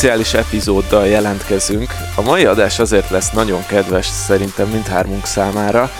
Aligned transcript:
speciális 0.00 0.34
epizóddal 0.34 1.06
jelentkezünk. 1.06 1.90
A 2.14 2.22
mai 2.22 2.44
adás 2.44 2.78
azért 2.78 3.10
lesz 3.10 3.30
nagyon 3.30 3.66
kedves 3.66 4.06
szerintem 4.06 4.68
mindhármunk 4.68 5.26
számára, 5.26 5.90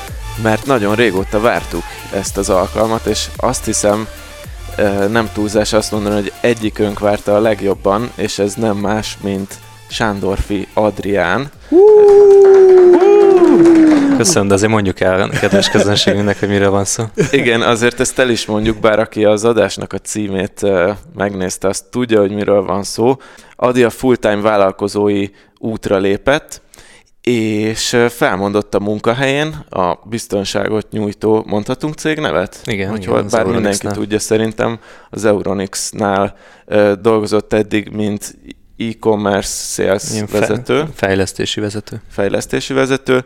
mert 0.43 0.66
nagyon 0.66 0.95
régóta 0.95 1.41
vártuk 1.41 1.83
ezt 2.12 2.37
az 2.37 2.48
alkalmat, 2.48 3.07
és 3.07 3.27
azt 3.37 3.65
hiszem 3.65 4.09
nem 5.11 5.30
túlzás 5.34 5.73
azt 5.73 5.92
mondani, 5.92 6.15
hogy 6.15 6.33
egyikünk 6.41 6.98
várta 6.98 7.37
a 7.37 7.41
legjobban, 7.41 8.11
és 8.15 8.38
ez 8.38 8.55
nem 8.55 8.77
más, 8.77 9.19
mint 9.23 9.55
Sándorfi 9.88 10.66
Adrián. 10.74 11.51
Köszönöm, 14.16 14.48
de 14.48 14.55
azért 14.55 14.70
mondjuk 14.70 15.01
el 15.01 15.20
a 15.20 15.28
kedves 15.28 15.69
közönségünknek, 15.69 16.38
hogy 16.38 16.48
mire 16.48 16.69
van 16.69 16.84
szó. 16.84 17.05
Igen, 17.30 17.62
azért 17.62 18.01
ezt 18.01 18.19
el 18.19 18.30
is 18.30 18.47
mondjuk, 18.47 18.78
bár 18.78 18.98
aki 18.98 19.25
az 19.25 19.45
adásnak 19.45 19.92
a 19.92 19.98
címét 19.98 20.66
megnézte, 21.16 21.69
azt 21.69 21.84
tudja, 21.91 22.20
hogy 22.20 22.30
miről 22.30 22.62
van 22.62 22.83
szó. 22.83 23.16
Adi 23.56 23.83
a 23.83 23.91
full-time 23.91 24.41
vállalkozói 24.41 25.28
útra 25.59 25.98
lépett, 25.98 26.62
és 27.20 27.97
felmondott 28.09 28.74
a 28.74 28.80
munkahelyén 28.80 29.65
a 29.69 29.95
biztonságot 30.05 30.91
nyújtó, 30.91 31.45
mondhatunk 31.47 31.95
cégnevet? 31.95 32.61
Igen, 32.65 32.92
Úgyhogy 32.92 33.19
igen 33.19 33.28
bár 33.30 33.45
mindenki 33.45 33.87
tudja, 33.87 34.19
szerintem 34.19 34.78
az 35.11 35.25
Euronix-nál 35.25 36.37
dolgozott 37.01 37.52
eddig, 37.52 37.89
mint 37.89 38.39
e-commerce 38.77 39.83
sales 39.83 40.11
Ilyen 40.12 40.28
vezető. 40.33 40.84
Fejlesztési 40.95 41.61
vezető. 41.61 42.03
Fejlesztési 42.11 42.72
vezető, 42.72 43.25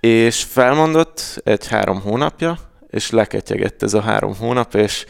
és 0.00 0.42
felmondott 0.42 1.40
egy 1.44 1.66
három 1.66 2.00
hónapja, 2.00 2.58
és 2.90 3.10
leketyegett 3.10 3.82
ez 3.82 3.94
a 3.94 4.00
három 4.00 4.36
hónap, 4.36 4.74
és 4.74 5.06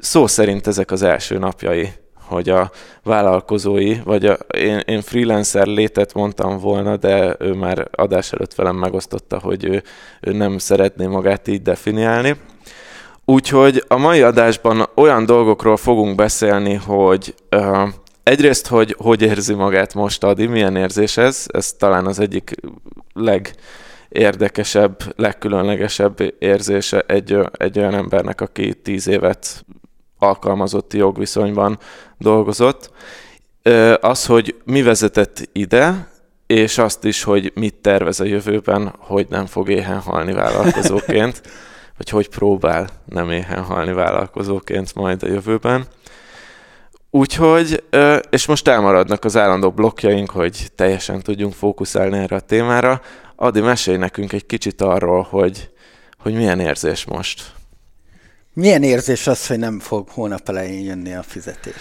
szó 0.00 0.26
szerint 0.26 0.66
ezek 0.66 0.90
az 0.90 1.02
első 1.02 1.38
napjai 1.38 1.92
hogy 2.26 2.48
a 2.48 2.70
vállalkozói, 3.02 3.96
vagy 4.04 4.26
a, 4.26 4.32
én, 4.56 4.78
én 4.78 5.00
freelancer 5.00 5.66
létet 5.66 6.14
mondtam 6.14 6.58
volna, 6.58 6.96
de 6.96 7.36
ő 7.38 7.52
már 7.52 7.88
adás 7.90 8.32
előtt 8.32 8.54
velem 8.54 8.76
megosztotta, 8.76 9.38
hogy 9.38 9.64
ő, 9.64 9.82
ő 10.20 10.32
nem 10.32 10.58
szeretné 10.58 11.06
magát 11.06 11.48
így 11.48 11.62
definiálni. 11.62 12.36
Úgyhogy 13.24 13.84
a 13.88 13.96
mai 13.96 14.22
adásban 14.22 14.88
olyan 14.94 15.26
dolgokról 15.26 15.76
fogunk 15.76 16.14
beszélni, 16.14 16.74
hogy 16.74 17.34
uh, 17.50 17.88
egyrészt, 18.22 18.66
hogy 18.66 18.94
hogy 18.98 19.22
érzi 19.22 19.54
magát 19.54 19.94
most 19.94 20.24
Adi, 20.24 20.46
milyen 20.46 20.76
érzés 20.76 21.16
ez, 21.16 21.44
ez 21.52 21.72
talán 21.72 22.06
az 22.06 22.18
egyik 22.18 22.54
legérdekesebb, 23.12 24.96
legkülönlegesebb 25.16 26.34
érzése 26.38 27.00
egy, 27.00 27.38
egy 27.52 27.78
olyan 27.78 27.94
embernek, 27.94 28.40
aki 28.40 28.74
tíz 28.74 29.08
évet 29.08 29.64
alkalmazotti 30.26 30.96
jogviszonyban 30.96 31.78
dolgozott. 32.18 32.90
Az, 34.00 34.26
hogy 34.26 34.54
mi 34.64 34.82
vezetett 34.82 35.48
ide, 35.52 36.08
és 36.46 36.78
azt 36.78 37.04
is, 37.04 37.22
hogy 37.22 37.52
mit 37.54 37.74
tervez 37.74 38.20
a 38.20 38.24
jövőben, 38.24 38.94
hogy 38.98 39.26
nem 39.28 39.46
fog 39.46 39.68
éhen 39.68 40.00
halni 40.00 40.32
vállalkozóként, 40.32 41.42
vagy 41.96 42.08
hogy 42.08 42.28
próbál 42.28 42.88
nem 43.04 43.30
éhen 43.30 43.62
halni 43.62 43.92
vállalkozóként 43.92 44.94
majd 44.94 45.22
a 45.22 45.26
jövőben. 45.26 45.86
Úgyhogy, 47.10 47.84
és 48.30 48.46
most 48.46 48.68
elmaradnak 48.68 49.24
az 49.24 49.36
állandó 49.36 49.70
blokkjaink, 49.70 50.30
hogy 50.30 50.66
teljesen 50.74 51.22
tudjunk 51.22 51.52
fókuszálni 51.52 52.18
erre 52.18 52.36
a 52.36 52.40
témára. 52.40 53.00
Adi, 53.36 53.60
mesélj 53.60 53.96
nekünk 53.96 54.32
egy 54.32 54.46
kicsit 54.46 54.80
arról, 54.80 55.26
hogy, 55.30 55.70
hogy 56.18 56.34
milyen 56.34 56.60
érzés 56.60 57.04
most. 57.04 57.55
Milyen 58.56 58.82
érzés 58.82 59.26
az, 59.26 59.46
hogy 59.46 59.58
nem 59.58 59.80
fog 59.80 60.08
hónap 60.08 60.48
elején 60.48 60.84
jönni 60.84 61.14
a 61.14 61.22
fizetés? 61.22 61.74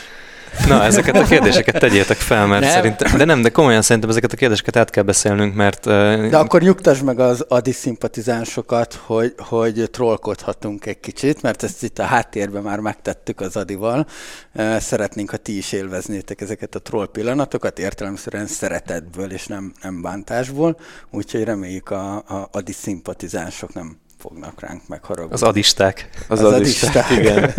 Na, 0.68 0.84
ezeket 0.84 1.16
a 1.16 1.24
kérdéseket 1.24 1.80
tegyétek 1.80 2.18
fel, 2.18 2.48
mert 2.48 2.62
nem. 2.62 2.72
szerintem, 2.72 3.18
de 3.18 3.26
nem, 3.26 3.42
de 3.42 3.50
komolyan 3.50 3.82
szerintem 3.82 4.10
ezeket 4.10 4.34
a 4.34 4.36
kérdéseket 4.36 4.76
át 4.76 4.90
kell 4.90 5.04
beszélnünk, 5.04 5.56
mert... 5.56 5.86
Uh, 5.86 6.30
de 6.30 6.38
akkor 6.38 6.62
nyugtasd 6.62 7.04
meg 7.04 7.20
az 7.20 7.46
adi 7.48 7.72
szimpatizánsokat, 7.72 8.94
hogy, 8.94 9.34
hogy 9.38 9.90
trollkodhatunk 9.92 10.86
egy 10.86 11.00
kicsit, 11.00 11.42
mert 11.42 11.64
ezt 11.64 11.84
itt 11.84 12.00
a 12.00 12.04
háttérben 12.04 12.64
már 12.64 12.80
megtettük 12.80 13.42
az 13.42 13.56
adival. 13.56 14.08
Uh, 14.56 14.78
szeretnénk, 14.78 15.30
ha 15.30 15.38
ti 15.38 15.58
is 15.58 15.72
élveznétek 15.72 16.42
ezeket 16.42 16.76
a 16.76 16.80
troll 16.80 17.08
pillanatokat, 17.08 17.80
értelemszerűen 17.80 18.48
szeretetből 18.48 19.32
és 19.32 19.48
nem, 19.48 19.74
nem 19.82 20.02
bántásból, 20.02 20.80
úgyhogy 21.12 21.44
reméljük 21.44 21.90
a, 21.90 22.16
a 22.16 22.50
adi 22.52 22.72
szimpatizánsok 22.72 23.74
nem 23.74 23.98
fognak 24.28 24.60
ránk 24.60 24.88
megharagudni. 24.88 25.34
Az 25.34 25.44
adisták. 25.44 26.10
Az, 26.28 26.40
az 26.40 26.54
adisták, 26.54 26.96
adisták, 26.96 27.20
igen. 27.20 27.54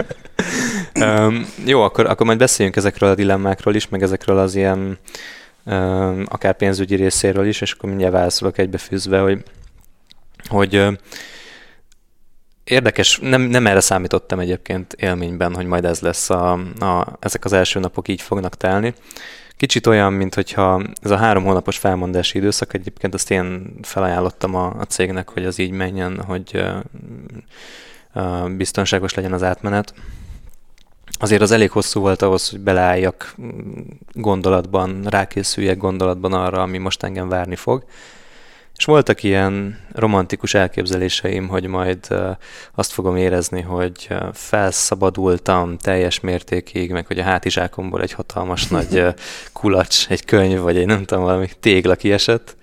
um, 1.26 1.46
jó, 1.64 1.82
akkor, 1.82 2.06
akkor 2.06 2.26
majd 2.26 2.38
beszéljünk 2.38 2.76
ezekről 2.76 3.10
a 3.10 3.14
dilemmákról 3.14 3.74
is, 3.74 3.88
meg 3.88 4.02
ezekről 4.02 4.38
az 4.38 4.54
ilyen 4.54 4.98
um, 5.64 6.24
akár 6.28 6.56
pénzügyi 6.56 6.94
részéről 6.94 7.46
is, 7.46 7.60
és 7.60 7.72
akkor 7.72 7.88
mindjárt 7.88 8.12
válaszolok 8.12 8.58
egybefűzve, 8.58 9.18
hogy, 9.18 9.42
hogy 10.48 10.76
uh, 10.76 10.92
Érdekes, 12.64 13.18
nem, 13.22 13.40
nem 13.40 13.66
erre 13.66 13.80
számítottam 13.80 14.38
egyébként 14.38 14.92
élményben, 14.92 15.54
hogy 15.54 15.66
majd 15.66 15.84
ez 15.84 16.00
lesz, 16.00 16.30
a, 16.30 16.52
a, 16.78 17.16
ezek 17.20 17.44
az 17.44 17.52
első 17.52 17.80
napok 17.80 18.08
így 18.08 18.20
fognak 18.20 18.56
telni. 18.56 18.94
Kicsit 19.56 19.86
olyan, 19.86 20.12
mint 20.12 20.34
hogyha 20.34 20.82
ez 21.02 21.10
a 21.10 21.16
három 21.16 21.44
hónapos 21.44 21.78
felmondási 21.78 22.38
időszak, 22.38 22.74
egyébként 22.74 23.14
azt 23.14 23.30
én 23.30 23.74
felajánlottam 23.82 24.54
a, 24.54 24.66
a 24.78 24.84
cégnek, 24.84 25.28
hogy 25.28 25.44
az 25.44 25.58
így 25.58 25.70
menjen, 25.70 26.22
hogy 26.22 26.50
uh, 26.54 26.76
uh, 28.14 28.50
biztonságos 28.50 29.14
legyen 29.14 29.32
az 29.32 29.42
átmenet. 29.42 29.94
Azért 31.18 31.42
az 31.42 31.50
elég 31.50 31.70
hosszú 31.70 32.00
volt 32.00 32.22
ahhoz, 32.22 32.50
hogy 32.50 32.60
beleálljak 32.60 33.34
gondolatban, 34.12 35.02
rákészüljek 35.04 35.76
gondolatban 35.76 36.32
arra, 36.32 36.62
ami 36.62 36.78
most 36.78 37.02
engem 37.02 37.28
várni 37.28 37.56
fog. 37.56 37.84
És 38.76 38.84
voltak 38.84 39.22
ilyen 39.22 39.78
romantikus 39.92 40.54
elképzeléseim, 40.54 41.48
hogy 41.48 41.66
majd 41.66 42.14
azt 42.74 42.92
fogom 42.92 43.16
érezni, 43.16 43.60
hogy 43.60 44.08
felszabadultam 44.32 45.78
teljes 45.78 46.20
mértékig, 46.20 46.90
meg 46.90 47.06
hogy 47.06 47.18
a 47.18 47.22
hátizsákomból 47.22 48.02
egy 48.02 48.12
hatalmas 48.12 48.66
nagy 48.76 49.04
kulacs, 49.52 50.06
egy 50.08 50.24
könyv, 50.24 50.60
vagy 50.60 50.76
egy 50.76 50.86
nem 50.86 51.04
tudom, 51.04 51.24
valami 51.24 51.48
tégla 51.60 51.94
kiesett. 51.94 52.56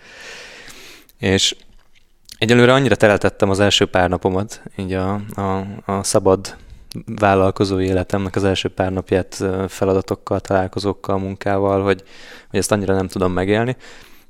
És 1.20 1.56
egyelőre 2.38 2.74
annyira 2.74 2.96
teleltettem 2.96 3.50
az 3.50 3.60
első 3.60 3.86
pár 3.86 4.10
napomat, 4.10 4.62
így 4.76 4.94
a, 4.94 5.14
a, 5.36 5.66
a 5.86 6.04
szabad 6.04 6.56
vállalkozó 7.06 7.80
életemnek 7.80 8.36
az 8.36 8.44
első 8.44 8.70
pár 8.70 8.92
napját 8.92 9.44
feladatokkal, 9.68 10.40
találkozókkal, 10.40 11.18
munkával, 11.18 11.84
hogy, 11.84 12.04
hogy 12.50 12.60
ezt 12.60 12.72
annyira 12.72 12.94
nem 12.96 13.08
tudom 13.08 13.32
megélni. 13.32 13.76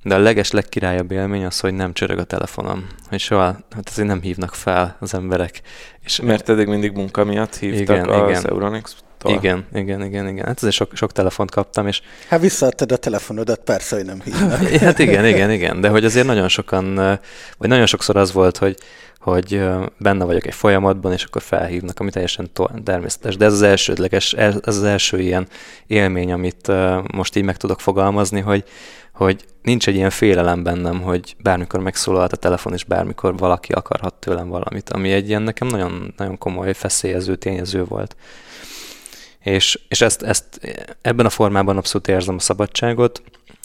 De 0.03 0.15
a 0.15 0.19
leges 0.19 0.51
legkirályabb 0.51 1.11
élmény 1.11 1.45
az, 1.45 1.59
hogy 1.59 1.73
nem 1.73 1.93
csörög 1.93 2.17
a 2.17 2.23
telefonom. 2.23 2.87
Hogy 3.09 3.19
soha, 3.19 3.57
hát 3.75 3.89
azért 3.89 4.07
nem 4.07 4.21
hívnak 4.21 4.53
fel 4.55 4.97
az 4.99 5.13
emberek. 5.13 5.61
És 6.03 6.21
Mert 6.21 6.49
eddig 6.49 6.67
mindig 6.67 6.91
munka 6.91 7.23
miatt 7.23 7.55
hívtak 7.55 7.95
igen, 7.95 8.09
az 8.09 8.29
igen. 8.29 8.45
Euronics 8.45 8.91
-tól. 9.23 9.33
Igen, 9.33 9.65
igen, 9.73 10.03
igen, 10.03 10.27
igen. 10.27 10.45
Hát 10.45 10.57
azért 10.57 10.73
sok, 10.73 10.91
sok 10.93 11.11
telefont 11.11 11.51
kaptam, 11.51 11.87
és... 11.87 12.01
Hát 12.27 12.39
visszaadtad 12.39 12.91
a 12.91 12.97
telefonodat, 12.97 13.59
persze, 13.59 13.95
hogy 13.95 14.05
nem 14.05 14.21
hívnak. 14.21 14.67
hát 14.87 14.99
igen, 14.99 15.25
igen, 15.25 15.51
igen, 15.51 15.81
de 15.81 15.89
hogy 15.89 16.05
azért 16.05 16.25
nagyon 16.25 16.47
sokan, 16.47 16.95
vagy 17.57 17.69
nagyon 17.69 17.85
sokszor 17.85 18.17
az 18.17 18.31
volt, 18.31 18.57
hogy, 18.57 18.77
hogy 19.19 19.61
benne 19.97 20.25
vagyok 20.25 20.45
egy 20.45 20.53
folyamatban, 20.53 21.11
és 21.11 21.23
akkor 21.23 21.41
felhívnak, 21.41 21.99
ami 21.99 22.09
teljesen 22.09 22.51
természetes. 22.83 23.37
De 23.37 23.45
ez 23.45 23.53
az 23.53 23.61
elsődleges, 23.61 24.33
ez 24.33 24.55
az 24.63 24.83
első 24.83 25.19
ilyen 25.19 25.47
élmény, 25.87 26.31
amit 26.31 26.71
most 27.13 27.35
így 27.35 27.43
meg 27.43 27.57
tudok 27.57 27.79
fogalmazni, 27.79 28.39
hogy, 28.39 28.63
hogy 29.13 29.45
nincs 29.61 29.87
egy 29.87 29.95
ilyen 29.95 30.09
félelem 30.09 30.63
bennem, 30.63 31.01
hogy 31.01 31.35
bármikor 31.39 31.79
megszólalt 31.79 32.31
a 32.31 32.37
telefon, 32.37 32.73
és 32.73 32.83
bármikor 32.83 33.37
valaki 33.37 33.71
akarhat 33.73 34.13
tőlem 34.13 34.47
valamit, 34.47 34.89
ami 34.89 35.11
egy 35.11 35.27
ilyen 35.27 35.41
nekem 35.41 35.67
nagyon, 35.67 36.13
nagyon 36.17 36.37
komoly 36.37 36.73
feszélyező 36.73 37.35
tényező 37.35 37.83
volt. 37.83 38.15
És, 39.43 39.79
és 39.87 40.01
ezt, 40.01 40.21
ezt 40.21 40.45
ebben 41.01 41.25
a 41.25 41.29
formában 41.29 41.77
abszolút 41.77 42.07
érzem 42.07 42.35
a 42.35 42.39
szabadságot, 42.39 43.21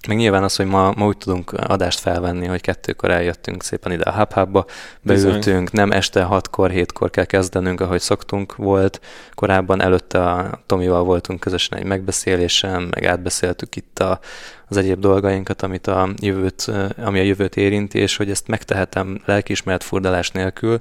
meg 0.08 0.16
nyilván 0.16 0.42
az, 0.42 0.56
hogy 0.56 0.66
ma, 0.66 0.92
ma 0.96 1.06
úgy 1.06 1.16
tudunk 1.16 1.52
adást 1.52 1.98
felvenni, 1.98 2.46
hogy 2.46 2.60
kettőkor 2.60 3.10
eljöttünk 3.10 3.62
szépen 3.62 3.92
ide 3.92 4.10
a 4.10 4.25
hub 4.25 4.64
beültünk, 5.02 5.72
nem 5.72 5.90
este 5.90 6.22
hatkor, 6.22 6.70
hétkor 6.70 7.10
kell 7.10 7.25
kezdenünk, 7.25 7.80
ahogy 7.80 8.00
szoktunk 8.00 8.56
volt. 8.56 9.00
Korábban 9.34 9.82
előtte 9.82 10.25
a 10.25 10.62
Tomival 10.66 11.04
voltunk 11.04 11.40
közösen 11.40 11.78
egy 11.78 11.84
megbeszélésen, 11.84 12.82
meg 12.82 13.04
átbeszéltük 13.04 13.76
itt 13.76 13.98
a, 13.98 14.20
az 14.69 14.76
egyéb 14.76 15.00
dolgainkat, 15.00 15.62
amit 15.62 15.86
a 15.86 16.08
jövőt, 16.20 16.70
ami 16.96 17.19
a 17.19 17.22
jövőt 17.22 17.56
érinti, 17.56 17.98
és 17.98 18.16
hogy 18.16 18.30
ezt 18.30 18.48
megtehetem 18.48 19.22
lelkiismeret 19.25 19.84
furdalás 19.84 20.30
nélkül, 20.30 20.80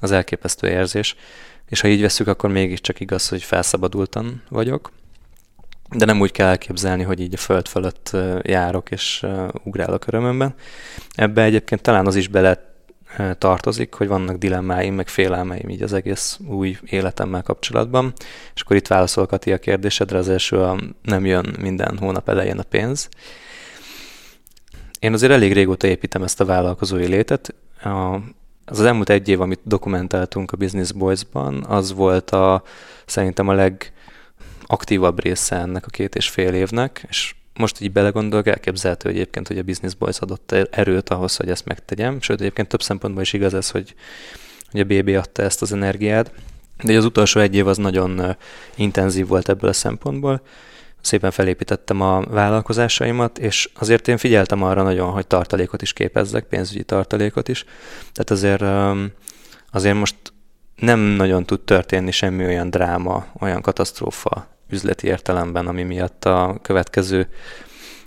az 0.00 0.12
elképesztő 0.12 0.68
érzés. 0.68 1.16
És 1.68 1.80
ha 1.80 1.88
így 1.88 2.00
veszük, 2.00 2.26
akkor 2.26 2.50
mégiscsak 2.50 3.00
igaz, 3.00 3.28
hogy 3.28 3.42
felszabadultan 3.42 4.42
vagyok. 4.48 4.90
de 5.90 6.04
nem 6.04 6.20
úgy 6.20 6.30
kell 6.30 6.48
elképzelni, 6.48 7.02
hogy 7.02 7.20
így 7.20 7.34
a 7.34 7.36
föld 7.36 7.68
fölött 7.68 8.16
járok 8.42 8.90
és 8.90 9.26
ugrálok 9.64 10.06
örömömben. 10.06 10.54
Ebbe 11.14 11.42
egyébként 11.42 11.82
talán 11.82 12.06
az 12.06 12.16
is 12.16 12.28
bele 12.28 12.74
tartozik, 13.38 13.94
hogy 13.94 14.08
vannak 14.08 14.36
dilemmáim, 14.36 14.94
meg 14.94 15.08
félelmeim 15.08 15.68
így 15.68 15.82
az 15.82 15.92
egész 15.92 16.38
új 16.46 16.78
életemmel 16.84 17.42
kapcsolatban. 17.42 18.12
És 18.54 18.60
akkor 18.60 18.76
itt 18.76 18.86
válaszol 18.86 19.26
Kati 19.26 19.52
a 19.52 19.58
kérdésedre, 19.58 20.18
az 20.18 20.28
első 20.28 20.56
a 20.56 20.80
nem 21.02 21.26
jön 21.26 21.56
minden 21.60 21.98
hónap 21.98 22.28
elején 22.28 22.58
a 22.58 22.62
pénz. 22.62 23.08
Én 24.98 25.12
azért 25.12 25.32
elég 25.32 25.52
régóta 25.52 25.86
építem 25.86 26.22
ezt 26.22 26.40
a 26.40 26.44
vállalkozói 26.44 27.06
létet. 27.06 27.54
Az 28.68 28.78
az 28.78 28.84
elmúlt 28.84 29.10
egy 29.10 29.28
év, 29.28 29.40
amit 29.40 29.60
dokumentáltunk 29.62 30.52
a 30.52 30.56
Business 30.56 30.92
Boys-ban, 30.92 31.64
az 31.64 31.92
volt 31.92 32.30
a, 32.30 32.62
szerintem 33.06 33.48
a 33.48 33.52
legaktívabb 33.52 35.22
része 35.22 35.56
ennek 35.56 35.86
a 35.86 35.90
két 35.90 36.14
és 36.14 36.28
fél 36.28 36.54
évnek, 36.54 37.06
és 37.08 37.34
most 37.54 37.80
így 37.80 37.92
belegondolok, 37.92 38.46
elképzelhető 38.46 39.08
egyébként, 39.08 39.48
hogy 39.48 39.58
a 39.58 39.62
Business 39.62 39.94
Boys 39.94 40.18
adott 40.18 40.52
erőt 40.52 41.08
ahhoz, 41.08 41.36
hogy 41.36 41.48
ezt 41.48 41.64
megtegyem. 41.64 42.20
Sőt, 42.20 42.40
egyébként 42.40 42.68
több 42.68 42.82
szempontból 42.82 43.22
is 43.22 43.32
igaz 43.32 43.54
ez, 43.54 43.70
hogy, 43.70 43.94
hogy 44.70 44.80
a 44.80 44.84
BB 44.84 45.08
adta 45.08 45.42
ezt 45.42 45.62
az 45.62 45.72
energiát. 45.72 46.32
De 46.82 46.96
az 46.96 47.04
utolsó 47.04 47.40
egy 47.40 47.54
év 47.54 47.66
az 47.66 47.76
nagyon 47.76 48.36
intenzív 48.74 49.26
volt 49.26 49.48
ebből 49.48 49.70
a 49.70 49.72
szempontból. 49.72 50.42
Szépen 51.06 51.30
felépítettem 51.30 52.00
a 52.00 52.20
vállalkozásaimat, 52.20 53.38
és 53.38 53.70
azért 53.74 54.08
én 54.08 54.16
figyeltem 54.16 54.62
arra 54.62 54.82
nagyon, 54.82 55.10
hogy 55.10 55.26
tartalékot 55.26 55.82
is 55.82 55.92
képezzek, 55.92 56.44
pénzügyi 56.44 56.82
tartalékot 56.82 57.48
is. 57.48 57.64
Tehát 58.12 58.30
azért, 58.30 58.64
azért 59.72 59.96
most 59.96 60.16
nem 60.76 60.98
nagyon 60.98 61.44
tud 61.44 61.60
történni 61.60 62.10
semmi 62.10 62.44
olyan 62.44 62.70
dráma, 62.70 63.26
olyan 63.40 63.60
katasztrófa 63.60 64.46
üzleti 64.70 65.06
értelemben, 65.06 65.66
ami 65.66 65.82
miatt 65.82 66.24
a 66.24 66.58
következő 66.62 67.28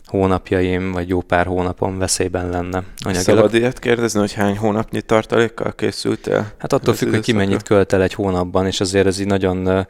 hónapjaim, 0.09 0.91
vagy 0.91 1.09
jó 1.09 1.21
pár 1.21 1.45
hónapon 1.45 1.97
veszélyben 1.97 2.49
lenne 2.49 2.83
anyagilag. 2.97 3.37
Szabad 3.37 3.53
ilyet 3.53 3.79
kérdezni, 3.79 4.19
hogy 4.19 4.33
hány 4.33 4.57
hónapnyi 4.57 5.01
tartalékkal 5.01 5.75
készültél? 5.75 6.51
Hát 6.57 6.73
attól 6.73 6.93
függ, 6.93 7.09
hogy 7.09 7.19
ki 7.19 7.33
mennyit 7.33 7.63
költ 7.63 7.93
el 7.93 8.01
egy 8.01 8.13
hónapban, 8.13 8.65
és 8.65 8.79
azért 8.79 9.05
ez 9.05 9.19
így 9.19 9.27
nagyon 9.27 9.87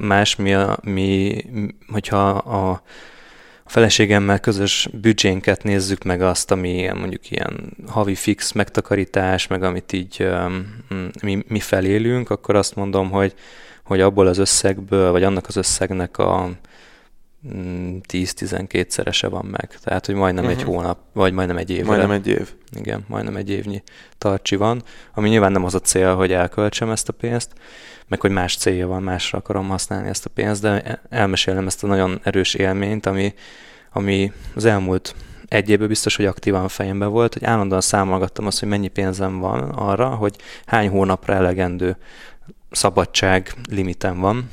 más, 0.00 0.36
mi, 0.36 0.54
a, 0.54 0.78
mi 0.82 1.36
hogyha 1.92 2.28
a 2.28 2.82
feleségemmel 3.66 4.40
közös 4.40 4.88
büdzsénket 4.92 5.62
nézzük 5.62 6.02
meg 6.02 6.22
azt, 6.22 6.50
ami 6.50 6.90
mondjuk 6.94 7.30
ilyen 7.30 7.76
havi 7.86 8.14
fix 8.14 8.52
megtakarítás, 8.52 9.46
meg 9.46 9.62
amit 9.62 9.92
így 9.92 10.28
mi, 11.22 11.44
mi 11.48 11.60
felélünk, 11.60 12.30
akkor 12.30 12.54
azt 12.54 12.74
mondom, 12.74 13.10
hogy 13.10 13.34
hogy 13.90 14.00
abból 14.00 14.26
az 14.26 14.38
összegből, 14.38 15.10
vagy 15.10 15.22
annak 15.22 15.46
az 15.46 15.56
összegnek 15.56 16.18
a 16.18 16.50
10-12 17.48 18.76
mm, 18.76 18.80
szerese 18.88 19.28
van 19.28 19.44
meg. 19.44 19.78
Tehát, 19.82 20.06
hogy 20.06 20.14
majdnem 20.14 20.44
uh-huh. 20.44 20.58
egy 20.58 20.66
mhm. 20.66 20.74
hónap, 20.74 20.98
vagy 21.12 21.32
majdnem 21.32 21.56
egy 21.56 21.70
év. 21.70 21.84
Majdnem 21.84 22.10
egy 22.10 22.26
év. 22.26 22.52
Igen, 22.76 23.04
majdnem 23.06 23.36
egy 23.36 23.50
évnyi 23.50 23.82
tartsi 24.18 24.56
van, 24.56 24.82
ami 25.14 25.28
nyilván 25.28 25.52
nem 25.52 25.64
az 25.64 25.74
a 25.74 25.80
cél, 25.80 26.14
hogy 26.14 26.32
elköltsem 26.32 26.90
ezt 26.90 27.08
a 27.08 27.12
pénzt, 27.12 27.52
meg 28.08 28.20
hogy 28.20 28.30
más 28.30 28.56
célja 28.56 28.86
van, 28.86 29.02
másra 29.02 29.38
akarom 29.38 29.68
használni 29.68 30.08
ezt 30.08 30.26
a 30.26 30.30
pénzt, 30.30 30.62
de 30.62 31.00
elmesélem 31.08 31.66
ezt 31.66 31.84
a 31.84 31.86
nagyon 31.86 32.20
erős 32.22 32.54
élményt, 32.54 33.06
ami, 33.06 33.34
ami 33.92 34.32
az 34.54 34.64
elmúlt 34.64 35.14
egy 35.48 35.68
évben 35.68 35.88
biztos, 35.88 36.16
hogy 36.16 36.24
aktívan 36.24 36.68
fejemben 36.68 37.10
volt, 37.10 37.32
hogy 37.32 37.44
állandóan 37.44 37.80
számolgattam 37.80 38.46
azt, 38.46 38.60
hogy 38.60 38.68
mennyi 38.68 38.88
pénzem 38.88 39.38
van 39.38 39.70
arra, 39.70 40.08
hogy 40.08 40.36
hány 40.66 40.88
hónapra 40.88 41.34
elegendő 41.34 41.96
szabadság 42.70 43.54
limitem 43.68 44.20
van, 44.20 44.50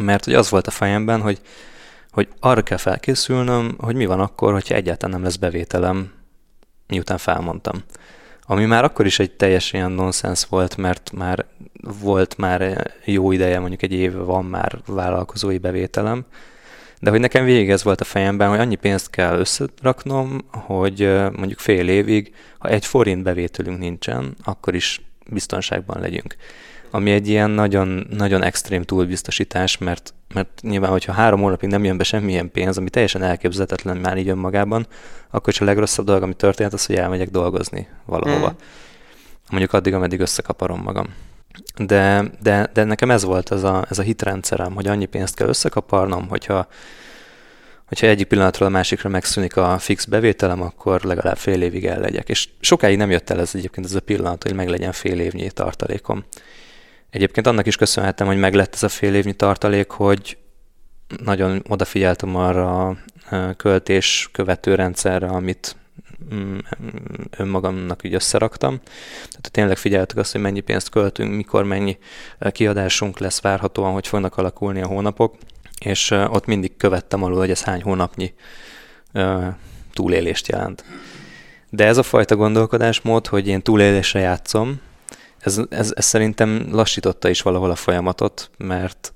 mert 0.00 0.24
hogy 0.24 0.34
az 0.34 0.50
volt 0.50 0.66
a 0.66 0.70
fejemben, 0.70 1.20
hogy, 1.20 1.40
hogy 2.10 2.28
arra 2.40 2.62
kell 2.62 2.78
felkészülnöm, 2.78 3.74
hogy 3.78 3.94
mi 3.94 4.06
van 4.06 4.20
akkor, 4.20 4.52
hogyha 4.52 4.74
egyáltalán 4.74 5.14
nem 5.14 5.24
lesz 5.24 5.36
bevételem, 5.36 6.12
miután 6.86 7.18
felmondtam. 7.18 7.82
Ami 8.42 8.64
már 8.64 8.84
akkor 8.84 9.06
is 9.06 9.18
egy 9.18 9.30
teljes 9.30 9.72
ilyen 9.72 9.90
nonsens 9.90 10.46
volt, 10.46 10.76
mert 10.76 11.10
már 11.12 11.46
volt 12.00 12.36
már 12.36 12.90
jó 13.04 13.32
ideje, 13.32 13.58
mondjuk 13.58 13.82
egy 13.82 13.92
év 13.92 14.12
van 14.14 14.44
már 14.44 14.78
vállalkozói 14.86 15.58
bevételem, 15.58 16.24
de 17.00 17.10
hogy 17.10 17.20
nekem 17.20 17.44
végig 17.44 17.70
ez 17.70 17.82
volt 17.82 18.00
a 18.00 18.04
fejemben, 18.04 18.48
hogy 18.48 18.58
annyi 18.58 18.74
pénzt 18.74 19.10
kell 19.10 19.38
összeraknom, 19.38 20.40
hogy 20.50 21.00
mondjuk 21.36 21.58
fél 21.58 21.88
évig, 21.88 22.34
ha 22.58 22.68
egy 22.68 22.86
forint 22.86 23.22
bevételünk 23.22 23.78
nincsen, 23.78 24.36
akkor 24.44 24.74
is 24.74 25.00
biztonságban 25.26 26.00
legyünk 26.00 26.36
ami 26.94 27.10
egy 27.10 27.28
ilyen 27.28 27.50
nagyon, 27.50 28.06
nagyon 28.10 28.42
extrém 28.42 28.82
túlbiztosítás, 28.82 29.78
mert, 29.78 30.14
mert 30.34 30.60
nyilván, 30.62 30.90
hogyha 30.90 31.12
három 31.12 31.40
hónapig 31.40 31.68
nem 31.68 31.84
jön 31.84 31.96
be 31.96 32.04
semmilyen 32.04 32.50
pénz, 32.50 32.78
ami 32.78 32.90
teljesen 32.90 33.22
elképzelhetetlen 33.22 33.96
már 33.96 34.18
így 34.18 34.28
önmagában, 34.28 34.86
akkor 35.30 35.52
is 35.52 35.60
a 35.60 35.64
legrosszabb 35.64 36.06
dolog, 36.06 36.22
ami 36.22 36.34
történt, 36.34 36.72
az, 36.72 36.86
hogy 36.86 36.96
elmegyek 36.96 37.30
dolgozni 37.30 37.88
valahova. 38.06 38.48
Mm. 38.48 38.64
Mondjuk 39.50 39.72
addig, 39.72 39.94
ameddig 39.94 40.20
összekaparom 40.20 40.80
magam. 40.80 41.06
De, 41.76 42.24
de, 42.42 42.70
de 42.72 42.84
nekem 42.84 43.10
ez 43.10 43.24
volt 43.24 43.52
ez 43.52 43.62
a, 43.62 43.86
ez 43.90 43.98
a 43.98 44.02
hitrendszerem, 44.02 44.74
hogy 44.74 44.86
annyi 44.86 45.06
pénzt 45.06 45.34
kell 45.34 45.48
összekaparnom, 45.48 46.28
hogyha, 46.28 46.66
hogyha 47.86 48.06
egyik 48.06 48.26
pillanatról 48.26 48.68
a 48.68 48.72
másikra 48.72 49.08
megszűnik 49.08 49.56
a 49.56 49.78
fix 49.78 50.04
bevételem, 50.04 50.62
akkor 50.62 51.02
legalább 51.02 51.36
fél 51.36 51.62
évig 51.62 51.86
el 51.86 52.00
legyek. 52.00 52.28
És 52.28 52.48
sokáig 52.60 52.96
nem 52.96 53.10
jött 53.10 53.30
el 53.30 53.40
ez 53.40 53.50
egyébként 53.54 53.86
ez 53.86 53.94
a 53.94 54.00
pillanat, 54.00 54.42
hogy 54.42 54.54
meg 54.54 54.68
legyen 54.68 54.92
fél 54.92 55.20
évnyi 55.20 55.50
tartalékom. 55.50 56.24
Egyébként 57.12 57.46
annak 57.46 57.66
is 57.66 57.76
köszönhetem, 57.76 58.26
hogy 58.26 58.38
meglett 58.38 58.74
ez 58.74 58.82
a 58.82 58.88
fél 58.88 59.14
évnyi 59.14 59.32
tartalék, 59.32 59.90
hogy 59.90 60.38
nagyon 61.24 61.62
odafigyeltem 61.68 62.36
arra 62.36 62.88
a 62.88 62.96
költés 63.56 64.28
követő 64.32 64.74
rendszerre, 64.74 65.26
amit 65.26 65.76
mm, 66.34 66.58
önmagamnak 67.36 68.04
így 68.04 68.14
összeraktam. 68.14 68.80
Tehát 69.28 69.50
tényleg 69.50 69.76
figyeltük 69.76 70.18
azt, 70.18 70.32
hogy 70.32 70.40
mennyi 70.40 70.60
pénzt 70.60 70.88
költünk, 70.88 71.34
mikor 71.34 71.64
mennyi 71.64 71.98
kiadásunk 72.50 73.18
lesz 73.18 73.40
várhatóan, 73.40 73.92
hogy 73.92 74.06
fognak 74.06 74.36
alakulni 74.36 74.80
a 74.80 74.86
hónapok, 74.86 75.36
és 75.84 76.10
ott 76.10 76.46
mindig 76.46 76.76
követtem 76.76 77.22
alul, 77.22 77.38
hogy 77.38 77.50
ez 77.50 77.62
hány 77.62 77.82
hónapnyi 77.82 78.34
túlélést 79.92 80.48
jelent. 80.48 80.84
De 81.70 81.86
ez 81.86 81.96
a 81.96 82.02
fajta 82.02 82.36
gondolkodásmód, 82.36 83.26
hogy 83.26 83.48
én 83.48 83.62
túlélésre 83.62 84.20
játszom, 84.20 84.80
ez, 85.42 85.60
ez, 85.70 85.92
ez 85.96 86.04
szerintem 86.04 86.68
lassította 86.70 87.28
is 87.28 87.42
valahol 87.42 87.70
a 87.70 87.74
folyamatot, 87.74 88.50
mert 88.56 89.12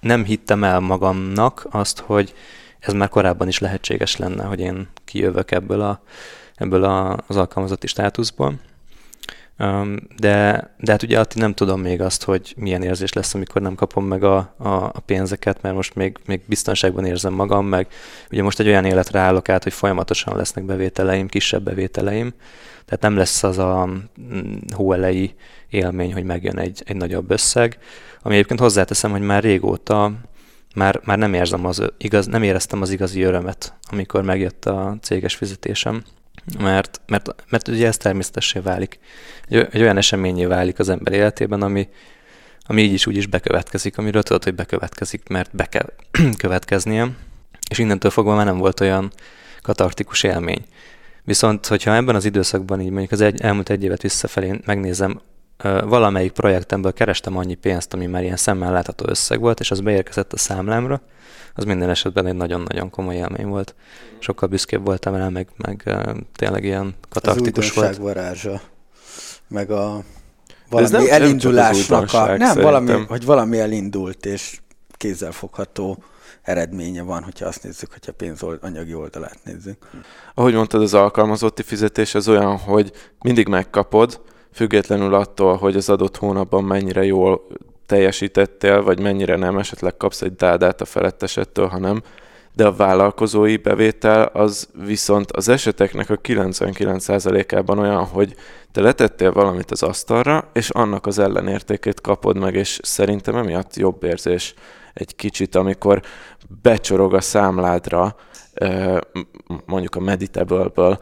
nem 0.00 0.24
hittem 0.24 0.64
el 0.64 0.80
magamnak 0.80 1.66
azt, 1.70 1.98
hogy 1.98 2.34
ez 2.78 2.92
már 2.92 3.08
korábban 3.08 3.48
is 3.48 3.58
lehetséges 3.58 4.16
lenne, 4.16 4.44
hogy 4.44 4.60
én 4.60 4.88
kijövök 5.04 5.50
ebből, 5.50 5.80
a, 5.80 6.02
ebből 6.54 6.84
a, 6.84 7.18
az 7.26 7.36
alkalmazotti 7.36 7.86
státuszból. 7.86 8.54
De, 10.16 10.70
de 10.78 10.90
hát 10.92 11.02
ugye 11.02 11.24
nem 11.34 11.54
tudom 11.54 11.80
még 11.80 12.00
azt, 12.00 12.24
hogy 12.24 12.54
milyen 12.56 12.82
érzés 12.82 13.12
lesz, 13.12 13.34
amikor 13.34 13.62
nem 13.62 13.74
kapom 13.74 14.06
meg 14.06 14.24
a, 14.24 14.36
a, 14.56 14.68
a 14.68 15.00
pénzeket, 15.06 15.62
mert 15.62 15.74
most 15.74 15.94
még, 15.94 16.16
még 16.26 16.40
biztonságban 16.46 17.04
érzem 17.04 17.32
magam, 17.32 17.66
meg 17.66 17.86
ugye 18.30 18.42
most 18.42 18.60
egy 18.60 18.66
olyan 18.66 18.84
életre 18.84 19.18
állok 19.18 19.48
át, 19.48 19.62
hogy 19.62 19.72
folyamatosan 19.72 20.36
lesznek 20.36 20.64
bevételeim, 20.64 21.28
kisebb 21.28 21.62
bevételeim, 21.62 22.34
tehát 22.86 23.02
nem 23.02 23.16
lesz 23.16 23.42
az 23.42 23.58
a 23.58 23.86
mm, 24.20 24.56
hóelei 24.74 25.34
élmény, 25.70 26.12
hogy 26.12 26.24
megjön 26.24 26.58
egy, 26.58 26.82
egy 26.84 26.96
nagyobb 26.96 27.30
összeg, 27.30 27.78
ami 28.22 28.34
egyébként 28.34 28.60
hozzáteszem, 28.60 29.10
hogy 29.10 29.20
már 29.20 29.42
régóta 29.42 30.12
már, 30.74 31.00
már 31.04 31.18
nem, 31.18 31.34
érzem 31.34 31.66
az, 31.66 31.82
igaz, 31.98 32.26
nem 32.26 32.42
éreztem 32.42 32.82
az 32.82 32.90
igazi 32.90 33.22
örömet, 33.22 33.74
amikor 33.90 34.22
megjött 34.22 34.64
a 34.64 34.96
céges 35.02 35.34
fizetésem, 35.34 36.02
mert, 36.58 37.00
mert, 37.06 37.34
mert 37.48 37.68
ugye 37.68 37.86
ez 37.86 37.96
természetessé 37.96 38.58
válik. 38.58 38.98
Egy, 39.48 39.68
egy 39.70 39.80
olyan 39.80 39.96
eseményé 39.96 40.44
válik 40.44 40.78
az 40.78 40.88
ember 40.88 41.12
életében, 41.12 41.62
ami, 41.62 41.88
ami 42.66 42.82
így 42.82 42.92
is 42.92 43.06
úgy 43.06 43.16
is 43.16 43.26
bekövetkezik, 43.26 43.98
amiről 43.98 44.22
tudod, 44.22 44.44
hogy 44.44 44.54
bekövetkezik, 44.54 45.28
mert 45.28 45.56
be 45.56 45.64
kell 45.64 45.92
következnie, 46.42 47.08
és 47.70 47.78
innentől 47.78 48.10
fogva 48.10 48.34
már 48.34 48.44
nem 48.44 48.58
volt 48.58 48.80
olyan 48.80 49.12
katartikus 49.62 50.22
élmény. 50.22 50.64
Viszont, 51.26 51.66
hogyha 51.66 51.94
ebben 51.94 52.14
az 52.14 52.24
időszakban 52.24 52.80
így 52.80 52.90
mondjuk 52.90 53.12
az 53.12 53.20
egy, 53.20 53.40
elmúlt 53.40 53.70
egy 53.70 53.82
évet 53.82 54.02
visszafelé 54.02 54.60
megnézem, 54.64 55.20
valamelyik 55.84 56.32
projektemből 56.32 56.92
kerestem 56.92 57.36
annyi 57.36 57.54
pénzt, 57.54 57.94
ami 57.94 58.06
már 58.06 58.22
ilyen 58.22 58.36
szemmel 58.36 58.72
látható 58.72 59.04
összeg 59.08 59.40
volt, 59.40 59.60
és 59.60 59.70
az 59.70 59.80
beérkezett 59.80 60.32
a 60.32 60.36
számlámra, 60.36 61.00
az 61.54 61.64
minden 61.64 61.90
esetben 61.90 62.26
egy 62.26 62.34
nagyon-nagyon 62.34 62.90
komoly 62.90 63.14
élmény 63.14 63.46
volt. 63.46 63.74
Sokkal 64.18 64.48
büszkébb 64.48 64.84
voltam 64.84 65.14
rá, 65.14 65.28
meg, 65.28 65.48
meg 65.56 65.96
tényleg 66.36 66.64
ilyen 66.64 66.94
katartikus 67.08 67.72
volt. 67.72 67.88
Az 67.88 67.98
varázsa, 67.98 68.60
meg 69.48 69.70
a 69.70 70.04
valami 70.70 70.90
nem, 70.90 71.06
elindulásnak 71.08 72.12
nem 72.12 72.22
a... 72.22 72.36
Nem, 72.36 72.60
valami, 72.60 72.92
hogy 73.08 73.24
valami 73.24 73.58
elindult, 73.58 74.26
és 74.26 74.60
kézzelfogható 74.90 75.98
eredménye 76.46 77.02
van, 77.02 77.22
hogyha 77.22 77.46
azt 77.46 77.62
nézzük, 77.62 77.92
hogyha 77.92 78.12
pénz 78.12 78.42
anyagi 78.60 78.94
oldalát 78.94 79.38
nézzük. 79.44 79.76
Ahogy 80.34 80.54
mondtad, 80.54 80.82
az 80.82 80.94
alkalmazotti 80.94 81.62
fizetés 81.62 82.14
az 82.14 82.28
olyan, 82.28 82.56
hogy 82.56 82.92
mindig 83.20 83.48
megkapod, 83.48 84.20
függetlenül 84.52 85.14
attól, 85.14 85.56
hogy 85.56 85.76
az 85.76 85.88
adott 85.88 86.16
hónapban 86.16 86.64
mennyire 86.64 87.04
jól 87.04 87.46
teljesítettél, 87.86 88.82
vagy 88.82 89.00
mennyire 89.00 89.36
nem, 89.36 89.58
esetleg 89.58 89.96
kapsz 89.96 90.22
egy 90.22 90.34
dádát 90.34 90.80
a 90.80 90.84
felettesettől, 90.84 91.66
hanem 91.66 92.02
de 92.56 92.66
a 92.66 92.76
vállalkozói 92.76 93.56
bevétel 93.56 94.24
az 94.24 94.68
viszont 94.84 95.32
az 95.32 95.48
eseteknek 95.48 96.10
a 96.10 96.16
99%-ában 96.16 97.78
olyan, 97.78 98.04
hogy 98.04 98.34
te 98.72 98.80
letettél 98.80 99.32
valamit 99.32 99.70
az 99.70 99.82
asztalra, 99.82 100.50
és 100.52 100.70
annak 100.70 101.06
az 101.06 101.18
ellenértékét 101.18 102.00
kapod 102.00 102.38
meg, 102.38 102.54
és 102.54 102.78
szerintem 102.82 103.36
emiatt 103.36 103.76
jobb 103.76 104.02
érzés 104.02 104.54
egy 104.96 105.16
kicsit, 105.16 105.54
amikor 105.54 106.02
becsorog 106.62 107.14
a 107.14 107.20
számládra, 107.20 108.16
mondjuk 109.66 109.94
a 109.94 110.00
Meditable-ből 110.00 110.98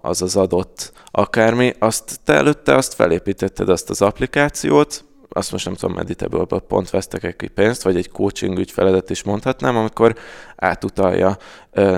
az 0.00 0.22
az 0.22 0.36
adott 0.36 0.92
akármi, 1.10 1.74
azt 1.78 2.20
te 2.24 2.32
előtte 2.32 2.74
azt 2.74 2.94
felépítetted 2.94 3.68
azt 3.68 3.90
az 3.90 4.02
applikációt, 4.02 5.04
azt 5.28 5.52
most 5.52 5.64
nem 5.64 5.74
tudom, 5.74 5.94
meditable 5.94 6.60
pont 6.60 6.90
vesztek 6.90 7.36
ki 7.36 7.48
pénzt, 7.48 7.82
vagy 7.82 7.96
egy 7.96 8.10
coaching 8.10 8.58
ügyfeledet 8.58 9.10
is 9.10 9.22
mondhatnám, 9.22 9.76
amikor 9.76 10.14
átutalja 10.56 11.36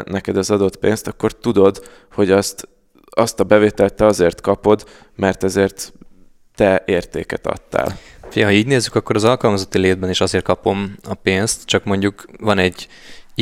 neked 0.04 0.36
az 0.36 0.50
adott 0.50 0.76
pénzt, 0.76 1.06
akkor 1.06 1.32
tudod, 1.32 1.88
hogy 2.12 2.30
azt, 2.30 2.68
azt 3.10 3.40
a 3.40 3.44
bevételt 3.44 3.94
te 3.94 4.06
azért 4.06 4.40
kapod, 4.40 4.84
mert 5.16 5.44
ezért 5.44 5.92
te 6.54 6.82
értéket 6.86 7.46
adtál. 7.46 7.98
Fia, 8.30 8.44
ha 8.44 8.52
így 8.52 8.66
nézzük, 8.66 8.94
akkor 8.94 9.16
az 9.16 9.24
alkalmazotti 9.24 9.78
létben 9.78 10.10
is 10.10 10.20
azért 10.20 10.44
kapom 10.44 10.96
a 11.08 11.14
pénzt, 11.14 11.64
csak 11.64 11.84
mondjuk 11.84 12.24
van 12.40 12.58
egy 12.58 12.88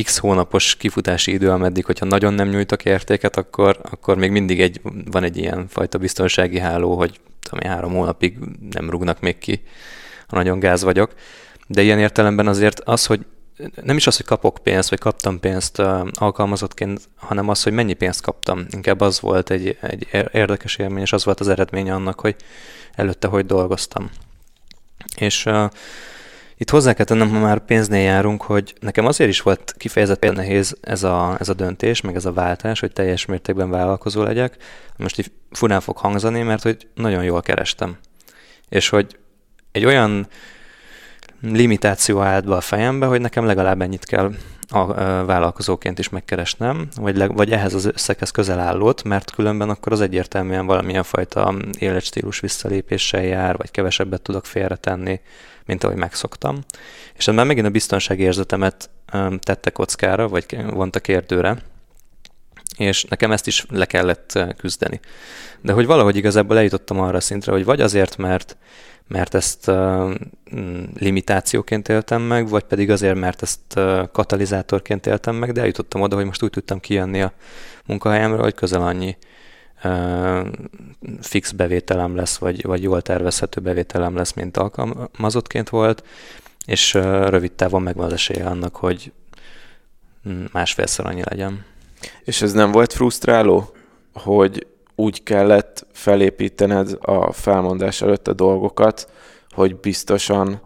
x 0.03 0.19
hónapos 0.19 0.77
kifutási 0.77 1.33
idő, 1.33 1.51
ameddig, 1.51 1.85
hogyha 1.85 2.07
nagyon 2.07 2.35
nem 2.35 2.49
nyújtok 2.49 2.85
értéket, 2.85 3.37
akkor, 3.37 3.79
akkor 3.91 4.17
még 4.17 4.31
mindig 4.31 4.61
egy, 4.61 4.81
van 5.11 5.23
egy 5.23 5.37
ilyen 5.37 5.67
fajta 5.69 5.99
biztonsági 5.99 6.59
háló, 6.59 6.97
hogy 6.97 7.21
tudom, 7.41 7.71
három 7.71 7.93
hónapig 7.93 8.39
nem 8.71 8.91
rúgnak 8.91 9.21
még 9.21 9.39
ki, 9.39 9.63
ha 10.29 10.37
nagyon 10.37 10.59
gáz 10.59 10.83
vagyok. 10.83 11.13
De 11.67 11.83
ilyen 11.83 11.99
értelemben 11.99 12.47
azért 12.47 12.81
az, 12.81 13.07
hogy 13.07 13.21
nem 13.83 13.97
is 13.97 14.07
az, 14.07 14.17
hogy 14.17 14.27
kapok 14.27 14.59
pénzt, 14.63 14.91
vagy 14.91 14.99
kaptam 14.99 15.41
pénzt 15.41 15.83
alkalmazottként, 16.13 17.01
hanem 17.17 17.49
az, 17.49 17.63
hogy 17.63 17.73
mennyi 17.73 17.93
pénzt 17.95 18.23
kaptam. 18.23 18.67
Inkább 18.71 19.01
az 19.01 19.21
volt 19.21 19.51
egy, 19.51 19.79
egy 19.81 20.09
érdekes 20.33 20.77
élmény, 20.77 21.03
és 21.03 21.13
az 21.13 21.25
volt 21.25 21.41
az 21.41 21.49
eredménye 21.49 21.95
annak, 21.95 22.21
hogy 22.21 22.37
előtte 22.95 23.29
hogy 23.29 23.47
dolgoztam. 23.47 24.11
És 25.17 25.47
uh, 25.47 25.71
itt 26.57 26.71
hozzá 26.71 26.93
kell 26.93 27.05
tennem, 27.05 27.31
ha 27.31 27.39
már 27.39 27.59
pénznél 27.59 28.03
járunk, 28.03 28.43
hogy 28.43 28.75
nekem 28.81 29.07
azért 29.07 29.31
is 29.31 29.41
volt 29.41 29.75
kifejezetten 29.79 30.35
nehéz 30.35 30.77
ez 30.81 31.03
a, 31.03 31.37
ez 31.41 31.49
a 31.49 31.55
döntés, 31.55 32.01
meg 32.01 32.15
ez 32.15 32.25
a 32.25 32.33
váltás, 32.33 32.81
hogy 32.81 32.93
teljes 32.93 33.25
mértékben 33.27 33.71
vállalkozó 33.71 34.23
legyek. 34.23 34.57
Most 34.97 35.19
így 35.19 35.31
furán 35.51 35.81
fog 35.81 35.97
hangzani, 35.97 36.43
mert 36.43 36.63
hogy 36.63 36.89
nagyon 36.95 37.25
jól 37.25 37.43
kerestem. 37.43 37.97
És 38.69 38.89
hogy 38.89 39.19
egy 39.73 39.85
olyan 39.85 40.27
limitáció 41.43 42.21
állt 42.21 42.45
be 42.45 42.55
a 42.55 42.61
fejembe, 42.61 43.07
hogy 43.07 43.21
nekem 43.21 43.47
legalább 43.47 43.81
ennyit 43.81 44.05
kell 44.05 44.33
a 44.69 44.85
vállalkozóként 45.25 45.99
is 45.99 46.09
megkeresnem, 46.09 46.89
vagy, 46.97 47.17
le, 47.17 47.27
vagy 47.27 47.53
ehhez 47.53 47.75
az 47.75 47.85
összeghez 47.85 48.31
közel 48.31 48.59
állót, 48.59 49.05
mert 49.05 49.31
különben 49.31 49.71
akkor 49.71 49.93
az 49.93 50.01
egyértelműen 50.01 50.67
valamilyen 50.67 51.03
fajta 51.03 51.55
életstílus 51.79 52.41
visszalépéssel 52.41 53.23
jár, 53.23 53.57
vagy 53.57 53.71
kevesebbet 53.71 54.23
tudok 54.23 54.47
félretenni, 54.47 55.21
mint 55.67 55.85
ahogy 55.85 55.97
megszoktam. 55.97 56.59
És 57.15 57.27
már 57.27 57.47
megint 57.47 57.67
a 57.67 57.71
biztonsági 57.71 58.23
érzetemet 58.23 58.91
tette 59.41 59.71
kockára, 59.71 60.29
vagy 60.29 60.47
vonta 60.71 61.01
kérdőre, 61.01 61.57
és 62.77 63.05
nekem 63.05 63.33
ezt 63.33 63.47
is 63.47 63.67
le 63.69 63.85
kellett 63.85 64.39
küzdeni. 64.57 65.01
De 65.61 65.73
hogy 65.73 65.87
valahogy 65.87 66.17
igazából 66.17 66.57
eljutottam 66.57 67.01
arra 67.01 67.21
szintre, 67.21 67.53
hogy 67.53 67.65
vagy 67.65 67.81
azért, 67.81 68.17
mert 68.17 68.57
mert 69.09 69.35
ezt 69.35 69.69
uh, 69.69 70.15
limitációként 70.99 71.89
éltem 71.89 72.23
meg, 72.23 72.49
vagy 72.49 72.63
pedig 72.63 72.91
azért, 72.91 73.15
mert 73.15 73.43
ezt 73.43 73.61
uh, 73.77 74.11
katalizátorként 74.13 75.07
éltem 75.07 75.35
meg, 75.35 75.53
de 75.53 75.61
eljutottam 75.61 76.01
oda, 76.01 76.17
hogy 76.17 76.25
most 76.25 76.43
úgy 76.43 76.51
tudtam 76.51 76.81
kijönni 76.81 77.23
a 77.23 77.33
munkahelyemről, 77.87 78.43
hogy 78.43 78.55
közel 78.55 78.83
annyi 78.83 79.17
fix 81.21 81.51
bevételem 81.51 82.17
lesz, 82.17 82.37
vagy, 82.37 82.63
vagy 82.63 82.83
jól 82.83 83.03
tervezhető 83.03 83.61
bevételem 83.61 84.17
lesz, 84.17 84.33
mint 84.33 84.57
alkalmazottként 84.57 85.69
volt, 85.69 86.05
és 86.67 86.95
rövid 86.95 87.53
távon 87.53 87.83
megvan 87.83 88.07
az 88.07 88.13
esélye 88.13 88.47
annak, 88.47 88.77
hogy 88.77 89.13
másfélszer 90.53 91.07
annyi 91.07 91.23
legyen. 91.25 91.65
És 92.25 92.43
ez 92.43 92.53
nem 92.53 92.73
volt 92.73 92.93
frusztráló, 92.93 93.71
hogy 94.13 94.67
úgy 94.95 95.23
kellett 95.23 95.87
felépítened 95.93 96.97
a 97.01 97.33
felmondás 97.33 98.03
előtt 98.03 98.29
a 98.29 98.33
dolgokat, 98.33 99.11
hogy 99.51 99.77
biztosan 99.77 100.61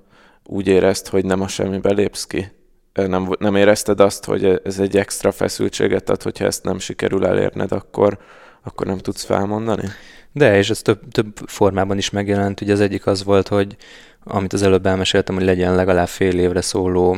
úgy 0.44 0.66
érezt, 0.66 1.08
hogy 1.08 1.24
nem 1.24 1.40
a 1.40 1.48
semmibe 1.48 1.92
lépsz 1.92 2.26
ki? 2.26 2.52
Nem, 2.92 3.28
nem 3.38 3.56
érezted 3.56 4.00
azt, 4.00 4.24
hogy 4.24 4.60
ez 4.64 4.78
egy 4.78 4.96
extra 4.96 5.32
feszültséget 5.32 6.10
ad, 6.10 6.22
hogyha 6.22 6.44
ezt 6.44 6.64
nem 6.64 6.78
sikerül 6.78 7.26
elérned, 7.26 7.72
akkor, 7.72 8.18
akkor 8.62 8.86
nem 8.86 8.98
tudsz 8.98 9.24
felmondani? 9.24 9.88
De, 10.32 10.56
és 10.56 10.70
ez 10.70 10.82
több, 10.82 11.00
több 11.10 11.36
formában 11.46 11.98
is 11.98 12.10
megjelent. 12.10 12.60
Ugye 12.60 12.72
az 12.72 12.80
egyik 12.80 13.06
az 13.06 13.24
volt, 13.24 13.48
hogy 13.48 13.76
amit 14.24 14.52
az 14.52 14.62
előbb 14.62 14.86
elmeséltem, 14.86 15.34
hogy 15.34 15.44
legyen 15.44 15.74
legalább 15.74 16.08
fél 16.08 16.38
évre 16.38 16.60
szóló 16.60 17.16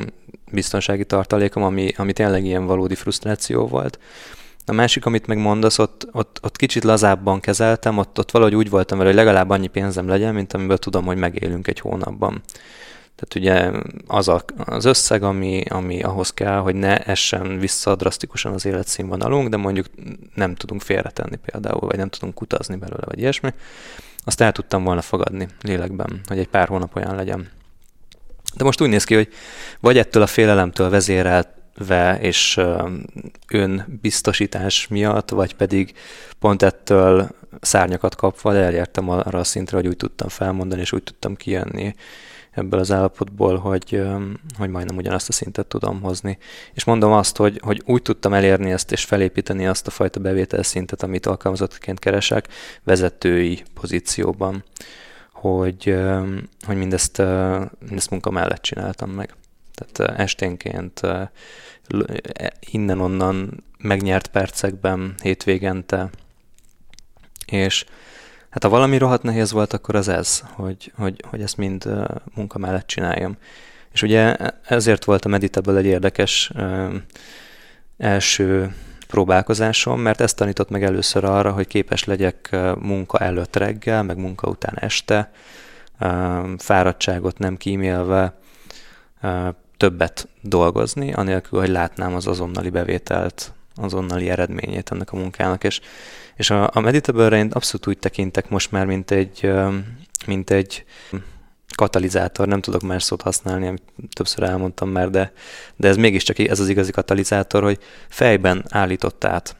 biztonsági 0.52 1.04
tartalékom, 1.04 1.62
ami, 1.62 1.92
ami 1.96 2.12
tényleg 2.12 2.44
ilyen 2.44 2.66
valódi 2.66 2.94
frusztráció 2.94 3.66
volt. 3.66 3.98
A 4.66 4.72
másik, 4.72 5.06
amit 5.06 5.26
megmondasz, 5.26 5.78
ott, 5.78 6.08
ott, 6.12 6.38
ott 6.42 6.56
kicsit 6.56 6.84
lazábban 6.84 7.40
kezeltem, 7.40 7.98
ott, 7.98 8.18
ott 8.18 8.30
valahogy 8.30 8.54
úgy 8.54 8.70
voltam 8.70 8.98
vele, 8.98 9.10
hogy 9.10 9.18
legalább 9.18 9.50
annyi 9.50 9.66
pénzem 9.66 10.08
legyen, 10.08 10.34
mint 10.34 10.52
amiből 10.52 10.78
tudom, 10.78 11.04
hogy 11.04 11.16
megélünk 11.16 11.68
egy 11.68 11.80
hónapban. 11.80 12.42
Tehát 13.14 13.34
ugye 13.34 13.80
az 14.06 14.28
a, 14.28 14.44
az 14.64 14.84
összeg, 14.84 15.22
ami, 15.22 15.62
ami 15.68 16.02
ahhoz 16.02 16.30
kell, 16.30 16.58
hogy 16.58 16.74
ne 16.74 16.98
essen 16.98 17.58
vissza 17.58 17.94
drasztikusan 17.96 18.52
az 18.52 18.64
életszínvonalunk, 18.64 19.48
de 19.48 19.56
mondjuk 19.56 19.86
nem 20.34 20.54
tudunk 20.54 20.80
félretenni 20.80 21.36
például, 21.36 21.80
vagy 21.80 21.96
nem 21.96 22.08
tudunk 22.08 22.40
utazni 22.40 22.76
belőle, 22.76 23.04
vagy 23.04 23.18
ilyesmi, 23.18 23.50
azt 24.24 24.40
el 24.40 24.52
tudtam 24.52 24.84
volna 24.84 25.02
fogadni 25.02 25.48
lélekben, 25.60 26.20
hogy 26.26 26.38
egy 26.38 26.48
pár 26.48 26.68
hónap 26.68 26.96
olyan 26.96 27.14
legyen. 27.14 27.48
De 28.54 28.64
most 28.64 28.80
úgy 28.80 28.88
néz 28.88 29.04
ki, 29.04 29.14
hogy 29.14 29.28
vagy 29.80 29.98
ettől 29.98 30.22
a 30.22 30.26
félelemtől 30.26 30.90
vezérelt 30.90 31.48
ve 31.86 32.18
és 32.20 32.60
önbiztosítás 33.48 34.88
miatt, 34.88 35.30
vagy 35.30 35.54
pedig 35.54 35.92
pont 36.38 36.62
ettől 36.62 37.28
szárnyakat 37.60 38.14
kapva 38.14 38.56
elértem 38.56 39.08
arra 39.08 39.38
a 39.38 39.44
szintre, 39.44 39.76
hogy 39.76 39.86
úgy 39.86 39.96
tudtam 39.96 40.28
felmondani, 40.28 40.80
és 40.80 40.92
úgy 40.92 41.02
tudtam 41.02 41.36
kijönni 41.36 41.94
ebből 42.52 42.80
az 42.80 42.92
állapotból, 42.92 43.56
hogy, 43.56 44.02
hogy 44.58 44.68
majdnem 44.68 44.96
ugyanazt 44.96 45.28
a 45.28 45.32
szintet 45.32 45.66
tudom 45.66 46.00
hozni. 46.00 46.38
És 46.72 46.84
mondom 46.84 47.12
azt, 47.12 47.36
hogy, 47.36 47.60
hogy 47.62 47.82
úgy 47.84 48.02
tudtam 48.02 48.32
elérni 48.32 48.72
ezt 48.72 48.92
és 48.92 49.04
felépíteni 49.04 49.66
azt 49.66 49.86
a 49.86 49.90
fajta 49.90 50.20
bevételszintet, 50.20 51.02
amit 51.02 51.26
alkalmazottként 51.26 51.98
keresek, 51.98 52.48
vezetői 52.82 53.62
pozícióban, 53.74 54.64
hogy, 55.42 55.96
hogy 56.66 56.76
mindezt, 56.76 57.18
mindezt 57.78 58.10
munka 58.10 58.30
mellett 58.30 58.62
csináltam 58.62 59.10
meg. 59.10 59.34
Tehát 59.74 60.18
esténként 60.18 61.00
innen-onnan 62.60 63.64
megnyert 63.78 64.26
percekben, 64.26 65.14
hétvégente, 65.22 66.10
és 67.46 67.84
hát 68.50 68.62
ha 68.62 68.68
valami 68.68 68.98
rohadt 68.98 69.22
nehéz 69.22 69.52
volt, 69.52 69.72
akkor 69.72 69.94
az 69.94 70.08
ez, 70.08 70.42
hogy, 70.50 70.92
hogy, 70.96 71.24
hogy 71.28 71.42
ezt 71.42 71.56
mind 71.56 71.88
munka 72.34 72.58
mellett 72.58 72.86
csináljam. 72.86 73.36
És 73.92 74.02
ugye 74.02 74.36
ezért 74.66 75.04
volt 75.04 75.24
a 75.24 75.28
Meditable 75.28 75.76
egy 75.78 75.84
érdekes 75.84 76.52
első 77.98 78.74
próbálkozásom, 79.12 80.00
mert 80.00 80.20
ezt 80.20 80.36
tanított 80.36 80.70
meg 80.70 80.84
először 80.84 81.24
arra, 81.24 81.52
hogy 81.52 81.66
képes 81.66 82.04
legyek 82.04 82.56
munka 82.80 83.18
előtt 83.18 83.56
reggel, 83.56 84.02
meg 84.02 84.16
munka 84.16 84.48
után 84.48 84.74
este, 84.80 85.30
fáradtságot 86.58 87.38
nem 87.38 87.56
kímélve, 87.56 88.34
többet 89.76 90.28
dolgozni, 90.40 91.12
anélkül, 91.12 91.58
hogy 91.58 91.68
látnám 91.68 92.14
az 92.14 92.26
azonnali 92.26 92.70
bevételt, 92.70 93.52
azonnali 93.74 94.30
eredményét 94.30 94.90
ennek 94.90 95.12
a 95.12 95.16
munkának. 95.16 95.64
És, 95.64 95.80
és 96.36 96.50
a, 96.50 96.70
a 96.72 96.80
Meditable-re 96.80 97.36
én 97.36 97.50
abszolút 97.52 97.86
úgy 97.86 97.98
tekintek 97.98 98.48
most 98.48 98.70
már, 98.70 98.86
mint 98.86 99.10
egy, 99.10 99.52
mint 100.26 100.50
egy 100.50 100.84
katalizátor, 101.74 102.46
nem 102.46 102.60
tudok 102.60 102.82
más 102.82 103.02
szót 103.02 103.22
használni, 103.22 103.66
amit 103.66 103.82
többször 104.12 104.42
elmondtam 104.42 104.88
már, 104.88 105.10
de, 105.10 105.32
de 105.76 105.88
ez 105.88 105.96
mégiscsak 105.96 106.38
ez 106.38 106.60
az 106.60 106.68
igazi 106.68 106.92
katalizátor, 106.92 107.62
hogy 107.62 107.78
fejben 108.08 108.64
állított 108.68 109.24
át, 109.24 109.56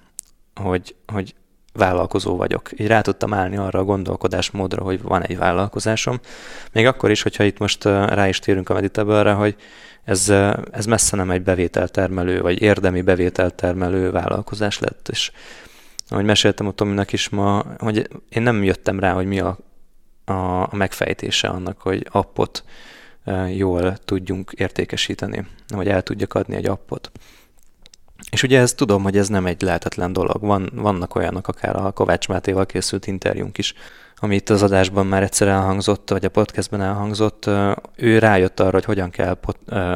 hogy, 0.54 0.94
hogy 1.06 1.34
vállalkozó 1.72 2.36
vagyok. 2.36 2.80
Így 2.80 2.86
rá 2.86 3.00
tudtam 3.00 3.34
állni 3.34 3.56
arra 3.56 3.78
a 3.78 3.84
gondolkodásmódra, 3.84 4.82
hogy 4.82 5.02
van 5.02 5.22
egy 5.22 5.38
vállalkozásom. 5.38 6.20
Még 6.72 6.86
akkor 6.86 7.10
is, 7.10 7.22
hogyha 7.22 7.44
itt 7.44 7.58
most 7.58 7.84
rá 7.84 8.28
is 8.28 8.38
térünk 8.38 8.68
a 8.68 8.74
meditable 8.74 9.32
hogy 9.32 9.56
ez, 10.04 10.28
ez 10.70 10.86
messze 10.86 11.16
nem 11.16 11.30
egy 11.30 11.42
bevételtermelő, 11.42 12.40
vagy 12.40 12.62
érdemi 12.62 13.02
bevételtermelő 13.02 14.10
vállalkozás 14.10 14.78
lett, 14.78 15.08
és 15.08 15.30
ahogy 16.08 16.24
meséltem 16.24 16.66
a 16.66 16.72
Tominak 16.72 17.12
is 17.12 17.28
ma, 17.28 17.64
hogy 17.78 18.08
én 18.28 18.42
nem 18.42 18.64
jöttem 18.64 19.00
rá, 19.00 19.12
hogy 19.12 19.26
mi 19.26 19.40
a, 19.40 19.58
a, 20.24 20.62
a 20.62 20.70
megfejtése 20.72 21.48
annak, 21.48 21.80
hogy 21.80 22.06
appot 22.10 22.64
jól 23.54 23.96
tudjunk 23.96 24.52
értékesíteni, 24.56 25.46
vagy 25.68 25.88
el 25.88 26.02
tudjak 26.02 26.34
adni 26.34 26.56
egy 26.56 26.66
appot. 26.66 27.10
És 28.30 28.42
ugye 28.42 28.60
ezt 28.60 28.76
tudom, 28.76 29.02
hogy 29.02 29.16
ez 29.16 29.28
nem 29.28 29.46
egy 29.46 29.62
lehetetlen 29.62 30.12
dolog. 30.12 30.40
Van, 30.40 30.70
vannak 30.74 31.14
olyanok, 31.14 31.48
akár 31.48 31.76
a 31.76 31.90
Kovács 31.90 32.28
Mátéval 32.28 32.66
készült 32.66 33.06
interjúnk 33.06 33.58
is, 33.58 33.74
ami 34.16 34.40
az 34.46 34.62
adásban 34.62 35.06
már 35.06 35.22
egyszer 35.22 35.48
elhangzott, 35.48 36.10
vagy 36.10 36.24
a 36.24 36.28
podcastben 36.28 36.80
elhangzott, 36.80 37.50
ő 37.96 38.18
rájött 38.18 38.60
arra, 38.60 38.70
hogy 38.70 38.84
hogyan 38.84 39.10
kell 39.10 39.38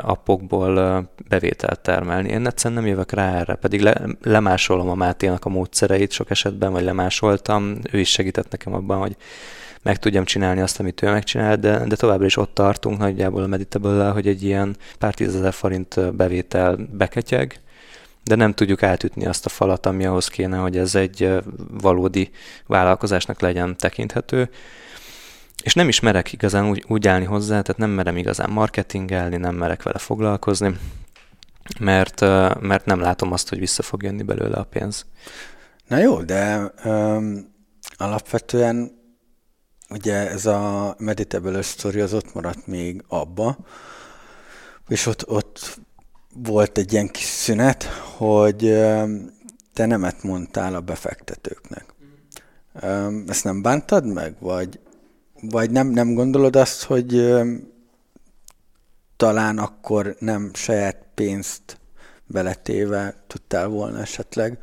appokból 0.01 1.05
bevételt 1.29 1.81
termelni. 1.81 2.29
Én 2.29 2.47
egyszerűen 2.47 2.81
nem 2.81 2.91
jövök 2.91 3.13
rá 3.13 3.39
erre, 3.39 3.55
pedig 3.55 3.81
le, 3.81 4.01
lemásolom 4.23 4.89
a 4.89 4.95
Máténak 4.95 5.45
a 5.45 5.49
módszereit 5.49 6.13
sok 6.13 6.31
esetben, 6.31 6.73
vagy 6.73 6.85
lemásoltam. 6.85 7.79
Ő 7.91 7.99
is 7.99 8.11
segített 8.11 8.51
nekem 8.51 8.75
abban, 8.75 8.99
hogy 8.99 9.17
meg 9.87 9.99
tudjam 9.99 10.25
csinálni 10.25 10.61
azt, 10.61 10.81
amit 10.81 11.03
ő 11.03 11.11
megcsinál, 11.11 11.57
de, 11.57 11.85
de 11.85 11.97
továbbra 11.97 12.27
is 12.27 12.37
ott 12.37 12.55
tartunk 12.55 12.99
nagyjából 12.99 13.43
a 13.43 13.47
meditable 13.47 14.09
hogy 14.09 14.27
egy 14.27 14.43
ilyen 14.43 14.77
pár 14.99 15.15
tízezer 15.15 15.53
forint 15.53 16.15
bevétel 16.15 16.77
beketyeg, 16.93 17.61
de 18.25 18.35
nem 18.35 18.53
tudjuk 18.53 18.83
átütni 18.83 19.27
azt 19.27 19.47
a 19.47 19.49
falat, 19.49 19.87
ami 19.87 20.05
ahhoz 20.05 20.29
kéne, 20.29 20.57
hogy 20.57 20.77
ez 20.77 20.95
egy 20.95 21.33
valódi 21.81 22.31
vállalkozásnak 22.67 23.41
legyen 23.41 23.77
tekinthető. 23.77 24.51
És 25.63 25.75
nem 25.75 25.89
is 25.89 26.01
merek 26.01 26.33
igazán 26.33 26.69
úgy, 26.69 26.85
úgy 26.89 27.09
állni 27.09 27.25
hozzá, 27.25 27.61
tehát 27.61 27.77
nem 27.77 27.91
merem 27.91 28.17
igazán 28.17 28.51
marketingelni, 28.51 29.37
nem 29.37 29.55
merek 29.55 29.83
vele 29.83 29.99
foglalkozni, 29.99 30.77
mert, 31.79 32.21
mert 32.61 32.85
nem 32.85 33.01
látom 33.01 33.33
azt, 33.33 33.49
hogy 33.49 33.59
vissza 33.59 33.83
fog 33.83 34.03
jönni 34.03 34.23
belőle 34.23 34.57
a 34.57 34.65
pénz. 34.65 35.07
Na 35.89 35.99
jó, 35.99 36.23
de 36.23 36.73
um, 36.85 37.55
alapvetően 37.97 39.05
ugye 39.91 40.31
ez 40.31 40.47
a 40.47 40.95
Meditable 40.99 41.63
Story 41.63 42.01
az 42.01 42.13
ott 42.13 42.35
maradt 42.35 42.67
még 42.67 43.05
abba, 43.09 43.57
és 44.89 45.07
ott, 45.07 45.29
ott 45.29 45.79
volt 46.35 46.79
egy 46.79 46.93
ilyen 46.93 47.09
kis 47.09 47.25
szünet, 47.25 47.85
hogy 48.17 48.59
te 49.73 49.87
nemet 49.87 50.23
mondtál 50.23 50.75
a 50.75 50.81
befektetőknek. 50.81 51.85
Ezt 53.27 53.45
nem 53.45 53.63
bántad 53.63 54.07
meg? 54.07 54.37
Vagy, 54.39 54.81
vagy 55.41 55.71
nem, 55.71 55.87
nem 55.87 56.15
gondolod 56.15 56.57
azt, 56.57 56.83
hogy 56.83 57.35
talán 59.17 59.59
akkor 59.59 60.17
nem 60.19 60.51
saját 60.55 60.97
pénzt 61.15 61.79
beletéve 62.27 63.15
tudtál 63.27 63.69
volna 63.69 64.01
esetleg 64.01 64.59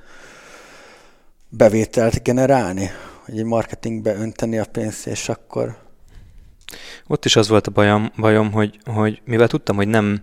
bevételt 1.50 2.24
generálni? 2.24 2.90
Egy 3.26 3.44
marketingbe 3.44 4.16
önteni 4.16 4.58
a 4.58 4.66
pénzt, 4.72 5.08
és 5.08 5.30
akkor... 5.30 5.78
Ott 7.08 7.26
is 7.26 7.36
az 7.36 7.48
volt 7.48 7.68
a 7.68 7.72
bajom, 7.72 8.12
bajom 8.18 8.52
hogy, 8.52 8.80
hogy 8.86 9.22
mivel 9.26 9.48
tudtam, 9.48 9.76
hogy 9.76 9.88
nem 9.88 10.22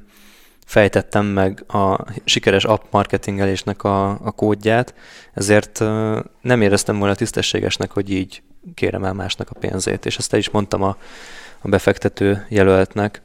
fejtettem 0.64 1.26
meg 1.26 1.64
a 1.69 2.04
sikeres 2.25 2.64
app 2.64 2.83
marketingelésnek 2.90 3.85
a, 3.85 4.09
a 4.11 4.30
kódját, 4.30 4.95
ezért 5.35 5.78
nem 6.40 6.61
éreztem 6.61 6.99
volna 6.99 7.14
tisztességesnek, 7.14 7.90
hogy 7.90 8.11
így 8.11 8.42
kérem 8.75 9.04
el 9.04 9.12
másnak 9.12 9.50
a 9.50 9.59
pénzét. 9.59 10.07
És 10.07 10.16
ezt 10.16 10.33
el 10.33 10.38
is 10.38 10.50
mondtam 10.50 10.83
a, 10.83 10.97
a 11.61 11.69
befektető 11.69 12.47
jelöltnek. 12.49 13.23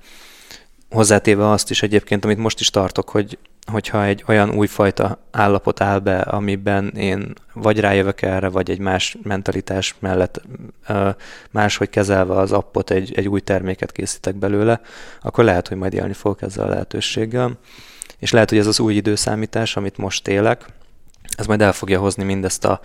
Hozzátéve 0.89 1.49
azt 1.49 1.69
is 1.69 1.83
egyébként, 1.83 2.23
amit 2.23 2.37
most 2.37 2.59
is 2.59 2.69
tartok, 2.69 3.09
hogy 3.09 3.37
hogyha 3.65 4.03
egy 4.05 4.23
olyan 4.27 4.49
újfajta 4.49 5.19
állapot 5.31 5.81
áll 5.81 5.99
be, 5.99 6.19
amiben 6.19 6.87
én 6.87 7.33
vagy 7.53 7.79
rájövök 7.79 8.21
erre, 8.21 8.47
vagy 8.47 8.69
egy 8.69 8.79
más 8.79 9.17
mentalitás 9.23 9.95
mellett 9.99 10.41
máshogy 11.51 11.89
kezelve 11.89 12.33
az 12.33 12.51
appot 12.51 12.91
egy, 12.91 13.13
egy 13.15 13.27
új 13.27 13.39
terméket 13.39 13.91
készítek 13.91 14.35
belőle, 14.35 14.81
akkor 15.21 15.43
lehet, 15.43 15.67
hogy 15.67 15.77
majd 15.77 15.93
élni 15.93 16.13
fogok 16.13 16.41
ezzel 16.41 16.65
a 16.65 16.69
lehetőséggel. 16.69 17.57
És 18.19 18.31
lehet, 18.31 18.49
hogy 18.49 18.59
ez 18.59 18.67
az 18.67 18.79
új 18.79 18.93
időszámítás, 18.93 19.77
amit 19.77 19.97
most 19.97 20.27
élek, 20.27 20.65
ez 21.37 21.45
majd 21.45 21.61
el 21.61 21.73
fogja 21.73 21.99
hozni 21.99 22.23
mindezt 22.23 22.65
a 22.65 22.79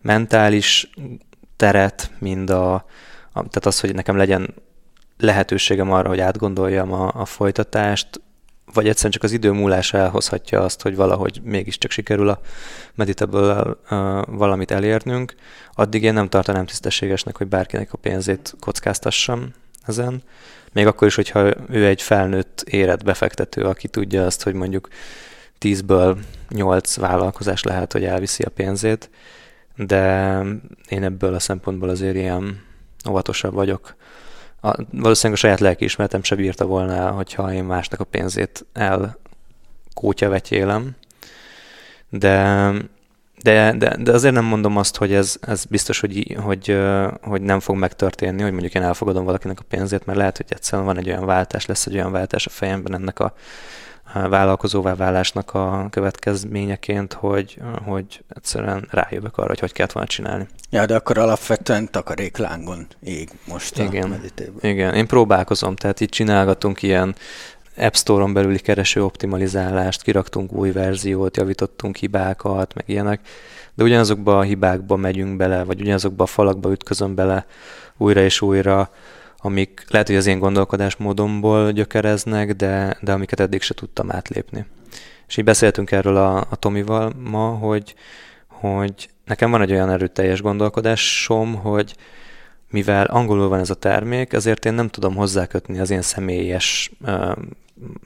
mentális 0.00 0.90
teret, 1.56 2.10
mind 2.18 2.50
a, 2.50 2.74
a 2.74 2.84
tehát 3.32 3.66
az, 3.66 3.80
hogy 3.80 3.94
nekem 3.94 4.16
legyen 4.16 4.54
lehetőségem 5.18 5.92
arra, 5.92 6.08
hogy 6.08 6.20
átgondoljam 6.20 6.92
a, 6.92 7.12
a 7.14 7.24
folytatást, 7.24 8.20
vagy 8.74 8.88
egyszerűen 8.88 9.12
csak 9.12 9.22
az 9.22 9.32
idő 9.32 9.50
múlása 9.50 9.98
elhozhatja 9.98 10.62
azt, 10.62 10.82
hogy 10.82 10.96
valahogy 10.96 11.40
mégiscsak 11.44 11.90
sikerül 11.90 12.28
a 12.28 12.40
meditable 12.94 13.64
valamit 14.26 14.70
elérnünk, 14.70 15.34
addig 15.72 16.02
én 16.02 16.12
nem 16.12 16.28
tartanám 16.28 16.66
tisztességesnek, 16.66 17.36
hogy 17.36 17.46
bárkinek 17.46 17.92
a 17.92 17.96
pénzét 17.96 18.54
kockáztassam 18.60 19.54
ezen. 19.86 20.22
Még 20.72 20.86
akkor 20.86 21.06
is, 21.06 21.14
hogyha 21.14 21.54
ő 21.70 21.86
egy 21.86 22.02
felnőtt 22.02 22.64
érett 22.66 23.04
befektető, 23.04 23.62
aki 23.62 23.88
tudja 23.88 24.24
azt, 24.24 24.42
hogy 24.42 24.54
mondjuk 24.54 24.88
10-ből 25.60 26.16
8 26.48 26.96
vállalkozás 26.96 27.62
lehet, 27.62 27.92
hogy 27.92 28.04
elviszi 28.04 28.42
a 28.42 28.50
pénzét, 28.50 29.10
de 29.76 30.38
én 30.88 31.02
ebből 31.02 31.34
a 31.34 31.38
szempontból 31.38 31.88
azért 31.88 32.14
ilyen 32.14 32.62
óvatosabb 33.08 33.52
vagyok 33.52 33.94
a, 34.64 34.74
valószínűleg 34.90 35.38
a 35.38 35.42
saját 35.42 35.60
lelkiismeretem 35.60 36.22
se 36.22 36.34
bírta 36.34 36.66
volna, 36.66 37.10
hogyha 37.10 37.52
én 37.52 37.64
másnak 37.64 38.00
a 38.00 38.04
pénzét 38.04 38.66
el 38.72 39.18
vetyélem. 40.18 40.90
De, 42.08 42.70
de, 43.42 43.72
de, 43.72 43.96
de 43.96 44.12
azért 44.12 44.34
nem 44.34 44.44
mondom 44.44 44.76
azt, 44.76 44.96
hogy 44.96 45.12
ez, 45.12 45.36
ez 45.40 45.64
biztos, 45.64 46.00
hogy, 46.00 46.36
hogy, 46.42 46.78
hogy 47.22 47.42
nem 47.42 47.60
fog 47.60 47.76
megtörténni, 47.76 48.42
hogy 48.42 48.52
mondjuk 48.52 48.74
én 48.74 48.82
elfogadom 48.82 49.24
valakinek 49.24 49.60
a 49.60 49.64
pénzét, 49.68 50.06
mert 50.06 50.18
lehet, 50.18 50.36
hogy 50.36 50.46
egyszerűen 50.48 50.86
van 50.86 50.98
egy 50.98 51.08
olyan 51.08 51.26
váltás, 51.26 51.66
lesz 51.66 51.86
egy 51.86 51.94
olyan 51.94 52.12
váltás 52.12 52.46
a 52.46 52.50
fejemben 52.50 52.94
ennek 52.94 53.18
a, 53.18 53.34
vállalkozóvá 54.28 54.94
válásnak 54.94 55.54
a 55.54 55.86
következményeként, 55.90 57.12
hogy, 57.12 57.58
hogy 57.84 58.24
egyszerűen 58.28 58.88
rájövök 58.90 59.38
arra, 59.38 59.48
hogy 59.48 59.60
hogy 59.60 59.72
kellett 59.72 59.92
volna 59.92 60.08
csinálni. 60.08 60.46
Ja, 60.70 60.86
de 60.86 60.94
akkor 60.94 61.18
alapvetően 61.18 61.90
takaréklángon 61.90 62.86
ég 63.00 63.30
most 63.48 63.78
igen, 63.78 64.12
a 64.12 64.66
Igen, 64.66 64.94
én 64.94 65.06
próbálkozom, 65.06 65.76
tehát 65.76 66.00
itt 66.00 66.10
csinálgatunk 66.10 66.82
ilyen 66.82 67.14
App 67.76 67.94
Store-on 67.94 68.32
belüli 68.32 68.58
kereső 68.58 69.04
optimalizálást, 69.04 70.02
kiraktunk 70.02 70.52
új 70.52 70.72
verziót, 70.72 71.36
javítottunk 71.36 71.96
hibákat, 71.96 72.74
meg 72.74 72.84
ilyenek, 72.86 73.20
de 73.74 73.84
ugyanazokba 73.84 74.38
a 74.38 74.42
hibákba 74.42 74.96
megyünk 74.96 75.36
bele, 75.36 75.64
vagy 75.64 75.80
ugyanazokba 75.80 76.24
a 76.24 76.26
falakba 76.26 76.70
ütközöm 76.70 77.14
bele 77.14 77.46
újra 77.96 78.20
és 78.20 78.40
újra, 78.40 78.90
amik 79.44 79.84
lehet, 79.88 80.06
hogy 80.06 80.16
az 80.16 80.26
én 80.26 80.38
gondolkodásmódomból 80.38 81.72
gyökereznek, 81.72 82.52
de, 82.52 82.96
de 83.00 83.12
amiket 83.12 83.40
eddig 83.40 83.62
se 83.62 83.74
tudtam 83.74 84.10
átlépni. 84.10 84.64
És 85.26 85.36
így 85.36 85.44
beszéltünk 85.44 85.90
erről 85.90 86.16
a, 86.16 86.36
a 86.36 86.56
Tomival 86.56 87.12
ma, 87.18 87.48
hogy, 87.48 87.94
hogy 88.46 89.08
nekem 89.24 89.50
van 89.50 89.62
egy 89.62 89.72
olyan 89.72 89.90
erőteljes 89.90 90.42
gondolkodásom, 90.42 91.54
hogy 91.54 91.96
mivel 92.70 93.06
angolul 93.06 93.48
van 93.48 93.60
ez 93.60 93.70
a 93.70 93.74
termék, 93.74 94.32
ezért 94.32 94.64
én 94.64 94.74
nem 94.74 94.88
tudom 94.88 95.14
hozzákötni 95.14 95.78
az 95.78 95.90
én 95.90 96.02
személyes 96.02 96.90
uh, 97.00 97.36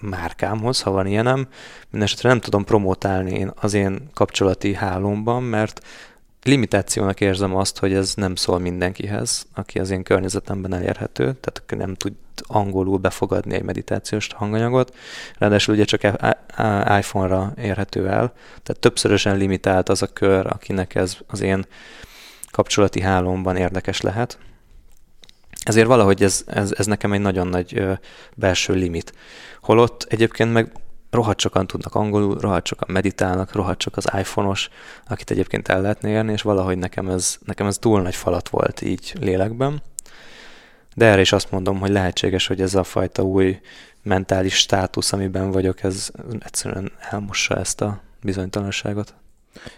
márkámhoz, 0.01 0.83
ha 0.83 0.91
van 0.91 1.07
ilyenem. 1.07 1.49
Mindenesetre 1.91 2.29
nem 2.29 2.41
tudom 2.41 2.65
promotálni 2.65 3.47
az 3.55 3.75
én 3.75 4.09
kapcsolati 4.15 4.75
hálómban, 4.75 5.43
mert 5.43 5.81
limitációnak 6.49 7.21
érzem 7.21 7.57
azt, 7.57 7.79
hogy 7.79 7.93
ez 7.93 8.15
nem 8.15 8.35
szól 8.35 8.59
mindenkihez, 8.59 9.47
aki 9.55 9.79
az 9.79 9.91
én 9.91 10.03
környezetemben 10.03 10.75
elérhető, 10.75 11.23
tehát 11.23 11.61
aki 11.63 11.75
nem 11.75 11.95
tud 11.95 12.13
angolul 12.47 12.99
befogadni 12.99 13.55
egy 13.55 13.63
meditációs 13.63 14.29
hanganyagot, 14.35 14.95
ráadásul 15.39 15.75
ugye 15.75 15.85
csak 15.85 16.03
iPhone-ra 16.99 17.53
érhető 17.57 18.09
el, 18.09 18.33
tehát 18.63 18.81
többszörösen 18.81 19.37
limitált 19.37 19.89
az 19.89 20.03
a 20.03 20.07
kör, 20.07 20.47
akinek 20.47 20.95
ez 20.95 21.17
az 21.27 21.41
én 21.41 21.67
kapcsolati 22.51 23.01
hálómban 23.01 23.57
érdekes 23.57 24.01
lehet. 24.01 24.39
Ezért 25.65 25.87
valahogy 25.87 26.23
ez, 26.23 26.45
ez, 26.47 26.73
ez 26.77 26.87
nekem 26.87 27.13
egy 27.13 27.21
nagyon 27.21 27.47
nagy 27.47 27.83
belső 28.35 28.75
limit. 28.75 29.13
Holott 29.61 30.07
egyébként 30.09 30.53
meg 30.53 30.73
rohadt 31.11 31.41
sokan 31.41 31.67
tudnak 31.67 31.95
angolul, 31.95 32.39
rohadt 32.39 32.67
sokan 32.67 32.89
meditálnak, 32.93 33.53
rohadt 33.53 33.83
sok 33.83 33.97
az 33.97 34.09
iPhone-os, 34.19 34.69
akit 35.07 35.31
egyébként 35.31 35.69
el 35.69 35.81
lehetne 35.81 36.09
érni, 36.09 36.33
és 36.33 36.43
valahogy 36.43 36.79
nekem 36.79 37.09
ez, 37.09 37.39
nekem 37.45 37.67
ez 37.67 37.79
túl 37.79 38.03
nagy 38.03 38.15
falat 38.15 38.49
volt 38.49 38.83
így 38.83 39.13
lélekben. 39.21 39.83
De 40.95 41.07
erre 41.07 41.21
is 41.21 41.33
azt 41.33 41.51
mondom, 41.51 41.79
hogy 41.79 41.91
lehetséges, 41.91 42.47
hogy 42.47 42.61
ez 42.61 42.75
a 42.75 42.85
fajta 42.85 43.23
új 43.23 43.61
mentális 44.03 44.55
státusz, 44.55 45.13
amiben 45.13 45.51
vagyok, 45.51 45.83
ez 45.83 46.11
egyszerűen 46.39 46.93
elmossa 47.11 47.57
ezt 47.57 47.81
a 47.81 48.01
bizonytalanságot. 48.23 49.15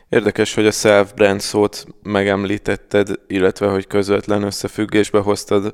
Érdekes, 0.08 0.54
hogy 0.54 0.66
a 0.66 0.70
self-brand 0.70 1.40
szót 1.40 1.86
megemlítetted, 2.02 3.08
illetve 3.26 3.68
hogy 3.68 3.86
közvetlen 3.86 4.42
összefüggésbe 4.42 5.18
hoztad 5.18 5.72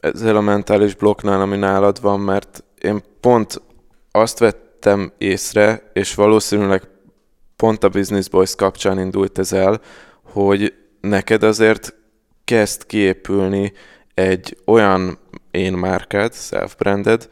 ezzel 0.00 0.36
a 0.36 0.40
mentális 0.40 0.94
blokknál, 0.94 1.40
ami 1.40 1.56
nálad 1.56 2.00
van, 2.00 2.20
mert 2.20 2.64
én 2.80 3.02
pont 3.20 3.62
azt 4.10 4.38
vett 4.38 4.67
vettem 4.80 5.12
észre, 5.18 5.90
és 5.92 6.14
valószínűleg 6.14 6.82
pont 7.56 7.84
a 7.84 7.88
Business 7.88 8.28
Boys 8.28 8.54
kapcsán 8.54 8.98
indult 8.98 9.38
ez 9.38 9.52
el, 9.52 9.80
hogy 10.22 10.74
neked 11.00 11.42
azért 11.42 11.94
kezd 12.44 12.86
kiépülni 12.86 13.72
egy 14.14 14.56
olyan 14.64 15.18
én 15.50 15.72
márkád, 15.72 16.34
self-branded, 16.34 17.28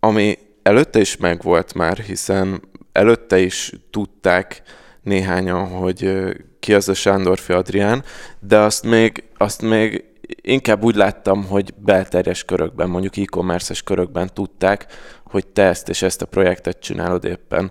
ami 0.00 0.38
előtte 0.62 1.00
is 1.00 1.16
megvolt 1.16 1.74
már, 1.74 1.98
hiszen 1.98 2.62
előtte 2.92 3.38
is 3.38 3.72
tudták 3.90 4.62
néhányan, 5.02 5.68
hogy 5.68 6.28
ki 6.60 6.74
az 6.74 6.88
a 6.88 6.94
Sándorfi 6.94 7.52
Adrián, 7.52 8.04
de 8.40 8.58
azt 8.58 8.84
még, 8.84 9.24
azt 9.36 9.62
még 9.62 10.04
inkább 10.42 10.84
úgy 10.84 10.94
láttam, 10.94 11.44
hogy 11.44 11.74
belterjes 11.76 12.44
körökben, 12.44 12.88
mondjuk 12.88 13.16
e-commerce-es 13.16 13.82
körökben 13.82 14.30
tudták, 14.34 14.86
hogy 15.32 15.46
te 15.46 15.62
ezt 15.62 15.88
és 15.88 16.02
ezt 16.02 16.22
a 16.22 16.26
projektet 16.26 16.80
csinálod 16.80 17.24
éppen. 17.24 17.70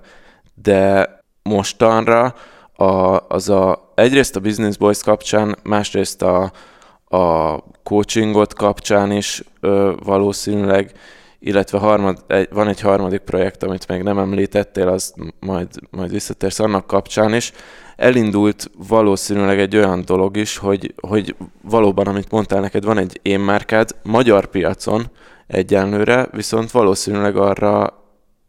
De 0.54 1.10
mostanra 1.44 2.36
a, 2.74 3.20
az 3.28 3.50
a, 3.50 3.92
egyrészt 3.96 4.36
a 4.36 4.40
Business 4.40 4.78
Boys 4.78 5.04
kapcsán, 5.04 5.58
másrészt 5.64 6.22
a, 6.22 6.52
a 7.06 7.58
coachingot 7.84 8.54
kapcsán 8.54 9.12
is 9.12 9.44
ö, 9.60 9.94
valószínűleg, 10.04 10.92
illetve 11.40 11.78
harmad, 11.78 12.24
egy, 12.28 12.48
van 12.52 12.68
egy 12.68 12.82
harmadik 12.82 13.20
projekt, 13.20 13.64
amit 13.64 13.88
még 13.88 14.02
nem 14.02 14.18
említettél, 14.18 14.88
az 14.88 15.14
majd, 15.40 15.68
majd 15.90 16.12
visszatérsz 16.12 16.60
annak 16.60 16.88
kapcsán 16.88 17.34
is. 17.34 17.52
Elindult 17.96 18.72
valószínűleg 18.88 19.60
egy 19.60 19.76
olyan 19.76 20.04
dolog 20.06 20.38
is, 20.38 20.58
hogy, 20.58 20.94
hogy 21.02 21.36
valóban, 21.62 22.08
amit 22.08 22.32
mondtál 22.32 22.62
neked, 22.62 22.84
van 22.84 22.98
egy 22.98 23.20
én 23.22 23.40
márkád 23.40 23.96
magyar 24.04 24.46
piacon 24.46 25.10
egyenlőre, 25.52 26.28
viszont 26.32 26.72
valószínűleg 26.72 27.36
arra 27.36 28.00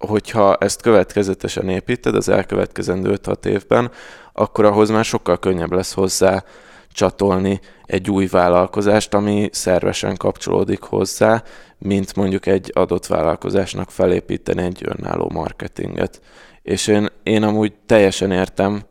hogyha 0.07 0.57
ezt 0.57 0.83
következetesen 0.83 1.69
építed 1.69 2.15
az 2.15 2.29
elkövetkezendő 2.29 3.19
5-6 3.23 3.45
évben, 3.45 3.91
akkor 4.33 4.65
ahhoz 4.65 4.91
már 4.91 5.05
sokkal 5.05 5.39
könnyebb 5.39 5.73
lesz 5.73 5.93
hozzá 5.93 6.45
csatolni 6.93 7.61
egy 7.85 8.11
új 8.11 8.27
vállalkozást, 8.27 9.15
ami 9.15 9.49
szervesen 9.53 10.17
kapcsolódik 10.17 10.83
hozzá, 10.83 11.43
mint 11.79 12.17
mondjuk 12.17 12.47
egy 12.47 12.71
adott 12.75 13.07
vállalkozásnak 13.07 13.91
felépíteni 13.91 14.63
egy 14.63 14.83
önálló 14.85 15.31
marketinget. 15.35 16.21
És 16.63 16.87
én, 16.87 17.09
én 17.23 17.43
amúgy 17.43 17.73
teljesen 17.87 18.31
értem, 18.31 18.83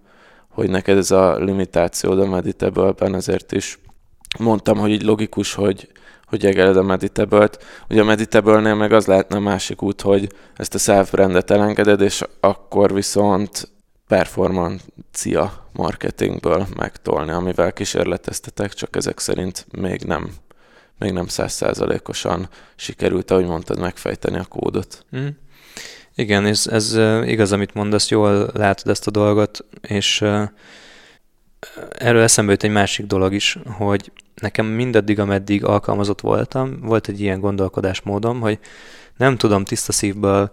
hogy 0.50 0.70
neked 0.70 0.98
ez 0.98 1.12
a 1.12 1.38
limitációd 1.38 2.20
a 2.20 2.28
Meditable-ben, 2.28 3.16
ezért 3.16 3.52
is 3.52 3.80
mondtam, 4.40 4.78
hogy 4.78 4.92
így 4.92 5.04
logikus, 5.04 5.54
hogy, 5.54 5.92
hogy 6.32 6.46
egeled 6.46 6.78
a 6.78 6.84
Meditable-t. 6.84 7.64
Ugye 7.90 8.02
a 8.02 8.06
Meditable-nél 8.06 8.76
meg 8.76 8.92
az 8.92 9.06
lehetne 9.06 9.36
a 9.36 9.40
másik 9.40 9.82
út, 9.82 10.02
hogy 10.02 10.32
ezt 10.56 10.76
a 10.76 10.78
self-brandet 10.78 11.52
elengeded, 11.52 12.02
és 12.02 12.24
akkor 12.40 12.94
viszont 12.94 13.72
performancia 14.08 15.70
marketingből 15.72 16.68
megtolni, 16.76 17.32
amivel 17.32 17.74
kísérleteztetek, 17.74 18.74
csak 18.74 18.96
ezek 18.96 19.20
szerint 19.20 19.66
még 19.72 20.02
nem 20.02 20.32
még 20.98 21.12
nem 21.12 21.28
százszázalékosan 21.28 22.50
sikerült, 22.76 23.32
ahogy 23.32 23.46
mondtad, 23.46 23.80
megfejteni 23.80 24.38
a 24.38 24.46
kódot. 24.46 25.06
Mm. 25.18 25.28
Igen, 26.16 26.46
és 26.46 26.66
ez 26.66 26.98
igaz, 27.26 27.52
amit 27.52 27.74
mondasz, 27.74 28.10
jól 28.10 28.50
látod 28.54 28.92
ezt 28.92 29.08
a 29.08 29.12
dolgot, 29.12 29.66
és 29.82 30.22
erről 31.90 32.22
eszembe 32.22 32.52
jut 32.52 32.64
egy 32.64 32.72
másik 32.72 33.06
dolog 33.06 33.34
is, 33.34 33.58
hogy 33.78 34.12
nekem 34.42 34.66
mindaddig, 34.66 35.20
ameddig 35.20 35.66
alkalmazott 35.66 36.22
voltam, 36.22 36.80
volt 36.82 37.08
egy 37.08 37.22
ilyen 37.22 37.40
gondolkodásmódom, 37.40 38.40
hogy 38.40 38.60
nem 39.18 39.38
tudom 39.38 39.64
tiszta 39.64 39.92
szívből 39.92 40.52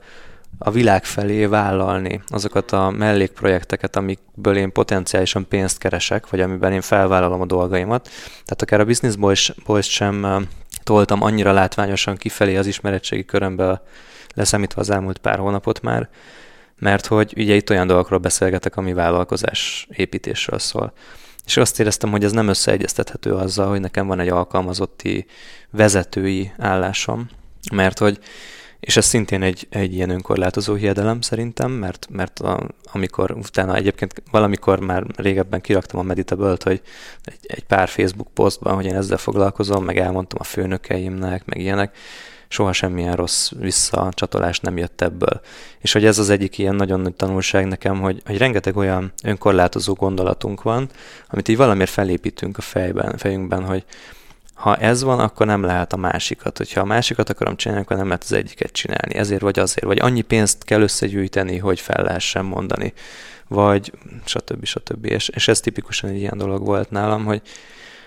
a 0.59 0.71
világ 0.71 1.05
felé 1.05 1.47
vállalni 1.47 2.23
azokat 2.27 2.73
a 2.73 2.91
mellékprojekteket, 2.91 3.97
amikből 3.97 4.57
én 4.57 4.73
potenciálisan 4.73 5.49
pénzt 5.49 5.79
keresek, 5.79 6.31
vagy 6.31 6.41
amiben 6.41 6.73
én 6.73 6.81
felvállalom 6.81 7.41
a 7.41 7.47
dolgaimat. 7.47 8.09
Tehát 8.29 8.63
akár 8.63 8.81
a 8.81 8.85
Business 8.85 9.17
Boys, 9.17 9.53
Boys 9.67 9.91
sem 9.91 10.47
toltam 10.83 11.23
annyira 11.23 11.53
látványosan 11.53 12.17
kifelé 12.17 12.57
az 12.57 12.67
ismeretségi 12.67 13.25
körömbe 13.25 13.83
leszámítva 14.35 14.81
az 14.81 14.91
elmúlt 14.91 15.19
pár 15.19 15.39
hónapot 15.39 15.83
már, 15.83 16.09
mert 16.79 17.07
hogy 17.07 17.33
ugye 17.37 17.55
itt 17.55 17.71
olyan 17.71 17.87
dolgokról 17.87 18.19
beszélgetek, 18.19 18.77
ami 18.77 18.93
vállalkozás 18.93 19.89
építésről 19.91 20.59
szól. 20.59 20.93
És 21.49 21.57
azt 21.57 21.81
éreztem, 21.81 22.11
hogy 22.11 22.25
ez 22.25 22.33
nem 22.33 22.49
összeegyeztethető 22.49 23.33
azzal, 23.33 23.69
hogy 23.69 23.81
nekem 23.81 24.07
van 24.07 24.21
egy 24.21 24.29
alkalmazotti 24.29 25.27
vezetői 25.71 26.53
állásom, 26.59 27.29
mert 27.73 27.99
hogy 27.99 28.19
és 28.81 28.97
ez 28.97 29.05
szintén 29.05 29.43
egy, 29.43 29.67
egy 29.71 29.95
ilyen 29.95 30.11
önkorlátozó 30.11 30.75
hiedelem 30.75 31.21
szerintem, 31.21 31.71
mert, 31.71 32.07
mert 32.11 32.39
a, 32.39 32.69
amikor 32.93 33.31
utána 33.31 33.75
egyébként 33.75 34.23
valamikor 34.31 34.81
már 34.81 35.05
régebben 35.17 35.61
kiraktam 35.61 36.01
a 36.01 36.03
meditable 36.03 36.57
hogy 36.65 36.83
egy, 37.25 37.39
egy 37.43 37.65
pár 37.65 37.89
Facebook 37.89 38.29
posztban, 38.35 38.75
hogy 38.75 38.87
én 38.87 38.97
ezzel 38.97 39.17
foglalkozom, 39.17 39.85
meg 39.85 39.99
elmondtam 39.99 40.39
a 40.41 40.45
főnökeimnek, 40.45 41.45
meg 41.45 41.59
ilyenek, 41.59 41.97
soha 42.49 42.73
semmilyen 42.73 43.17
rossz 43.17 43.51
visszacsatolás 43.59 44.61
nem 44.61 44.77
jött 44.77 45.01
ebből. 45.01 45.41
És 45.79 45.93
hogy 45.93 46.05
ez 46.05 46.19
az 46.19 46.31
egyik 46.31 46.59
ilyen 46.59 46.75
nagyon 46.75 47.01
nagy 47.01 47.15
tanulság 47.15 47.67
nekem, 47.67 48.01
hogy, 48.01 48.23
hogy 48.27 48.39
rengeteg 48.39 48.77
olyan 48.77 49.13
önkorlátozó 49.25 49.93
gondolatunk 49.93 50.63
van, 50.63 50.89
amit 51.29 51.49
így 51.49 51.57
valamiért 51.57 51.91
felépítünk 51.91 52.59
a 52.59 52.63
fejben, 52.63 53.17
fejünkben, 53.17 53.65
hogy 53.65 53.85
ha 54.59 54.77
ez 54.77 55.03
van, 55.03 55.19
akkor 55.19 55.47
nem 55.47 55.63
lehet 55.63 55.93
a 55.93 55.97
másikat. 55.97 56.57
Hogyha 56.59 56.81
a 56.81 56.85
másikat 56.85 57.31
akarom 57.31 57.57
csinálni, 57.57 57.83
akkor 57.83 57.97
nem 57.97 58.07
lehet 58.07 58.23
az 58.23 58.33
egyiket 58.33 58.73
csinálni. 58.73 59.15
Ezért 59.15 59.41
vagy 59.41 59.59
azért. 59.59 59.87
Vagy 59.87 59.99
annyi 60.01 60.21
pénzt 60.21 60.65
kell 60.65 60.81
összegyűjteni, 60.81 61.59
hogy 61.59 61.81
fel 61.81 62.05
lehessen 62.05 62.45
mondani. 62.45 62.93
Vagy 63.49 63.93
stb. 64.25 64.65
stb. 64.65 65.05
És, 65.05 65.29
és 65.29 65.49
ez 65.49 65.61
tipikusan 65.61 66.11
egy 66.11 66.17
ilyen 66.17 66.39
dolog 66.39 66.65
volt 66.65 66.91
nálam, 66.91 67.25
hogy, 67.25 67.43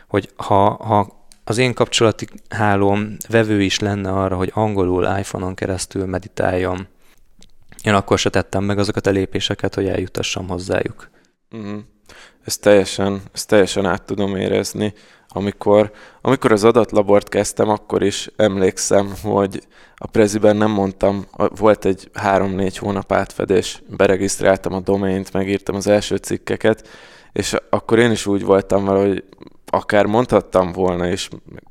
hogy 0.07 0.29
ha, 0.35 0.69
ha 0.69 1.20
az 1.43 1.57
én 1.57 1.73
kapcsolati 1.73 2.27
hálóm 2.49 3.17
vevő 3.29 3.61
is 3.61 3.79
lenne 3.79 4.11
arra, 4.11 4.35
hogy 4.35 4.51
angolul 4.53 5.03
iPhone-on 5.19 5.55
keresztül 5.55 6.05
meditáljon, 6.05 6.87
én 7.83 7.93
akkor 7.93 8.19
se 8.19 8.29
tettem 8.29 8.63
meg 8.63 8.79
azokat 8.79 9.07
a 9.07 9.11
lépéseket, 9.11 9.75
hogy 9.75 9.87
eljutassam 9.87 10.47
hozzájuk. 10.47 11.09
Uh-huh. 11.51 11.79
Ezt 12.45 12.61
teljesen, 12.61 13.21
ezt 13.33 13.47
teljesen 13.47 13.85
át 13.85 14.03
tudom 14.03 14.35
érezni. 14.35 14.93
Amikor, 15.27 15.91
amikor 16.21 16.51
az 16.51 16.63
adatlabort 16.63 17.29
kezdtem, 17.29 17.69
akkor 17.69 18.03
is 18.03 18.29
emlékszem, 18.35 19.13
hogy 19.23 19.67
a 19.95 20.07
Preziben 20.07 20.55
nem 20.55 20.71
mondtam, 20.71 21.25
volt 21.55 21.85
egy 21.85 22.09
három-négy 22.13 22.77
hónap 22.77 23.11
átfedés, 23.11 23.81
beregisztráltam 23.87 24.73
a 24.73 24.79
domaint, 24.79 25.33
megírtam 25.33 25.75
az 25.75 25.87
első 25.87 26.15
cikkeket, 26.15 26.87
és 27.31 27.55
akkor 27.69 27.99
én 27.99 28.11
is 28.11 28.25
úgy 28.25 28.43
voltam 28.43 28.85
vele, 28.85 29.07
hogy 29.07 29.23
akár 29.71 30.05
mondhattam 30.05 30.71
volna, 30.71 31.07
és 31.07 31.29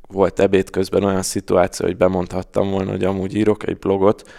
volt 0.08 0.40
ebéd 0.40 0.70
közben 0.70 1.04
olyan 1.04 1.22
szituáció, 1.22 1.86
hogy 1.86 1.96
bemondhattam 1.96 2.70
volna, 2.70 2.90
hogy 2.90 3.04
amúgy 3.04 3.34
írok 3.34 3.66
egy 3.66 3.78
blogot, 3.78 4.30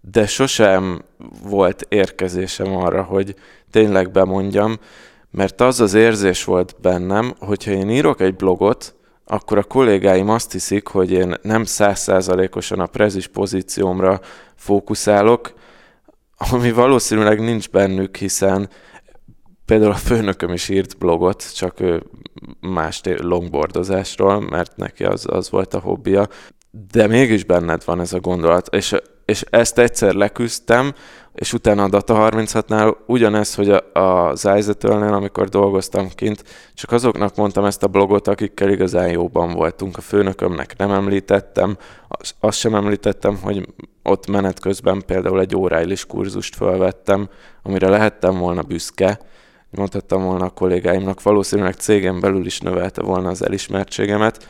de 0.00 0.26
sosem 0.26 1.02
volt 1.48 1.86
érkezésem 1.88 2.76
arra, 2.76 3.02
hogy 3.02 3.34
tényleg 3.70 4.10
bemondjam, 4.10 4.78
mert 5.30 5.60
az 5.60 5.80
az 5.80 5.94
érzés 5.94 6.44
volt 6.44 6.76
bennem, 6.80 7.34
hogyha 7.38 7.70
én 7.70 7.90
írok 7.90 8.20
egy 8.20 8.36
blogot, 8.36 8.94
akkor 9.24 9.58
a 9.58 9.64
kollégáim 9.64 10.28
azt 10.28 10.52
hiszik, 10.52 10.86
hogy 10.86 11.12
én 11.12 11.34
nem 11.42 11.64
százszázalékosan 11.64 12.80
a 12.80 12.86
prezis 12.86 13.26
pozíciómra 13.26 14.20
fókuszálok, 14.54 15.52
ami 16.50 16.72
valószínűleg 16.72 17.40
nincs 17.40 17.70
bennük, 17.70 18.16
hiszen 18.16 18.68
például 19.66 19.90
a 19.90 19.94
főnököm 19.94 20.52
is 20.52 20.68
írt 20.68 20.98
blogot, 20.98 21.54
csak 21.54 21.82
más 22.60 23.00
longboardozásról, 23.04 24.40
mert 24.40 24.76
neki 24.76 25.04
az, 25.04 25.26
az 25.28 25.50
volt 25.50 25.74
a 25.74 25.78
hobbija, 25.78 26.28
de 26.92 27.06
mégis 27.06 27.44
benned 27.44 27.82
van 27.84 28.00
ez 28.00 28.12
a 28.12 28.20
gondolat, 28.20 28.74
és, 28.74 28.94
és 29.24 29.44
ezt 29.50 29.78
egyszer 29.78 30.14
leküzdtem, 30.14 30.94
és 31.34 31.52
utána 31.52 31.82
a 31.82 31.88
Data 31.88 32.28
36-nál 32.30 32.96
ugyanez, 33.06 33.54
hogy 33.54 33.70
a, 33.70 33.92
az 33.92 34.48
Izetölnél, 34.56 35.12
amikor 35.12 35.48
dolgoztam 35.48 36.08
kint, 36.14 36.44
csak 36.74 36.92
azoknak 36.92 37.36
mondtam 37.36 37.64
ezt 37.64 37.82
a 37.82 37.88
blogot, 37.88 38.28
akikkel 38.28 38.70
igazán 38.70 39.08
jóban 39.08 39.52
voltunk. 39.52 39.96
A 39.96 40.00
főnökömnek 40.00 40.76
nem 40.76 40.90
említettem, 40.90 41.76
azt 42.40 42.58
sem 42.58 42.74
említettem, 42.74 43.38
hogy 43.42 43.68
ott 44.02 44.26
menet 44.26 44.60
közben 44.60 45.02
például 45.06 45.40
egy 45.40 45.56
óráilis 45.56 46.06
kurzust 46.06 46.56
felvettem, 46.56 47.28
amire 47.62 47.88
lehettem 47.88 48.38
volna 48.38 48.62
büszke, 48.62 49.18
mondhattam 49.70 50.22
volna 50.22 50.44
a 50.44 50.50
kollégáimnak, 50.50 51.22
valószínűleg 51.22 51.74
cégem 51.74 52.20
belül 52.20 52.46
is 52.46 52.60
növelte 52.60 53.02
volna 53.02 53.28
az 53.28 53.44
elismertségemet, 53.44 54.48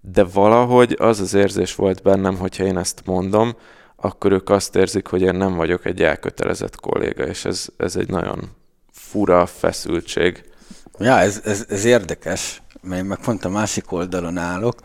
de 0.00 0.24
valahogy 0.24 0.96
az 0.98 1.20
az 1.20 1.34
érzés 1.34 1.74
volt 1.74 2.02
bennem, 2.02 2.36
hogyha 2.36 2.64
én 2.64 2.78
ezt 2.78 3.02
mondom, 3.04 3.56
akkor 3.96 4.32
ők 4.32 4.50
azt 4.50 4.76
érzik, 4.76 5.06
hogy 5.06 5.22
én 5.22 5.34
nem 5.34 5.54
vagyok 5.54 5.84
egy 5.84 6.02
elkötelezett 6.02 6.80
kolléga, 6.80 7.26
és 7.26 7.44
ez, 7.44 7.66
ez 7.76 7.96
egy 7.96 8.08
nagyon 8.08 8.50
fura 8.92 9.46
feszültség. 9.46 10.44
Ja, 10.98 11.18
ez, 11.18 11.40
ez, 11.44 11.64
ez 11.68 11.84
érdekes, 11.84 12.62
mert 12.82 13.00
én 13.02 13.08
meg 13.08 13.18
pont 13.18 13.44
a 13.44 13.48
másik 13.48 13.92
oldalon 13.92 14.36
állok. 14.36 14.80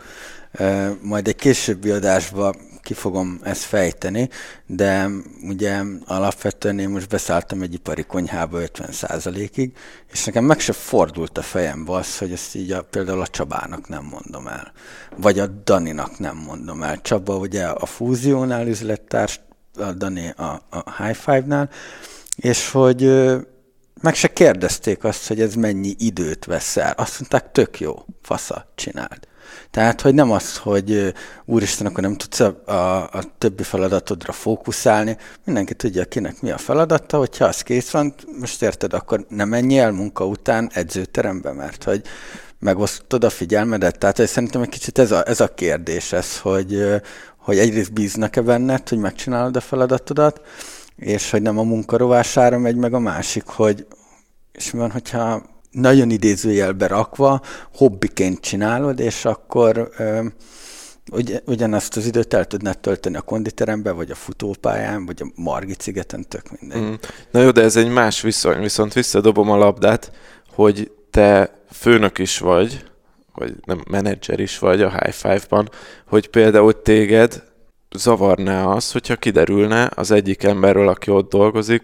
Majd 1.02 1.28
egy 1.28 1.36
későbbi 1.36 1.90
adásban 1.90 2.56
ki 2.84 2.94
fogom 2.94 3.40
ezt 3.42 3.62
fejteni, 3.62 4.28
de 4.66 5.08
ugye 5.42 5.82
alapvetően 6.06 6.78
én 6.78 6.88
most 6.88 7.08
beszálltam 7.08 7.62
egy 7.62 7.74
ipari 7.74 8.02
konyhába 8.02 8.58
50%-ig, 8.60 9.72
és 10.12 10.24
nekem 10.24 10.44
meg 10.44 10.60
se 10.60 10.72
fordult 10.72 11.38
a 11.38 11.42
fejembe 11.42 11.92
az, 11.92 12.18
hogy 12.18 12.32
ezt 12.32 12.54
így 12.54 12.72
a, 12.72 12.82
például 12.82 13.20
a 13.20 13.26
Csabának 13.26 13.88
nem 13.88 14.04
mondom 14.04 14.46
el, 14.46 14.72
vagy 15.16 15.38
a 15.38 15.46
Daninak 15.46 16.18
nem 16.18 16.36
mondom 16.36 16.82
el. 16.82 17.00
Csaba 17.00 17.36
ugye 17.36 17.64
a 17.66 17.86
fúziónál 17.86 18.66
üzlettárs, 18.66 19.40
a 19.76 19.92
Dani 19.92 20.28
a, 20.36 20.62
a 20.70 21.02
High 21.02 21.16
Five-nál, 21.16 21.70
és 22.36 22.70
hogy 22.70 23.32
meg 24.00 24.14
se 24.14 24.32
kérdezték 24.32 25.04
azt, 25.04 25.28
hogy 25.28 25.40
ez 25.40 25.54
mennyi 25.54 25.94
időt 25.98 26.44
vesz 26.44 26.76
el. 26.76 26.92
Azt 26.96 27.18
mondták, 27.20 27.52
tök 27.52 27.80
jó, 27.80 28.04
fasza, 28.22 28.72
csináld. 28.74 29.28
Tehát, 29.70 30.00
hogy 30.00 30.14
nem 30.14 30.30
az, 30.30 30.56
hogy 30.56 31.14
úristen, 31.44 31.86
akkor 31.86 32.02
nem 32.02 32.16
tudsz 32.16 32.40
a, 32.40 32.62
a, 32.66 33.02
a 33.02 33.22
többi 33.38 33.62
feladatodra 33.62 34.32
fókuszálni. 34.32 35.16
Mindenki 35.44 35.74
tudja, 35.74 36.04
kinek 36.04 36.40
mi 36.40 36.50
a 36.50 36.58
feladata, 36.58 37.18
hogyha 37.18 37.44
az 37.44 37.62
kész 37.62 37.90
van, 37.90 38.14
most 38.40 38.62
érted, 38.62 38.92
akkor 38.92 39.24
nem 39.28 39.48
menj 39.48 39.78
el 39.78 39.92
munka 39.92 40.26
után 40.26 40.70
edzőterembe, 40.72 41.52
mert 41.52 41.84
hogy 41.84 42.02
megosztod 42.58 43.24
a 43.24 43.30
figyelmedet. 43.30 43.98
Tehát 43.98 44.16
hogy 44.16 44.26
szerintem 44.26 44.62
egy 44.62 44.68
kicsit 44.68 44.98
ez 44.98 45.10
a, 45.10 45.28
ez 45.28 45.40
a 45.40 45.54
kérdés, 45.54 46.12
ez, 46.12 46.38
hogy, 46.38 47.00
hogy 47.36 47.58
egyrészt 47.58 47.92
bíznak-e 47.92 48.40
benned, 48.40 48.88
hogy 48.88 48.98
megcsinálod 48.98 49.56
a 49.56 49.60
feladatodat, 49.60 50.40
és 50.96 51.30
hogy 51.30 51.42
nem 51.42 51.58
a 51.58 51.62
munkarovására 51.62 52.58
megy 52.58 52.76
meg 52.76 52.94
a 52.94 52.98
másik, 52.98 53.46
hogy 53.46 53.86
és 54.52 54.70
mi 54.70 54.78
van, 54.78 54.90
hogyha 54.90 55.42
nagyon 55.74 56.10
idézőjelbe 56.10 56.86
rakva, 56.86 57.40
hobbiként 57.74 58.40
csinálod, 58.40 59.00
és 59.00 59.24
akkor 59.24 59.90
ö, 59.96 60.24
ugy, 61.10 61.42
ugyanazt 61.46 61.96
az 61.96 62.06
időt 62.06 62.34
el 62.34 62.44
tudnád 62.44 62.78
tölteni 62.78 63.16
a 63.16 63.20
konditerembe, 63.20 63.90
vagy 63.90 64.10
a 64.10 64.14
futópályán, 64.14 65.06
vagy 65.06 65.22
a 65.22 65.30
Margit 65.34 65.80
szigeten, 65.80 66.28
tök 66.28 66.60
mindegy. 66.60 66.80
Mm. 66.80 66.94
Na 67.30 67.40
jó, 67.40 67.50
de 67.50 67.62
ez 67.62 67.76
egy 67.76 67.88
más 67.88 68.20
viszony, 68.20 68.60
viszont 68.60 68.92
visszadobom 68.92 69.50
a 69.50 69.56
labdát, 69.56 70.12
hogy 70.54 70.90
te 71.10 71.58
főnök 71.72 72.18
is 72.18 72.38
vagy, 72.38 72.84
vagy 73.34 73.54
nem, 73.64 73.84
menedzser 73.90 74.40
is 74.40 74.58
vagy 74.58 74.82
a 74.82 74.90
High 74.90 75.14
Five-ban, 75.14 75.70
hogy 76.06 76.28
például 76.28 76.82
téged 76.82 77.42
zavarná 77.96 78.64
az, 78.64 78.92
hogyha 78.92 79.16
kiderülne 79.16 79.90
az 79.94 80.10
egyik 80.10 80.42
emberről, 80.42 80.88
aki 80.88 81.10
ott 81.10 81.30
dolgozik, 81.30 81.82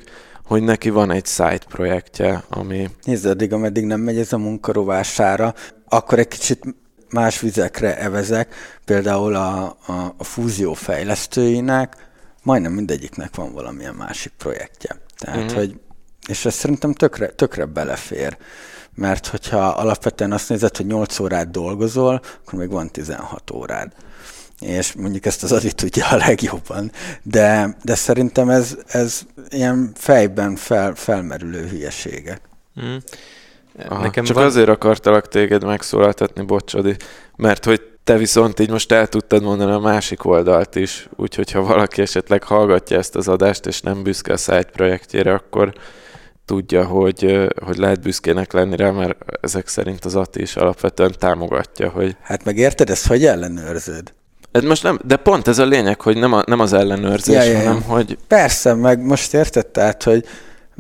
hogy 0.51 0.63
neki 0.63 0.91
van 0.91 1.11
egy 1.11 1.27
side 1.27 1.61
projektje, 1.69 2.43
ami... 2.49 2.91
Nézd, 3.05 3.27
addig, 3.27 3.53
ameddig 3.53 3.85
nem 3.85 4.01
megy 4.01 4.19
ez 4.19 4.33
a 4.33 4.39
munkarovására, 4.39 5.55
akkor 5.89 6.19
egy 6.19 6.29
kicsit 6.29 6.65
más 7.11 7.41
vizekre 7.41 7.99
evezek, 7.99 8.55
például 8.85 9.35
a, 9.35 9.65
a, 9.87 10.15
a 10.17 10.25
fúzió 10.25 10.73
fejlesztőinek, 10.73 11.97
majdnem 12.43 12.73
mindegyiknek 12.73 13.35
van 13.35 13.53
valamilyen 13.53 13.95
másik 13.95 14.33
projektje. 14.39 14.97
Tehát, 15.19 15.45
mm-hmm. 15.45 15.55
hogy, 15.55 15.81
és 16.29 16.45
ez 16.45 16.55
szerintem 16.55 16.93
tökre, 16.93 17.27
tökre 17.27 17.65
belefér, 17.65 18.37
mert 18.95 19.27
hogyha 19.27 19.69
alapvetően 19.69 20.33
azt 20.33 20.49
nézed, 20.49 20.77
hogy 20.77 20.87
8 20.87 21.19
órát 21.19 21.51
dolgozol, 21.51 22.21
akkor 22.45 22.59
még 22.59 22.71
van 22.71 22.91
16 22.91 23.51
órád 23.51 23.93
és 24.61 24.93
mondjuk 24.93 25.27
ezt 25.27 25.43
az 25.43 25.53
Adi 25.53 25.73
tudja 25.73 26.07
a 26.09 26.17
legjobban, 26.17 26.93
de, 27.23 27.77
de 27.83 27.95
szerintem 27.95 28.49
ez, 28.49 28.77
ez 28.87 29.21
ilyen 29.49 29.93
fejben 29.95 30.57
fel, 30.57 30.95
felmerülő 30.95 31.67
hülyeségek. 31.67 32.41
Mm. 32.81 32.97
Aha, 33.89 34.03
Nekem 34.03 34.25
csak 34.25 34.37
van... 34.37 34.45
azért 34.45 34.69
akartalak 34.69 35.29
téged 35.29 35.65
megszólaltatni, 35.65 36.43
bocsadi, 36.43 36.97
mert 37.37 37.65
hogy 37.65 37.83
te 38.05 38.17
viszont 38.17 38.61
így 38.61 38.71
most 38.71 38.93
el 38.93 39.07
tudtad 39.07 39.43
mondani 39.43 39.73
a 39.73 39.79
másik 39.79 40.25
oldalt 40.25 40.75
is, 40.75 41.09
úgyhogy 41.17 41.51
ha 41.51 41.63
valaki 41.63 42.03
esetleg 42.03 42.43
hallgatja 42.43 42.99
ezt 42.99 43.17
az 43.17 43.29
adást, 43.29 43.67
és 43.67 43.81
nem 43.81 44.03
büszke 44.03 44.33
a 44.33 44.37
site 44.37 44.71
projektjére, 44.73 45.33
akkor 45.33 45.73
tudja, 46.45 46.85
hogy, 46.85 47.49
hogy 47.65 47.77
lehet 47.77 48.01
büszkének 48.01 48.53
lenni 48.53 48.77
rá, 48.77 48.91
mert 48.91 49.17
ezek 49.41 49.69
szerint 49.69 50.05
az 50.05 50.15
Ati 50.15 50.41
is 50.41 50.57
alapvetően 50.57 51.15
támogatja, 51.19 51.89
hogy... 51.89 52.17
Hát 52.23 52.45
meg 52.45 52.57
érted, 52.57 52.91
ezt 52.91 53.07
hogy 53.07 53.25
ellenőrzöd? 53.25 54.13
Ez 54.53 54.63
most 54.63 54.83
nem, 54.83 54.99
de 55.05 55.17
pont 55.17 55.49
ez 55.49 55.59
a 55.59 55.65
lényeg, 55.65 56.01
hogy 56.01 56.17
nem, 56.17 56.33
a, 56.33 56.43
nem 56.47 56.61
az 56.61 56.73
ellenőrzés, 56.73 57.35
ja, 57.35 57.43
ja, 57.43 57.51
ja. 57.51 57.59
hanem 57.59 57.83
hogy... 57.83 58.19
Persze, 58.29 58.75
meg 58.75 59.05
most 59.05 59.35
érted, 59.35 59.67
tehát, 59.67 60.03
hogy 60.03 60.25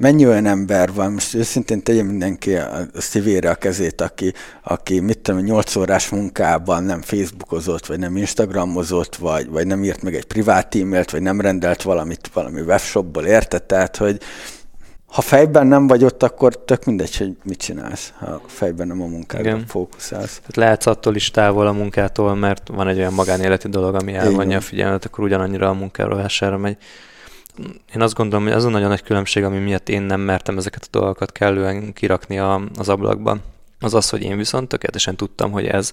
mennyi 0.00 0.26
olyan 0.26 0.46
ember 0.46 0.92
van, 0.92 1.12
most 1.12 1.34
őszintén 1.34 1.82
tegye 1.82 2.02
mindenki 2.02 2.54
a 2.54 2.86
szívére 2.94 3.50
a 3.50 3.54
kezét, 3.54 4.00
aki, 4.00 4.32
aki 4.62 5.00
mit 5.00 5.18
tudom, 5.18 5.40
8 5.40 5.76
órás 5.76 6.08
munkában 6.08 6.84
nem 6.84 7.02
Facebookozott, 7.02 7.86
vagy 7.86 7.98
nem 7.98 8.16
Instagramozott, 8.16 9.16
vagy, 9.16 9.48
vagy 9.48 9.66
nem 9.66 9.84
írt 9.84 10.02
meg 10.02 10.14
egy 10.14 10.26
privát 10.26 10.74
e-mailt, 10.74 11.10
vagy 11.10 11.22
nem 11.22 11.40
rendelt 11.40 11.82
valamit 11.82 12.30
valami 12.32 12.60
webshopból, 12.60 13.24
érted? 13.24 13.62
Tehát, 13.62 13.96
hogy 13.96 14.20
ha 15.10 15.20
fejben 15.20 15.66
nem 15.66 15.86
vagy 15.86 16.04
ott, 16.04 16.22
akkor 16.22 16.56
tök 16.64 16.84
mindegy, 16.84 17.16
hogy 17.16 17.36
mit 17.44 17.58
csinálsz, 17.58 18.12
ha 18.18 18.40
fejben 18.46 18.86
nem 18.86 19.02
a 19.02 19.06
munkádra 19.06 19.48
Igen. 19.48 19.66
fókuszálsz. 19.66 20.36
Tehát 20.36 20.56
lehetsz 20.56 20.86
attól 20.86 21.14
is 21.14 21.30
távol 21.30 21.66
a 21.66 21.72
munkától, 21.72 22.34
mert 22.34 22.68
van 22.68 22.88
egy 22.88 22.98
olyan 22.98 23.12
magánéleti 23.12 23.68
dolog, 23.68 23.94
ami 23.94 24.14
elvonja 24.14 24.56
a 24.56 24.60
figyelmet, 24.60 25.04
akkor 25.04 25.24
ugyanannyira 25.24 25.68
a 25.68 25.72
munkárolására 25.72 26.56
megy. 26.56 26.76
Én 27.94 28.02
azt 28.02 28.14
gondolom, 28.14 28.44
hogy 28.44 28.54
az 28.54 28.64
a 28.64 28.68
nagyon 28.68 28.88
nagy 28.88 29.02
különbség, 29.02 29.44
ami 29.44 29.58
miatt 29.58 29.88
én 29.88 30.02
nem 30.02 30.20
mertem 30.20 30.58
ezeket 30.58 30.82
a 30.84 30.98
dolgokat 30.98 31.32
kellően 31.32 31.92
kirakni 31.92 32.38
a, 32.38 32.60
az 32.78 32.88
ablakban, 32.88 33.42
az 33.80 33.94
az, 33.94 34.10
hogy 34.10 34.22
én 34.22 34.36
viszont 34.36 34.68
tökéletesen 34.68 35.16
tudtam, 35.16 35.50
hogy 35.50 35.66
ez 35.66 35.92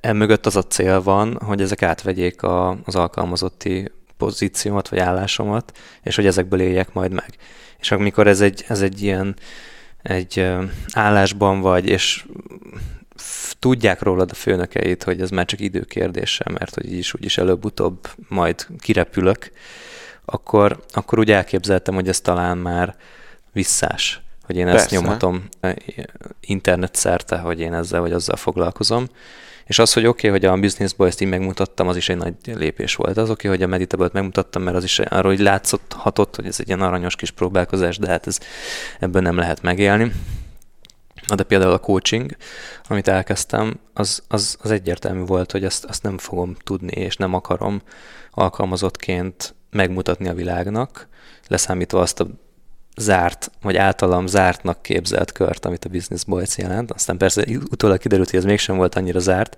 emögött 0.00 0.46
az 0.46 0.56
a 0.56 0.62
cél 0.62 1.02
van, 1.02 1.38
hogy 1.44 1.60
ezek 1.60 1.82
átvegyék 1.82 2.42
a, 2.42 2.76
az 2.84 2.94
alkalmazotti 2.94 3.90
pozíciómat 4.16 4.88
vagy 4.88 4.98
állásomat, 4.98 5.78
és 6.02 6.16
hogy 6.16 6.26
ezekből 6.26 6.60
éljek 6.60 6.92
majd 6.92 7.12
meg. 7.12 7.36
És 7.78 7.90
amikor 7.90 8.26
ez 8.26 8.40
egy, 8.40 8.64
ez 8.68 8.82
egy 8.82 9.02
ilyen 9.02 9.36
egy 10.02 10.46
állásban 10.92 11.60
vagy, 11.60 11.88
és 11.88 12.24
tudják 13.58 14.02
rólad 14.02 14.30
a 14.30 14.34
főnökeit, 14.34 15.02
hogy 15.02 15.20
ez 15.20 15.30
már 15.30 15.44
csak 15.44 15.60
időkérdése, 15.60 16.44
mert 16.52 16.74
hogy 16.74 16.92
így 16.92 16.98
is 16.98 17.14
úgyis 17.14 17.38
előbb-utóbb 17.38 18.08
majd 18.28 18.66
kirepülök, 18.78 19.50
akkor, 20.24 20.84
akkor 20.92 21.18
úgy 21.18 21.30
elképzeltem, 21.30 21.94
hogy 21.94 22.08
ez 22.08 22.20
talán 22.20 22.58
már 22.58 22.96
visszás, 23.52 24.20
hogy 24.42 24.56
én 24.56 24.64
Persze. 24.64 24.80
ezt 24.80 24.90
nyomhatom 24.90 25.48
internet 26.40 26.94
szerte, 26.94 27.36
hogy 27.36 27.60
én 27.60 27.74
ezzel 27.74 28.00
vagy 28.00 28.12
azzal 28.12 28.36
foglalkozom. 28.36 29.06
És 29.66 29.78
az, 29.78 29.92
hogy 29.92 30.06
oké, 30.06 30.28
okay, 30.28 30.40
hogy 30.40 30.48
a 30.48 30.56
Boy 30.96 31.08
ezt 31.08 31.20
így 31.20 31.28
megmutattam, 31.28 31.88
az 31.88 31.96
is 31.96 32.08
egy 32.08 32.16
nagy 32.16 32.34
lépés 32.44 32.94
volt. 32.94 33.16
Az 33.16 33.30
oké, 33.30 33.46
okay, 33.46 33.50
hogy 33.50 33.62
a 33.62 33.70
Meditable-t 33.70 34.12
megmutattam, 34.12 34.62
mert 34.62 34.76
az 34.76 34.84
is 34.84 34.98
arról 34.98 35.30
hogy 35.30 35.40
hatott, 35.92 36.36
hogy 36.36 36.46
ez 36.46 36.56
egy 36.60 36.66
ilyen 36.66 36.80
aranyos 36.80 37.16
kis 37.16 37.30
próbálkozás, 37.30 37.98
de 37.98 38.08
hát 38.08 38.26
ez, 38.26 38.38
ebből 38.98 39.22
nem 39.22 39.36
lehet 39.36 39.62
megélni. 39.62 40.12
De 41.34 41.42
például 41.42 41.72
a 41.72 41.78
coaching, 41.78 42.36
amit 42.88 43.08
elkezdtem, 43.08 43.80
az, 43.92 44.22
az, 44.28 44.56
az 44.62 44.70
egyértelmű 44.70 45.24
volt, 45.24 45.52
hogy 45.52 45.64
azt, 45.64 45.84
azt 45.84 46.02
nem 46.02 46.18
fogom 46.18 46.54
tudni, 46.64 46.92
és 46.92 47.16
nem 47.16 47.34
akarom 47.34 47.82
alkalmazottként 48.30 49.54
megmutatni 49.70 50.28
a 50.28 50.34
világnak, 50.34 51.08
leszámítva 51.48 52.00
azt 52.00 52.20
a 52.20 52.28
zárt, 52.96 53.50
vagy 53.62 53.76
általam 53.76 54.26
zártnak 54.26 54.82
képzelt 54.82 55.32
kört, 55.32 55.64
amit 55.64 55.84
a 55.84 55.88
Business 55.88 56.24
Boys 56.24 56.58
jelent. 56.58 56.90
Aztán 56.90 57.16
persze 57.16 57.44
utólag 57.70 57.98
kiderült, 57.98 58.30
hogy 58.30 58.38
ez 58.38 58.44
mégsem 58.44 58.76
volt 58.76 58.94
annyira 58.94 59.18
zárt. 59.18 59.56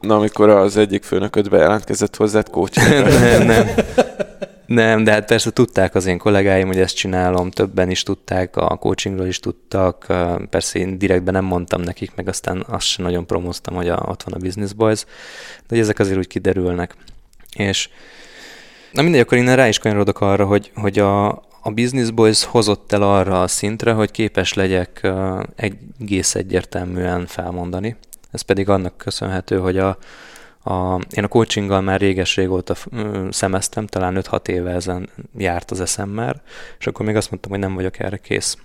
Na, 0.00 0.16
amikor 0.16 0.48
az 0.48 0.76
egyik 0.76 1.02
főnököd 1.02 1.50
bejelentkezett 1.50 2.16
hozzád 2.16 2.50
coach 2.50 2.90
Nem, 3.20 3.46
nem. 3.46 3.66
Nem, 4.66 5.04
de 5.04 5.12
hát 5.12 5.26
persze 5.26 5.50
tudták 5.50 5.94
az 5.94 6.06
én 6.06 6.18
kollégáim, 6.18 6.66
hogy 6.66 6.80
ezt 6.80 6.96
csinálom, 6.96 7.50
többen 7.50 7.90
is 7.90 8.02
tudták, 8.02 8.56
a 8.56 8.76
coachingról 8.76 9.26
is 9.26 9.40
tudtak, 9.40 10.06
persze 10.50 10.78
én 10.78 10.98
direktben 10.98 11.34
nem 11.34 11.44
mondtam 11.44 11.80
nekik, 11.80 12.14
meg 12.14 12.28
aztán 12.28 12.64
azt 12.68 12.86
sem 12.86 13.04
nagyon 13.04 13.26
promóztam, 13.26 13.74
hogy 13.74 13.88
a, 13.88 14.04
ott 14.08 14.22
van 14.22 14.34
a 14.34 14.38
Business 14.38 14.72
Boys, 14.72 15.04
de 15.68 15.76
ezek 15.76 15.98
azért 15.98 16.18
úgy 16.18 16.26
kiderülnek. 16.26 16.94
És 17.56 17.88
Na 18.92 19.02
mindegy, 19.02 19.20
akkor 19.20 19.38
innen 19.38 19.56
rá 19.56 19.68
is 19.68 19.78
kanyarodok 19.78 20.20
arra, 20.20 20.46
hogy, 20.46 20.70
hogy 20.74 20.98
a, 20.98 21.42
a 21.66 21.70
Business 21.70 22.10
Boys 22.10 22.44
hozott 22.44 22.92
el 22.92 23.02
arra 23.02 23.42
a 23.42 23.48
szintre, 23.48 23.92
hogy 23.92 24.10
képes 24.10 24.54
legyek 24.54 25.08
egész 25.56 26.34
egyértelműen 26.34 27.26
felmondani. 27.26 27.96
Ez 28.30 28.40
pedig 28.40 28.68
annak 28.68 28.96
köszönhető, 28.96 29.58
hogy 29.58 29.78
a, 29.78 29.98
a, 30.64 31.00
én 31.10 31.24
a 31.24 31.28
coachinggal 31.28 31.80
már 31.80 32.00
réges 32.00 32.36
régóta 32.36 32.74
szemeztem, 33.30 33.86
talán 33.86 34.18
5-6 34.20 34.48
éve 34.48 34.70
ezen 34.70 35.08
járt 35.36 35.70
az 35.70 35.80
eszem 35.80 36.08
már, 36.08 36.40
és 36.78 36.86
akkor 36.86 37.06
még 37.06 37.16
azt 37.16 37.30
mondtam, 37.30 37.50
hogy 37.50 37.60
nem 37.60 37.74
vagyok 37.74 37.98
erre 37.98 38.16
kész, 38.16 38.56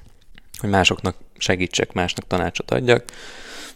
hogy 0.60 0.70
másoknak 0.70 1.16
segítsek, 1.38 1.94
másnak 1.94 2.28
tanácsot 2.28 2.72
adjak. 2.72 3.04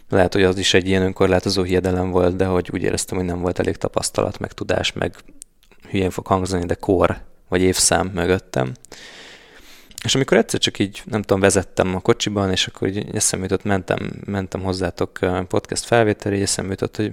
Lehet, 0.08 0.32
hogy 0.32 0.42
az 0.42 0.58
is 0.58 0.74
egy 0.74 0.88
ilyen 0.88 1.02
önkorlátozó 1.02 1.62
hiedelem 1.62 2.10
volt, 2.10 2.36
de 2.36 2.44
hogy 2.44 2.70
úgy 2.72 2.82
éreztem, 2.82 3.16
hogy 3.16 3.26
nem 3.26 3.40
volt 3.40 3.58
elég 3.58 3.76
tapasztalat, 3.76 4.38
meg 4.38 4.52
tudás, 4.52 4.92
meg 4.92 5.14
hülyén 5.90 6.10
fog 6.10 6.26
hangzani, 6.26 6.66
de 6.66 6.74
kor 6.74 7.24
vagy 7.48 7.60
évszám 7.60 8.10
mögöttem. 8.14 8.72
És 10.06 10.14
amikor 10.14 10.36
egyszer 10.36 10.60
csak 10.60 10.78
így, 10.78 11.02
nem 11.04 11.20
tudom, 11.20 11.40
vezettem 11.40 11.94
a 11.94 12.00
kocsiban, 12.00 12.50
és 12.50 12.66
akkor 12.66 12.88
így 12.88 13.14
eszembe 13.14 13.46
jutott, 13.48 13.64
mentem, 13.64 14.10
mentem 14.24 14.62
hozzátok 14.62 15.18
podcast 15.48 15.84
felvételre, 15.84 16.36
és 16.36 16.42
eszembe 16.42 16.70
jutott, 16.70 16.96
hogy 16.96 17.12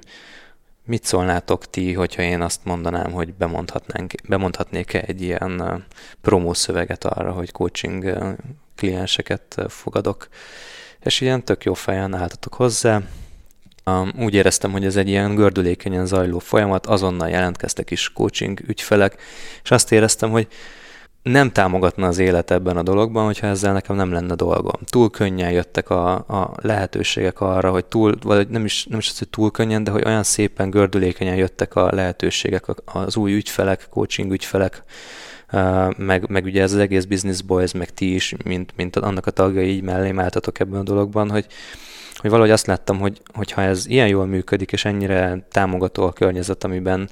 mit 0.86 1.04
szólnátok 1.04 1.70
ti, 1.70 1.94
hogyha 1.94 2.22
én 2.22 2.42
azt 2.42 2.60
mondanám, 2.64 3.12
hogy 3.12 3.34
bemondhatnánk, 3.34 4.14
bemondhatnék-e 4.28 5.04
egy 5.06 5.22
ilyen 5.22 5.84
promószöveget 6.22 7.04
arra, 7.04 7.32
hogy 7.32 7.52
coaching 7.52 8.18
klienseket 8.76 9.56
fogadok. 9.68 10.28
És 11.04 11.22
ilyen 11.22 11.44
tök 11.46 11.64
jó 11.64 11.74
fejen 11.74 12.14
álltatok 12.14 12.54
hozzá, 12.54 13.02
Úgy 14.20 14.34
éreztem, 14.34 14.72
hogy 14.72 14.86
ez 14.86 14.96
egy 14.96 15.08
ilyen 15.08 15.36
gördülékenyen 15.36 16.06
zajló 16.06 16.40
folyamat, 16.40 16.86
azonnal 16.86 17.30
jelentkeztek 17.30 17.92
is 17.92 18.12
coaching 18.14 18.60
ügyfelek, 18.68 19.22
és 19.64 19.72
azt 19.72 19.92
éreztem, 19.92 20.30
hogy 20.30 20.48
nem 21.24 21.52
támogatna 21.52 22.08
az 22.08 22.18
élet 22.18 22.52
ebben 22.52 22.78
a 22.78 22.84
dologban, 22.84 23.26
hogyha 23.26 23.48
ezzel 23.48 23.74
nekem 23.74 23.96
nem 23.96 24.12
lenne 24.12 24.36
dolgom. 24.36 24.82
Túl 24.86 25.10
könnyen 25.10 25.52
jöttek 25.52 25.90
a, 25.90 26.14
a 26.14 26.54
lehetőségek 26.62 27.42
arra, 27.42 27.72
hogy 27.72 27.86
túl, 27.86 28.16
vagy 28.22 28.48
nem 28.48 28.66
is, 28.66 28.86
nem 28.86 29.00
is 29.00 29.10
az, 29.10 29.18
hogy 29.18 29.30
túl 29.30 29.52
könnyen, 29.52 29.84
de 29.84 29.92
hogy 29.92 30.06
olyan 30.06 30.24
szépen 30.24 30.70
gördülékenyen 30.70 31.36
jöttek 31.36 31.76
a 31.76 31.90
lehetőségek, 31.92 32.66
az 32.86 33.16
új 33.16 33.34
ügyfelek, 33.34 33.88
coaching 33.90 34.32
ügyfelek, 34.32 34.84
meg, 35.98 36.30
meg 36.30 36.44
ugye 36.44 36.62
ez 36.62 36.74
az 36.74 36.80
egész 36.80 37.06
Business 37.06 37.42
Boys, 37.42 37.72
meg 37.72 37.90
ti 37.90 38.14
is, 38.14 38.36
mint, 38.44 38.74
mint 38.76 38.96
annak 38.96 39.26
a 39.26 39.32
tagjai 39.32 39.68
így 39.68 39.82
mellé 39.82 40.14
álltatok 40.18 40.60
ebben 40.60 40.80
a 40.80 40.84
dologban, 40.84 41.30
hogy, 41.30 41.46
hogy 42.18 42.30
valahogy 42.30 42.52
azt 42.52 42.66
láttam, 42.66 43.00
hogy, 43.00 43.22
hogy 43.34 43.52
ha 43.52 43.62
ez 43.62 43.88
ilyen 43.88 44.08
jól 44.08 44.26
működik, 44.26 44.72
és 44.72 44.86
ennyire 44.86 45.48
támogató 45.52 46.04
a 46.04 46.14
környezet, 46.14 46.64
amiben 46.64 47.10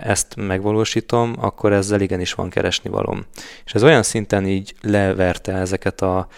ezt 0.00 0.36
megvalósítom, 0.36 1.34
akkor 1.38 1.72
ezzel 1.72 2.00
igenis 2.00 2.32
van 2.32 2.50
keresni 2.50 2.90
valom. 2.90 3.24
És 3.64 3.74
ez 3.74 3.82
olyan 3.82 4.02
szinten 4.02 4.46
így 4.46 4.74
leverte 4.80 5.52
ezeket 5.52 6.00
a 6.00 6.28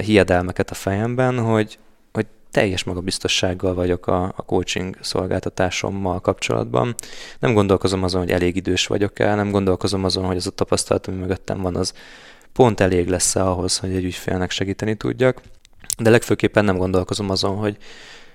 hiedelmeket 0.00 0.70
a 0.70 0.74
fejemben, 0.74 1.38
hogy, 1.38 1.78
hogy 2.12 2.26
teljes 2.50 2.84
magabiztossággal 2.84 3.74
vagyok 3.74 4.06
a, 4.06 4.22
a 4.36 4.42
coaching 4.42 4.96
szolgáltatásommal 5.00 6.20
kapcsolatban. 6.20 6.94
Nem 7.38 7.54
gondolkozom 7.54 8.02
azon, 8.02 8.20
hogy 8.20 8.30
elég 8.30 8.56
idős 8.56 8.86
vagyok 8.86 9.18
el, 9.18 9.36
nem 9.36 9.50
gondolkozom 9.50 10.04
azon, 10.04 10.24
hogy 10.24 10.36
az 10.36 10.46
a 10.46 10.50
tapasztalat, 10.50 11.06
ami 11.06 11.16
mögöttem 11.16 11.60
van, 11.60 11.76
az 11.76 11.94
pont 12.52 12.80
elég 12.80 13.08
lesz-e 13.08 13.44
ahhoz, 13.44 13.78
hogy 13.78 13.94
egy 13.94 14.04
ügyfélnek 14.04 14.50
segíteni 14.50 14.96
tudjak. 14.96 15.40
De 16.02 16.10
legfőképpen 16.10 16.64
nem 16.64 16.76
gondolkozom 16.76 17.30
azon, 17.30 17.56
hogy 17.56 17.76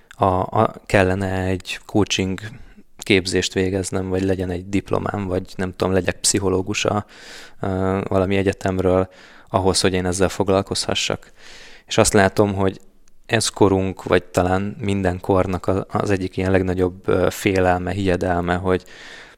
a, 0.07 0.25
a, 0.25 0.73
kellene 0.85 1.43
egy 1.43 1.79
coaching 1.85 2.39
képzést 2.97 3.53
végeznem, 3.53 4.09
vagy 4.09 4.23
legyen 4.23 4.49
egy 4.49 4.69
diplomám, 4.69 5.25
vagy 5.25 5.53
nem 5.55 5.73
tudom, 5.75 5.93
legyek 5.93 6.19
pszichológus 6.19 6.85
a, 6.85 7.05
a 7.59 7.67
valami 8.01 8.35
egyetemről, 8.35 9.09
ahhoz, 9.49 9.81
hogy 9.81 9.93
én 9.93 10.05
ezzel 10.05 10.29
foglalkozhassak. 10.29 11.31
És 11.85 11.97
azt 11.97 12.13
látom, 12.13 12.53
hogy 12.53 12.79
ez 13.25 13.47
korunk, 13.47 14.03
vagy 14.03 14.23
talán 14.23 14.75
minden 14.79 15.19
kornak 15.19 15.71
az 15.87 16.09
egyik 16.09 16.37
ilyen 16.37 16.51
legnagyobb 16.51 17.03
félelme, 17.29 17.91
hiedelme, 17.91 18.55
hogy 18.55 18.83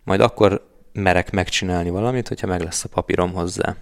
majd 0.04 0.22
akkor 0.22 0.68
merek 0.94 1.32
megcsinálni 1.32 1.90
valamit, 1.90 2.28
hogyha 2.28 2.48
meg 2.48 2.62
lesz 2.62 2.84
a 2.84 2.90
papírom 2.90 3.34
hozzá. 3.34 3.76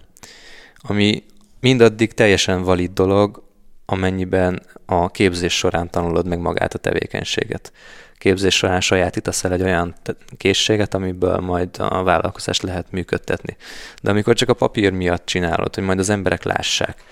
Ami 0.76 1.24
mindaddig 1.60 2.12
teljesen 2.12 2.62
valid 2.62 2.90
dolog, 2.92 3.42
amennyiben 3.90 4.62
a 4.86 5.10
képzés 5.10 5.56
során 5.56 5.90
tanulod 5.90 6.26
meg 6.26 6.38
magát 6.38 6.74
a 6.74 6.78
tevékenységet. 6.78 7.72
Képzés 8.18 8.56
során 8.56 8.80
sajátítasz 8.80 9.44
el 9.44 9.52
egy 9.52 9.62
olyan 9.62 9.94
készséget, 10.36 10.94
amiből 10.94 11.38
majd 11.38 11.68
a 11.78 12.02
vállalkozást 12.02 12.62
lehet 12.62 12.90
működtetni. 12.90 13.56
De 14.02 14.10
amikor 14.10 14.34
csak 14.34 14.48
a 14.48 14.54
papír 14.54 14.92
miatt 14.92 15.26
csinálod, 15.26 15.74
hogy 15.74 15.84
majd 15.84 15.98
az 15.98 16.10
emberek 16.10 16.42
lássák, 16.42 17.02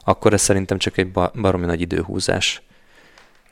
akkor 0.00 0.32
ez 0.32 0.40
szerintem 0.40 0.78
csak 0.78 0.98
egy 0.98 1.10
baromi 1.34 1.66
nagy 1.66 1.80
időhúzás. 1.80 2.62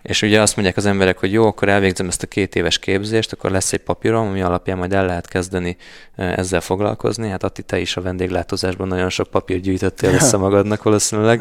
És 0.03 0.23
ugye 0.23 0.41
azt 0.41 0.55
mondják 0.55 0.77
az 0.77 0.87
emberek, 0.87 1.19
hogy 1.19 1.33
jó, 1.33 1.47
akkor 1.47 1.69
elvégzem 1.69 2.09
ezt 2.09 2.23
a 2.23 2.27
két 2.27 2.55
éves 2.55 2.79
képzést, 2.79 3.33
akkor 3.33 3.51
lesz 3.51 3.73
egy 3.73 3.83
papírom, 3.83 4.27
ami 4.27 4.43
alapján 4.43 4.79
majd 4.79 4.93
el 4.93 5.07
lehet 5.07 5.29
kezdeni 5.29 5.77
ezzel 6.17 6.61
foglalkozni. 6.61 7.29
Hát 7.29 7.43
Atti, 7.43 7.63
te 7.63 7.79
is 7.79 7.97
a 7.97 8.01
vendéglátózásban 8.01 8.89
nagyon 8.89 9.11
sok 9.11 9.31
papír 9.31 9.61
gyűjtöttél 9.61 10.15
össze 10.15 10.37
magadnak 10.37 10.83
valószínűleg. 10.83 11.41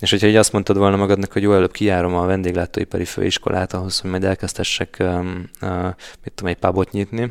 És 0.00 0.10
hogyha 0.10 0.26
így 0.26 0.36
azt 0.36 0.52
mondtad 0.52 0.76
volna 0.76 0.96
magadnak, 0.96 1.32
hogy 1.32 1.42
jó, 1.42 1.52
előbb 1.54 1.72
kijárom 1.72 2.14
a 2.14 2.26
vendéglátóipari 2.26 3.04
főiskolát 3.04 3.72
ahhoz, 3.72 4.00
hogy 4.00 4.10
majd 4.10 4.24
elkezdhessek, 4.24 4.96
um, 5.00 5.50
uh, 5.62 5.94
mit 6.24 6.32
tudom, 6.34 6.50
egy 6.50 6.58
pubot 6.58 6.90
nyitni, 6.90 7.30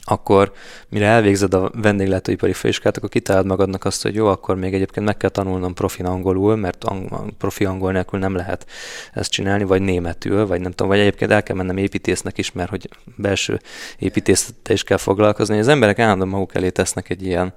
akkor 0.00 0.52
mire 0.88 1.06
elvégzed 1.06 1.54
a 1.54 1.70
vendéglátóipari 1.74 2.52
főiskolát, 2.52 2.96
akkor 2.96 3.08
kitalálod 3.08 3.46
magadnak 3.46 3.84
azt, 3.84 4.02
hogy 4.02 4.14
jó, 4.14 4.26
akkor 4.26 4.56
még 4.56 4.74
egyébként 4.74 5.06
meg 5.06 5.16
kell 5.16 5.30
tanulnom 5.30 5.74
profi 5.74 6.02
angolul, 6.02 6.56
mert 6.56 6.84
ang- 6.84 7.32
profi 7.38 7.64
angol 7.64 7.92
nélkül 7.92 8.18
nem 8.18 8.34
lehet 8.34 8.66
ezt 9.12 9.30
csinálni, 9.30 9.64
vagy 9.64 9.82
németül, 9.82 10.46
vagy 10.46 10.60
nem 10.60 10.70
tudom, 10.70 10.88
vagy 10.88 10.98
egyébként 10.98 11.30
el 11.30 11.42
kell 11.42 11.56
mennem 11.56 11.76
építésznek 11.76 12.38
is, 12.38 12.52
mert 12.52 12.70
hogy 12.70 12.88
belső 13.16 13.60
építészettel 13.98 14.74
is 14.74 14.82
kell 14.82 14.96
foglalkozni. 14.96 15.58
Az 15.58 15.68
emberek 15.68 15.98
állandóan 15.98 16.28
maguk 16.28 16.54
elé 16.54 16.70
tesznek 16.70 17.10
egy 17.10 17.22
ilyen, 17.22 17.54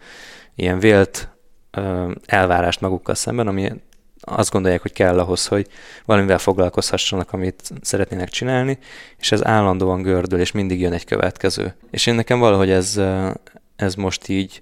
ilyen 0.56 0.80
vélt 0.80 1.30
elvárást 2.25 2.82
magukkal 2.82 3.15
szemben, 3.15 3.47
ami 3.47 3.71
azt 4.25 4.51
gondolják, 4.51 4.81
hogy 4.81 4.93
kell 4.93 5.19
ahhoz, 5.19 5.47
hogy 5.47 5.67
valamivel 6.05 6.38
foglalkozhassanak, 6.38 7.33
amit 7.33 7.71
szeretnének 7.81 8.29
csinálni, 8.29 8.77
és 9.19 9.31
ez 9.31 9.45
állandóan 9.45 10.01
gördül, 10.01 10.39
és 10.39 10.51
mindig 10.51 10.79
jön 10.79 10.93
egy 10.93 11.05
következő. 11.05 11.75
És 11.91 12.05
én 12.05 12.15
nekem 12.15 12.39
valahogy 12.39 12.69
ez, 12.69 12.99
ez 13.75 13.95
most 13.95 14.27
így 14.27 14.61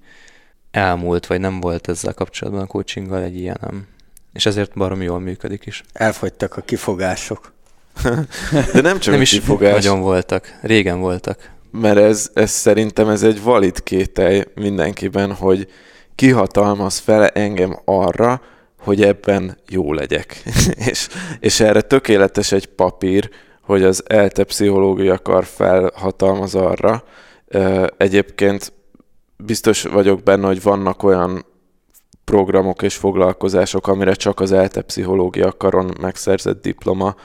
elmúlt, 0.72 1.26
vagy 1.26 1.40
nem 1.40 1.60
volt 1.60 1.88
ezzel 1.88 2.14
kapcsolatban 2.14 2.62
a 2.64 2.68
coachinggal 2.68 3.22
egy 3.22 3.38
ilyenem. 3.38 3.88
És 4.34 4.46
ezért 4.46 4.74
barom 4.74 5.02
jól 5.02 5.20
működik 5.20 5.66
is. 5.66 5.84
Elfogytak 5.94 6.58
a 6.58 6.62
kifogások. 6.62 7.52
De 8.74 8.82
nem 8.82 9.00
csak 9.00 9.14
nem 9.14 9.22
is 9.22 9.30
kifogás. 9.30 9.74
nagyon 9.74 10.02
voltak. 10.02 10.58
Régen 10.62 11.00
voltak. 11.00 11.52
Mert 11.72 11.98
ez, 11.98 12.32
ez 12.34 12.52
szerintem 12.52 13.10
ez 13.10 13.24
egy 13.24 13.42
valid 13.42 13.84
kételj 13.84 14.44
mindenkiben, 14.56 15.34
hogy 15.34 15.68
kihatalmaz 16.16 16.98
fel 16.98 17.28
engem 17.28 17.80
arra, 17.86 18.42
hogy 18.84 19.02
ebben 19.02 19.58
jó 19.70 19.94
legyek. 19.94 20.44
és, 20.90 21.08
és 21.40 21.60
erre 21.60 21.82
tökéletes 21.82 22.52
egy 22.52 22.66
papír, 22.66 23.30
hogy 23.62 23.84
az 23.84 24.04
ELTE 24.08 24.44
pszichológia 24.44 25.18
kar 25.18 25.46
felhatalmaz 25.46 26.56
arra. 26.56 27.04
Egyébként 27.98 28.74
biztos 29.38 29.84
vagyok 29.84 30.24
benne, 30.24 30.48
hogy 30.48 30.62
vannak 30.62 31.04
olyan 31.04 31.46
programok 32.24 32.82
és 32.82 32.96
foglalkozások, 32.96 33.88
amire 33.88 34.14
csak 34.14 34.40
az 34.40 34.52
ELTE 34.52 34.82
pszichológia 34.82 35.52
karon 35.58 35.94
megszerzett 36.02 36.62
diploma 36.62 37.16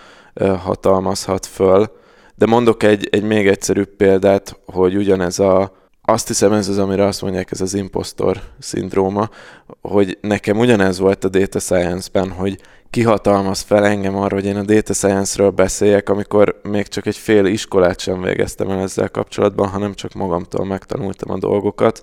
hatalmazhat 0.58 1.46
föl. 1.46 1.96
De 2.34 2.46
mondok 2.46 2.82
egy, 2.82 3.08
egy 3.10 3.22
még 3.22 3.48
egyszerűbb 3.48 3.88
példát, 3.96 4.60
hogy 4.64 4.96
ugyanez 4.96 5.38
a 5.38 5.72
azt 6.08 6.26
hiszem 6.26 6.52
ez 6.52 6.68
az, 6.68 6.78
amire 6.78 7.04
azt 7.04 7.22
mondják, 7.22 7.50
ez 7.50 7.60
az 7.60 7.74
impostor 7.74 8.40
szindróma, 8.58 9.28
hogy 9.80 10.18
nekem 10.20 10.58
ugyanez 10.58 10.98
volt 10.98 11.24
a 11.24 11.28
data 11.28 11.58
science-ben, 11.58 12.30
hogy 12.30 12.60
kihatalmaz 12.90 13.60
fel 13.60 13.86
engem 13.86 14.16
arra, 14.16 14.34
hogy 14.34 14.44
én 14.44 14.56
a 14.56 14.62
data 14.62 14.92
science-ről 14.92 15.50
beszéljek, 15.50 16.08
amikor 16.08 16.60
még 16.62 16.86
csak 16.86 17.06
egy 17.06 17.16
fél 17.16 17.44
iskolát 17.44 18.00
sem 18.00 18.22
végeztem 18.22 18.70
el 18.70 18.80
ezzel 18.80 19.08
kapcsolatban, 19.08 19.68
hanem 19.68 19.94
csak 19.94 20.12
magamtól 20.12 20.66
megtanultam 20.66 21.30
a 21.30 21.38
dolgokat. 21.38 22.02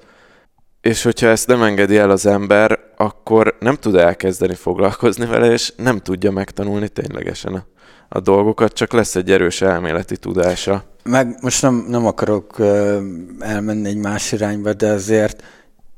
És 0.82 1.04
hogyha 1.04 1.28
ezt 1.28 1.48
nem 1.48 1.64
engedi 1.64 1.98
el 1.98 2.10
az 2.10 2.26
ember, 2.26 2.80
akkor 2.98 3.58
nem 3.60 3.76
tud 3.76 3.96
elkezdeni 3.96 4.56
foglalkozni 4.56 5.26
vele, 5.26 5.52
és 5.52 5.74
nem 5.78 6.00
tudja 6.00 6.32
megtanulni 6.32 6.90
ténylegesen 6.90 7.66
a 8.10 8.20
dolgokat, 8.20 8.74
csak 8.74 8.94
lesz 8.94 9.16
egy 9.16 9.32
erős 9.32 9.62
elméleti 9.62 10.18
tudása 10.18 10.84
meg 11.10 11.38
most 11.42 11.62
nem, 11.62 11.86
nem 11.88 12.06
akarok 12.06 12.60
elmenni 13.40 13.88
egy 13.88 13.98
más 13.98 14.32
irányba, 14.32 14.74
de 14.74 14.88
azért 14.88 15.44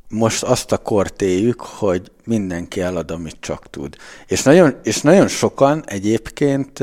most 0.09 0.43
azt 0.43 0.71
a 0.71 0.77
kort 0.77 1.21
éljük, 1.21 1.61
hogy 1.61 2.11
mindenki 2.25 2.81
elad, 2.81 3.11
amit 3.11 3.37
csak 3.39 3.69
tud. 3.69 3.95
És 4.27 4.43
nagyon, 4.43 4.75
és 4.83 5.01
nagyon 5.01 5.27
sokan 5.27 5.83
egyébként 5.85 6.79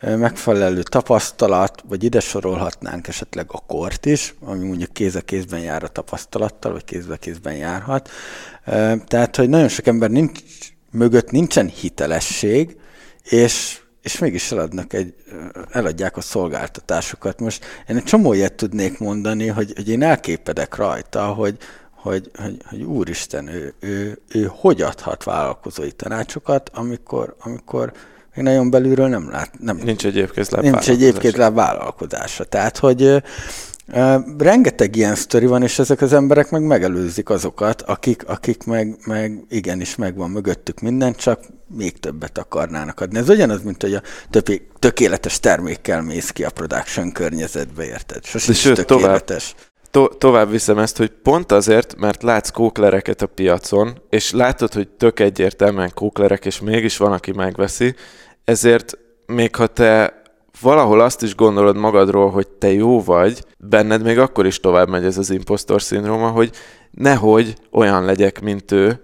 megfelelő 0.00 0.82
tapasztalat, 0.82 1.82
vagy 1.88 2.04
ide 2.04 2.20
sorolhatnánk 2.20 3.08
esetleg 3.08 3.46
a 3.48 3.62
kort 3.66 4.06
is, 4.06 4.34
ami 4.44 4.66
mondjuk 4.66 4.92
kéz 4.92 5.14
a 5.14 5.20
kézben 5.20 5.60
jár 5.60 5.84
a 5.84 5.88
tapasztalattal, 5.88 6.72
vagy 6.72 6.84
kézbe 6.84 7.16
kézben 7.16 7.54
járhat. 7.54 8.10
Tehát, 9.06 9.36
hogy 9.36 9.48
nagyon 9.48 9.68
sok 9.68 9.86
ember 9.86 10.10
nincs, 10.10 10.40
mögött 10.90 11.30
nincsen 11.30 11.68
hitelesség, 11.68 12.76
és 13.22 13.82
és 14.04 14.18
mégis 14.18 14.52
eladnak 14.52 14.92
egy, 14.92 15.14
eladják 15.70 16.16
a 16.16 16.20
szolgáltatásokat. 16.20 17.40
Most 17.40 17.64
én 17.88 17.96
egy 17.96 18.04
csomó 18.04 18.32
ilyet 18.32 18.52
tudnék 18.52 18.98
mondani, 18.98 19.46
hogy, 19.46 19.72
hogy 19.76 19.88
én 19.88 20.02
elképedek 20.02 20.76
rajta, 20.76 21.26
hogy, 21.26 21.56
hogy, 21.90 22.30
hogy, 22.34 22.56
hogy 22.64 22.82
úristen, 22.82 23.48
ő, 23.48 23.74
ő, 23.80 24.18
ő 24.28 24.50
hogy 24.50 24.82
adhat 24.82 25.24
vállalkozói 25.24 25.92
tanácsokat, 25.92 26.70
amikor, 26.74 27.36
amikor 27.40 27.92
még 28.34 28.44
nagyon 28.44 28.70
belülről 28.70 29.08
nem 29.08 29.30
lát. 29.30 29.50
Nem, 29.58 29.76
nincs 29.76 30.06
egyébként 30.06 30.50
láb 30.50 30.62
Nincs 30.62 30.88
egyébként 30.88 31.36
láb 31.36 31.54
vállalkozása. 31.54 32.44
Tehát, 32.44 32.78
hogy 32.78 33.22
Rengeteg 34.38 34.96
ilyen 34.96 35.14
sztori 35.14 35.46
van, 35.46 35.62
és 35.62 35.78
ezek 35.78 36.00
az 36.00 36.12
emberek 36.12 36.50
meg 36.50 36.62
megelőzik 36.62 37.30
azokat, 37.30 37.82
akik, 37.82 38.28
akik 38.28 38.64
meg, 38.64 38.96
meg 39.06 39.44
igenis 39.48 39.96
megvan 39.96 40.30
mögöttük 40.30 40.80
minden, 40.80 41.14
csak 41.14 41.40
még 41.66 41.98
többet 41.98 42.38
akarnának 42.38 43.00
adni. 43.00 43.18
Ez 43.18 43.28
ugyanaz, 43.28 43.62
mint 43.62 43.82
hogy 43.82 43.94
a 43.94 44.02
többi, 44.30 44.66
tökéletes 44.78 45.40
termékkel 45.40 46.02
mész 46.02 46.30
ki 46.30 46.44
a 46.44 46.50
production 46.50 47.12
környezetbe, 47.12 47.84
érted? 47.84 48.24
Sosem 48.24 48.54
sőt, 48.54 48.86
tökéletes. 48.86 49.54
Tovább, 49.90 50.08
to- 50.08 50.18
tovább 50.18 50.50
viszem 50.50 50.78
ezt, 50.78 50.96
hogy 50.96 51.10
pont 51.22 51.52
azért, 51.52 51.96
mert 51.96 52.22
látsz 52.22 52.50
kóklereket 52.50 53.22
a 53.22 53.26
piacon, 53.26 54.02
és 54.10 54.32
látod, 54.32 54.72
hogy 54.72 54.88
tök 54.88 55.20
egyértelműen 55.20 55.90
kóklerek, 55.94 56.44
és 56.44 56.60
mégis 56.60 56.96
van, 56.96 57.12
aki 57.12 57.32
megveszi, 57.32 57.94
ezért 58.44 58.98
még 59.26 59.54
ha 59.54 59.66
te 59.66 60.22
valahol 60.64 61.00
azt 61.00 61.22
is 61.22 61.34
gondolod 61.34 61.76
magadról, 61.76 62.30
hogy 62.30 62.48
te 62.48 62.72
jó 62.72 63.02
vagy, 63.02 63.44
benned 63.58 64.02
még 64.02 64.18
akkor 64.18 64.46
is 64.46 64.60
tovább 64.60 64.88
megy 64.88 65.04
ez 65.04 65.18
az 65.18 65.30
impostor 65.30 65.82
szindróma, 65.82 66.28
hogy 66.28 66.50
nehogy 66.90 67.54
olyan 67.70 68.04
legyek, 68.04 68.40
mint 68.40 68.72
ő, 68.72 69.00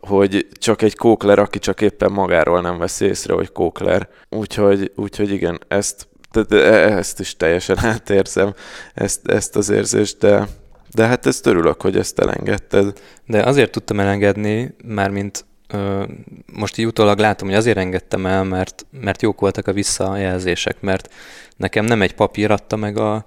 hogy 0.00 0.46
csak 0.52 0.82
egy 0.82 0.96
kókler, 0.96 1.38
aki 1.38 1.58
csak 1.58 1.80
éppen 1.80 2.12
magáról 2.12 2.60
nem 2.60 2.78
vesz 2.78 3.00
észre, 3.00 3.34
hogy 3.34 3.52
kókler. 3.52 4.08
Úgyhogy, 4.30 4.92
úgyhogy 4.96 5.30
igen, 5.30 5.60
ezt, 5.68 6.08
ezt 6.50 7.20
is 7.20 7.36
teljesen 7.36 7.78
átérzem, 7.92 8.54
ezt, 8.94 9.28
ezt 9.28 9.56
az 9.56 9.70
érzést, 9.70 10.18
de, 10.18 10.48
de 10.94 11.06
hát 11.06 11.26
ezt 11.26 11.46
örülök, 11.46 11.82
hogy 11.82 11.96
ezt 11.96 12.18
elengedted. 12.18 13.00
De 13.26 13.42
azért 13.42 13.70
tudtam 13.70 14.00
elengedni, 14.00 14.74
mint 15.10 15.44
ö, 15.44 15.53
most 16.52 16.78
így 16.78 16.86
utólag 16.86 17.18
látom, 17.18 17.48
hogy 17.48 17.56
azért 17.56 17.76
engedtem 17.76 18.26
el, 18.26 18.44
mert, 18.44 18.86
mert 18.90 19.22
jók 19.22 19.40
voltak 19.40 19.66
a 19.66 19.72
visszajelzések, 19.72 20.80
mert 20.80 21.12
nekem 21.56 21.84
nem 21.84 22.02
egy 22.02 22.14
papír 22.14 22.50
adta 22.50 22.76
meg 22.76 22.98
a, 22.98 23.24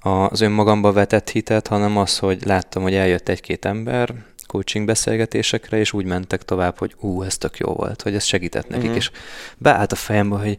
a, 0.00 0.08
az 0.08 0.40
önmagamba 0.40 0.92
vetett 0.92 1.30
hitet, 1.30 1.66
hanem 1.66 1.96
az, 1.96 2.18
hogy 2.18 2.44
láttam, 2.44 2.82
hogy 2.82 2.94
eljött 2.94 3.28
egy-két 3.28 3.64
ember, 3.64 4.14
coaching 4.46 4.86
beszélgetésekre, 4.86 5.78
és 5.78 5.92
úgy 5.92 6.04
mentek 6.04 6.42
tovább, 6.42 6.78
hogy 6.78 6.94
ú, 7.00 7.22
ez 7.22 7.38
tök 7.38 7.58
jó 7.58 7.72
volt, 7.72 8.02
hogy 8.02 8.14
ez 8.14 8.24
segített 8.24 8.68
nekik, 8.68 8.86
mm-hmm. 8.86 8.96
és 8.96 9.10
beállt 9.58 9.92
a 9.92 9.96
fejembe, 9.96 10.36
hogy 10.36 10.58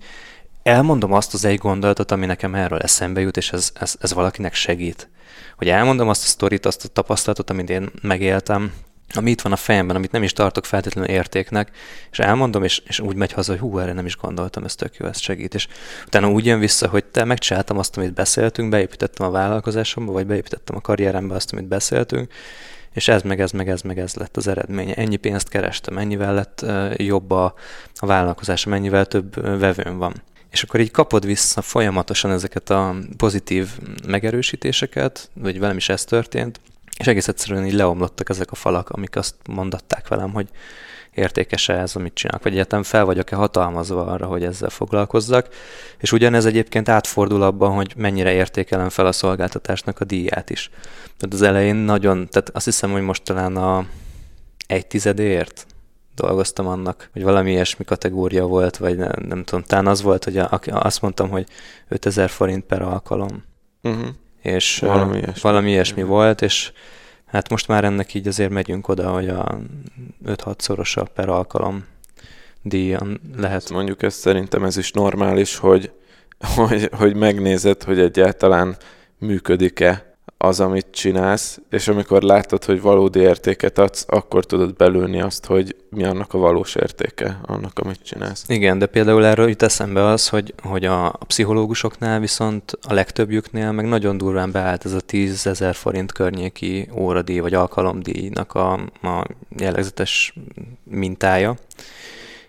elmondom 0.64 1.14
azt 1.14 1.34
az 1.34 1.46
egy 1.46 1.58
gondolatot, 1.58 2.12
ami 2.12 2.26
nekem 2.26 2.56
erről 2.56 2.80
eszembe 2.80 3.22
jut, 3.22 3.38
és 3.38 3.52
ez, 3.52 3.72
ez, 3.80 3.96
ez 4.00 4.14
valakinek 4.14 4.54
segít. 4.54 5.10
Hogy 5.58 5.70
elmondom 5.70 6.10
azt 6.10 6.24
a 6.24 6.28
sztorit, 6.28 6.66
azt 6.66 6.86
a 6.86 6.88
tapasztalatot, 6.88 7.50
amit 7.50 7.70
én 7.70 7.90
megéltem, 8.02 8.74
ami 9.14 9.30
itt 9.30 9.42
van 9.42 9.52
a 9.52 9.56
fejemben, 9.56 9.96
amit 9.96 10.12
nem 10.12 10.24
is 10.24 10.34
tartok 10.34 10.66
feltétlenül 10.66 11.10
értéknek, 11.10 11.72
és 12.12 12.20
elmondom, 12.20 12.64
és, 12.64 12.82
és 12.88 13.00
úgy 13.00 13.16
megy 13.16 13.32
haza, 13.32 13.52
hogy 13.52 13.62
hú, 13.62 13.80
erre 13.80 13.94
nem 13.94 14.06
is 14.06 14.18
gondoltam, 14.18 14.64
ez 14.64 14.76
tök 14.76 14.96
jó, 14.96 15.06
ez 15.06 15.20
segít. 15.20 15.54
És 15.54 15.68
utána 16.06 16.30
úgy 16.30 16.46
jön 16.46 16.60
vissza, 16.60 16.88
hogy 16.88 17.06
te 17.06 17.24
megcsináltam 17.24 17.78
azt, 17.78 17.98
amit 17.98 18.14
beszéltünk, 18.14 18.70
beépítettem 18.70 19.28
a 19.28 19.32
vállalkozásomba, 19.32 20.12
vagy 20.12 20.26
beépítettem 20.26 20.76
a 20.76 20.82
karrierembe 20.82 21.36
azt, 21.36 21.54
amit 21.54 21.68
beszéltünk, 21.68 22.32
és 22.94 23.08
ez 23.08 23.22
meg 23.22 23.42
ez 23.42 23.52
meg 23.52 23.70
ez 23.70 23.82
meg 23.82 24.00
ez 24.00 24.16
lett 24.16 24.38
az 24.38 24.48
eredménye. 24.48 24.94
Ennyi 24.94 25.16
pénzt 25.16 25.50
kerestem, 25.50 25.98
ennyivel 25.98 26.34
lett 26.34 26.66
jobb 26.96 27.32
a, 27.32 27.54
a 27.96 28.06
vállalkozásom, 28.06 28.74
ennyivel 28.74 29.06
több 29.06 29.60
vevőm 29.60 29.98
van. 29.98 30.14
És 30.52 30.64
akkor 30.64 30.80
így 30.80 30.92
kapod 30.92 31.26
vissza 31.26 31.62
folyamatosan 31.62 32.32
ezeket 32.32 32.70
a 32.70 32.96
pozitív 33.18 33.70
megerősítéseket, 34.08 35.30
vagy 35.34 35.60
velem 35.60 35.78
is 35.78 35.90
ez 35.90 36.04
történt, 36.04 36.60
és 36.98 37.08
egész 37.08 37.28
egyszerűen 37.28 37.66
így 37.66 37.74
leomlottak 37.74 38.30
ezek 38.30 38.52
a 38.52 38.56
falak, 38.56 38.90
amik 38.90 39.16
azt 39.16 39.36
mondatták 39.50 40.08
velem, 40.08 40.32
hogy 40.32 40.50
értékes-e 41.16 41.74
ez, 41.80 41.96
amit 41.96 42.14
csinálok, 42.14 42.44
vagy 42.44 42.52
egyetem 42.52 42.84
fel 42.84 43.06
vagyok-e 43.06 43.36
hatalmazva 43.36 44.06
arra, 44.06 44.26
hogy 44.26 44.44
ezzel 44.44 44.70
foglalkozzak. 44.70 45.48
És 45.98 46.12
ugyanez 46.12 46.46
egyébként 46.46 46.90
átfordul 46.90 47.42
abban, 47.42 47.72
hogy 47.72 47.94
mennyire 47.96 48.32
értékelem 48.32 48.90
fel 48.90 49.06
a 49.06 49.12
szolgáltatásnak 49.12 50.00
a 50.00 50.06
díját 50.06 50.50
is. 50.50 50.70
Tehát 51.18 51.34
az 51.34 51.42
elején 51.42 51.76
nagyon, 51.76 52.28
tehát 52.30 52.50
azt 52.50 52.66
hiszem, 52.66 52.92
hogy 52.92 53.02
most 53.02 53.24
talán 53.24 53.56
a 53.56 53.86
egy 54.68 54.88
tizedért 54.88 55.66
dolgoztam 56.16 56.68
annak, 56.68 57.10
hogy 57.14 57.24
valami 57.24 57.52
ilyesmi 57.52 57.86
kategória 57.86 58.46
volt, 58.46 58.78
vagy 58.78 58.98
nem, 58.98 59.12
nem 59.28 59.44
tudom, 59.44 59.64
talán 59.64 59.88
az 59.88 60.02
volt, 60.02 60.24
hogy 60.24 60.38
a, 60.38 60.60
azt 60.66 61.02
mondtam, 61.02 61.30
hogy 61.30 61.48
5000 61.88 62.30
forint 62.30 62.64
per 62.64 62.82
alkalom. 62.82 63.44
Uh-huh. 63.82 64.08
És 64.46 64.80
valami 64.80 65.18
ilyesmi, 65.18 65.42
valami 65.42 65.70
ilyesmi 65.70 66.04
volt, 66.04 66.42
és 66.42 66.72
hát 67.26 67.50
most 67.50 67.68
már 67.68 67.84
ennek 67.84 68.14
így 68.14 68.28
azért 68.28 68.50
megyünk 68.50 68.88
oda, 68.88 69.10
hogy 69.10 69.30
a 69.30 69.60
5-6 70.26 70.60
szorosa 70.60 71.04
per 71.04 71.30
alkalom 71.30 71.86
díjan 72.62 73.22
lehet. 73.38 73.70
Mondjuk 73.70 74.04
ez 74.04 74.14
szerintem 74.14 74.64
ez 74.64 74.78
is 74.78 74.92
normális, 74.92 75.58
hogy, 75.58 75.92
hogy, 76.56 76.90
hogy 76.92 77.16
megnézed, 77.16 77.84
hogy 77.84 78.00
egyáltalán 78.00 78.78
működik-e 79.18 80.15
az, 80.38 80.60
amit 80.60 80.88
csinálsz, 80.92 81.60
és 81.70 81.88
amikor 81.88 82.22
látod, 82.22 82.64
hogy 82.64 82.82
valódi 82.82 83.20
értéket 83.20 83.78
adsz, 83.78 84.06
akkor 84.08 84.46
tudod 84.46 84.76
belülni 84.76 85.22
azt, 85.22 85.46
hogy 85.46 85.76
mi 85.90 86.04
annak 86.04 86.34
a 86.34 86.38
valós 86.38 86.76
értéke, 86.76 87.40
annak, 87.46 87.80
amit 87.80 88.04
csinálsz. 88.04 88.44
Igen, 88.48 88.80
de 88.80 88.86
például 88.86 89.26
erről 89.26 89.50
jut 89.50 89.62
eszembe 89.62 90.06
az, 90.06 90.30
hogy, 90.30 90.54
hogy 90.64 90.86
a, 90.86 91.10
pszichológusoknál 91.28 92.20
viszont 92.20 92.78
a 92.82 92.94
legtöbbjüknél 92.94 93.72
meg 93.72 93.86
nagyon 93.86 94.18
durván 94.18 94.52
beállt 94.52 94.86
ez 94.86 94.94
a 94.94 95.00
10 95.00 95.48
ezer 95.48 95.76
forint 95.76 96.12
környéki 96.12 96.90
óradíj 96.96 97.40
vagy 97.40 97.54
alkalomdíjnak 97.54 98.54
a, 98.54 98.74
a 99.02 99.26
jellegzetes 99.58 100.34
mintája, 100.84 101.56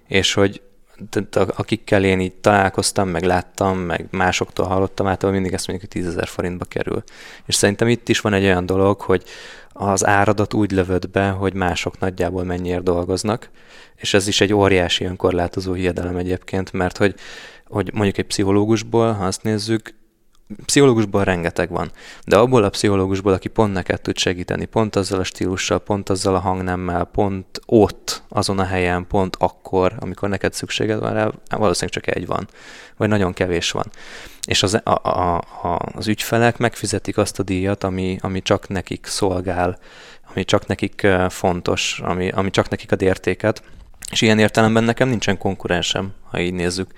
és 0.06 0.34
hogy 0.34 0.60
akikkel 1.30 2.04
én 2.04 2.20
így 2.20 2.34
találkoztam, 2.34 3.08
meg 3.08 3.22
láttam, 3.22 3.78
meg 3.78 4.06
másoktól 4.10 4.66
hallottam, 4.66 5.06
általában 5.06 5.40
mindig 5.40 5.52
ezt 5.52 5.66
mondjuk, 5.66 5.92
hogy 5.92 6.02
10 6.02 6.12
ezer 6.12 6.26
forintba 6.26 6.64
kerül. 6.64 7.02
És 7.46 7.54
szerintem 7.54 7.88
itt 7.88 8.08
is 8.08 8.20
van 8.20 8.32
egy 8.32 8.44
olyan 8.44 8.66
dolog, 8.66 9.00
hogy 9.00 9.24
az 9.72 10.06
áradat 10.06 10.54
úgy 10.54 10.70
lövöd 10.70 11.10
be, 11.10 11.28
hogy 11.28 11.54
mások 11.54 11.98
nagyjából 11.98 12.44
mennyiért 12.44 12.82
dolgoznak, 12.82 13.50
és 13.96 14.14
ez 14.14 14.26
is 14.26 14.40
egy 14.40 14.52
óriási 14.52 15.04
önkorlátozó 15.04 15.72
hiedelem 15.72 16.16
egyébként, 16.16 16.72
mert 16.72 16.96
hogy, 16.96 17.14
hogy 17.66 17.90
mondjuk 17.94 18.18
egy 18.18 18.26
pszichológusból, 18.26 19.12
ha 19.12 19.24
azt 19.24 19.42
nézzük, 19.42 19.94
pszichológusból 20.66 21.24
rengeteg 21.24 21.70
van, 21.70 21.90
de 22.24 22.36
abból 22.36 22.64
a 22.64 22.68
pszichológusból, 22.68 23.32
aki 23.32 23.48
pont 23.48 23.72
neked 23.72 24.00
tud 24.00 24.18
segíteni, 24.18 24.64
pont 24.64 24.96
azzal 24.96 25.18
a 25.18 25.24
stílussal, 25.24 25.78
pont 25.78 26.08
azzal 26.08 26.34
a 26.34 26.38
hangnemmel, 26.38 27.04
pont 27.04 27.60
ott, 27.66 28.22
azon 28.28 28.58
a 28.58 28.64
helyen, 28.64 29.06
pont 29.06 29.36
akkor, 29.38 29.92
amikor 29.98 30.28
neked 30.28 30.52
szükséged 30.52 30.98
van 30.98 31.12
rá, 31.12 31.30
valószínűleg 31.50 32.02
csak 32.02 32.16
egy 32.16 32.26
van, 32.26 32.48
vagy 32.96 33.08
nagyon 33.08 33.32
kevés 33.32 33.70
van. 33.70 33.90
És 34.46 34.62
az, 34.62 34.80
a, 34.84 35.08
a, 35.08 35.36
a, 35.62 35.78
az 35.94 36.06
ügyfelek 36.06 36.58
megfizetik 36.58 37.18
azt 37.18 37.38
a 37.38 37.42
díjat, 37.42 37.84
ami, 37.84 38.18
ami 38.20 38.42
csak 38.42 38.68
nekik 38.68 39.06
szolgál, 39.06 39.78
ami 40.30 40.44
csak 40.44 40.66
nekik 40.66 41.06
fontos, 41.28 42.00
ami, 42.04 42.30
ami 42.30 42.50
csak 42.50 42.68
nekik 42.68 42.92
ad 42.92 43.02
értéket, 43.02 43.62
és 44.10 44.20
ilyen 44.20 44.38
értelemben 44.38 44.84
nekem 44.84 45.08
nincsen 45.08 45.38
konkurensem, 45.38 46.12
ha 46.30 46.40
így 46.40 46.54
nézzük, 46.54 46.90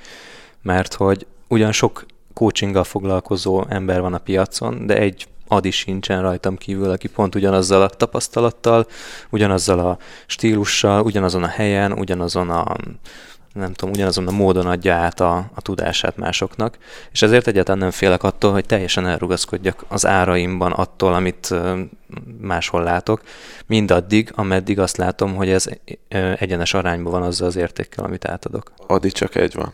mert 0.63 0.95
hogy 0.95 1.27
ugyan 1.49 1.73
sok 1.73 2.07
coachinggal 2.39 2.85
foglalkozó 2.85 3.65
ember 3.69 4.01
van 4.01 4.15
a 4.15 4.19
piacon, 4.19 4.87
de 4.87 4.97
egy 4.99 5.27
adi 5.49 5.71
sincsen 5.71 6.23
rajtam 6.23 6.57
kívül, 6.57 6.91
aki 6.91 7.09
pont 7.09 7.35
ugyanazzal 7.35 7.83
a 7.83 7.89
tapasztalattal, 7.89 8.87
ugyanazzal 9.31 9.79
a 9.79 9.99
stílussal, 10.27 11.03
ugyanazon 11.03 11.43
a 11.43 11.47
helyen, 11.47 11.93
ugyanazon 11.93 12.51
a 12.51 12.77
nem 13.53 13.73
tudom, 13.73 13.95
ugyanazon 13.95 14.27
a 14.27 14.31
módon 14.31 14.67
adja 14.67 14.95
át 14.95 15.21
a, 15.21 15.51
a 15.55 15.61
tudását 15.63 16.17
másoknak, 16.17 16.79
és 17.13 17.23
ezért 17.23 17.47
egyáltalán 17.47 17.81
nem 17.81 17.91
félek 17.91 18.23
attól, 18.23 18.53
hogy 18.53 18.67
teljesen 18.67 19.07
elrugaszkodjak 19.07 19.85
az 19.89 20.07
áraimban 20.07 20.73
attól, 20.73 21.15
amit 21.15 21.55
máshol 22.41 22.83
látok, 22.83 23.21
mindaddig, 23.67 24.33
ameddig 24.35 24.79
azt 24.79 24.97
látom, 24.97 25.35
hogy 25.35 25.49
ez 25.51 25.67
egyenes 26.39 26.75
arányban 26.75 27.13
van 27.13 27.23
azzal 27.23 27.47
az 27.47 27.57
értékkel, 27.57 28.05
amit 28.05 28.29
átadok. 28.29 28.73
Adi 28.87 29.11
csak 29.11 29.35
egy 29.35 29.55
van. 29.55 29.73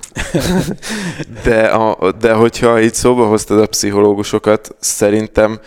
de, 1.45 1.67
a, 1.67 2.13
de 2.13 2.33
hogyha 2.33 2.81
itt 2.81 2.95
szóba 2.95 3.27
hoztad 3.27 3.61
a 3.61 3.67
pszichológusokat, 3.67 4.77
szerintem 4.79 5.61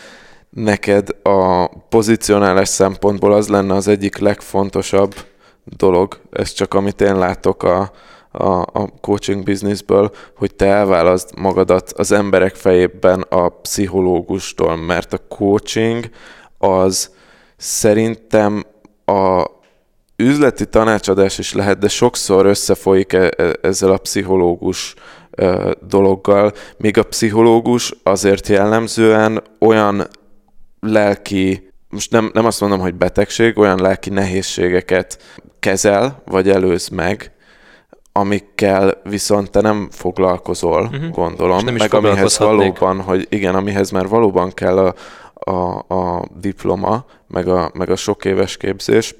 neked 0.49 1.09
a 1.23 1.67
pozicionálás 1.67 2.67
szempontból 2.67 3.33
az 3.33 3.47
lenne 3.47 3.73
az 3.73 3.87
egyik 3.87 4.17
legfontosabb 4.17 5.15
dolog, 5.77 6.19
ez 6.31 6.51
csak 6.51 6.73
amit 6.73 7.01
én 7.01 7.17
látok 7.17 7.63
a, 7.63 7.91
a, 8.31 8.59
a 8.59 8.89
coaching 9.01 9.43
businessből, 9.43 10.11
hogy 10.35 10.55
te 10.55 10.65
elválaszt 10.65 11.35
magadat 11.35 11.91
az 11.91 12.11
emberek 12.11 12.55
fejében 12.55 13.21
a 13.21 13.49
pszichológustól, 13.49 14.75
mert 14.75 15.13
a 15.13 15.21
coaching 15.27 16.09
az 16.57 17.11
szerintem 17.57 18.65
a 19.05 19.45
üzleti 20.15 20.65
tanácsadás 20.65 21.37
is 21.37 21.53
lehet, 21.53 21.77
de 21.77 21.87
sokszor 21.87 22.45
összefolyik 22.45 23.13
e, 23.13 23.31
e, 23.37 23.55
ezzel 23.61 23.91
a 23.91 23.97
pszichológus 23.97 24.95
dologgal, 25.87 26.53
míg 26.77 26.97
a 26.97 27.03
pszichológus 27.03 27.93
azért 28.03 28.47
jellemzően 28.47 29.43
olyan 29.59 30.07
lelki, 30.79 31.66
most 31.89 32.11
nem, 32.11 32.29
nem 32.33 32.45
azt 32.45 32.61
mondom, 32.61 32.79
hogy 32.79 32.95
betegség, 32.95 33.57
olyan 33.57 33.81
lelki 33.81 34.09
nehézségeket 34.09 35.21
kezel, 35.59 36.21
vagy 36.25 36.49
előz 36.49 36.87
meg, 36.87 37.31
amikkel 38.11 39.01
viszont 39.03 39.51
te 39.51 39.61
nem 39.61 39.87
foglalkozol, 39.91 40.83
uh-huh. 40.83 41.09
gondolom, 41.09 41.65
nem 41.65 41.75
meg 41.75 41.93
amihez 41.93 42.37
valóban, 42.37 43.01
hogy 43.01 43.27
igen, 43.29 43.55
amihez 43.55 43.91
már 43.91 44.07
valóban 44.07 44.51
kell 44.53 44.77
a, 44.77 44.93
a, 45.51 45.85
a 45.87 46.25
diploma, 46.39 47.05
meg 47.27 47.47
a, 47.47 47.71
meg 47.73 47.89
a 47.89 47.95
sok 47.95 48.25
éves 48.25 48.57
képzés, 48.57 49.15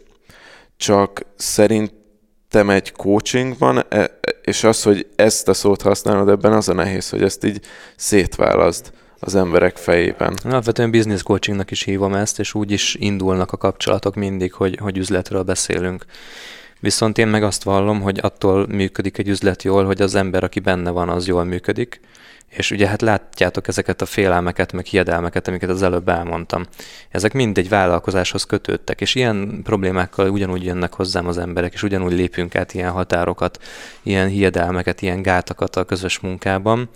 csak 0.78 1.26
szerintem 1.36 2.70
egy 2.70 2.92
coachingban, 2.92 3.86
e, 3.90 4.20
és 4.42 4.64
az, 4.64 4.84
hogy 4.84 5.08
ezt 5.16 5.48
a 5.48 5.54
szót 5.54 5.82
használod 5.82 6.30
ebben, 6.30 6.54
az 6.54 6.70
a 6.70 6.74
nehéz, 6.74 7.10
hogy 7.10 7.24
ezt 7.24 7.44
így 7.44 7.60
szétválaszt 7.96 8.92
az 9.20 9.36
emberek 9.36 9.78
fejében. 9.78 10.34
Alapvetően 10.44 10.92
business 10.92 11.24
coachingnak 11.24 11.72
is 11.72 11.84
hívom 11.84 12.14
ezt, 12.14 12.40
és 12.40 12.54
úgy 12.54 12.72
is 12.72 12.96
indulnak 12.96 13.52
a 13.52 13.58
kapcsolatok 13.58 14.16
mindig, 14.16 14.54
hogy, 14.54 14.78
hogy 14.82 14.98
üzletről 14.98 15.44
beszélünk. 15.44 16.06
Viszont 16.80 17.18
én 17.18 17.28
meg 17.28 17.44
azt 17.44 17.64
vallom, 17.64 18.02
hogy 18.02 18.20
attól 18.22 18.68
működik 18.68 19.18
egy 19.18 19.28
üzlet 19.28 19.64
jól, 19.64 19.86
hogy 19.86 20.02
az 20.02 20.16
ember, 20.16 20.44
aki 20.44 20.60
benne 20.60 20.90
van, 20.90 21.10
az 21.10 21.28
jól 21.28 21.44
működik. 21.44 22.00
És 22.48 22.72
ugye 22.72 22.88
hát 22.88 23.02
látjátok 23.02 23.68
ezeket 23.68 24.02
a 24.02 24.06
félelmeket, 24.06 24.72
meg 24.72 24.86
hiedelmeket, 24.86 25.48
amiket 25.48 25.70
az 25.70 25.82
előbb 25.82 26.10
elmondtam. 26.10 26.66
Ezek 27.10 27.34
mind 27.34 27.58
egy 27.58 27.70
vállalkozáshoz 27.70 28.44
kötődtek, 28.44 29.02
és 29.02 29.16
ilyen 29.16 29.60
problémákkal 29.64 30.30
ugyanúgy 30.30 30.64
jönnek 30.64 30.94
hozzám 30.94 31.28
az 31.28 31.38
emberek, 31.38 31.74
és 31.74 31.84
ugyanúgy 31.84 32.14
lépünk 32.14 32.56
át 32.56 32.74
ilyen 32.74 32.92
határokat, 32.92 33.60
ilyen 34.04 34.28
hiedelmeket, 34.28 35.02
ilyen 35.02 35.22
gátakat 35.22 35.76
a 35.76 35.84
közös 35.84 36.20
munkában. 36.20 36.90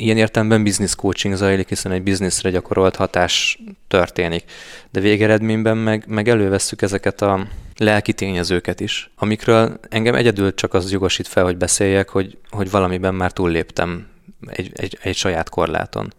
Ilyen 0.00 0.16
értelemben 0.16 0.64
business 0.64 0.94
coaching 0.94 1.34
zajlik, 1.34 1.68
hiszen 1.68 1.92
egy 1.92 2.02
bizniszre 2.02 2.50
gyakorolt 2.50 2.96
hatás 2.96 3.58
történik. 3.88 4.44
De 4.90 5.00
végeredményben 5.00 5.76
meg, 5.76 6.04
meg 6.06 6.28
elővesszük 6.28 6.82
ezeket 6.82 7.22
a 7.22 7.46
lelki 7.76 8.12
tényezőket 8.12 8.80
is, 8.80 9.10
amikről 9.16 9.80
engem 9.88 10.14
egyedül 10.14 10.54
csak 10.54 10.74
az 10.74 10.92
jogosít 10.92 11.28
fel, 11.28 11.44
hogy 11.44 11.56
beszéljek, 11.56 12.08
hogy, 12.08 12.38
hogy 12.50 12.70
valamiben 12.70 13.14
már 13.14 13.32
túlléptem 13.32 14.06
egy, 14.46 14.70
egy, 14.74 14.98
egy 15.02 15.16
saját 15.16 15.48
korláton. 15.48 16.12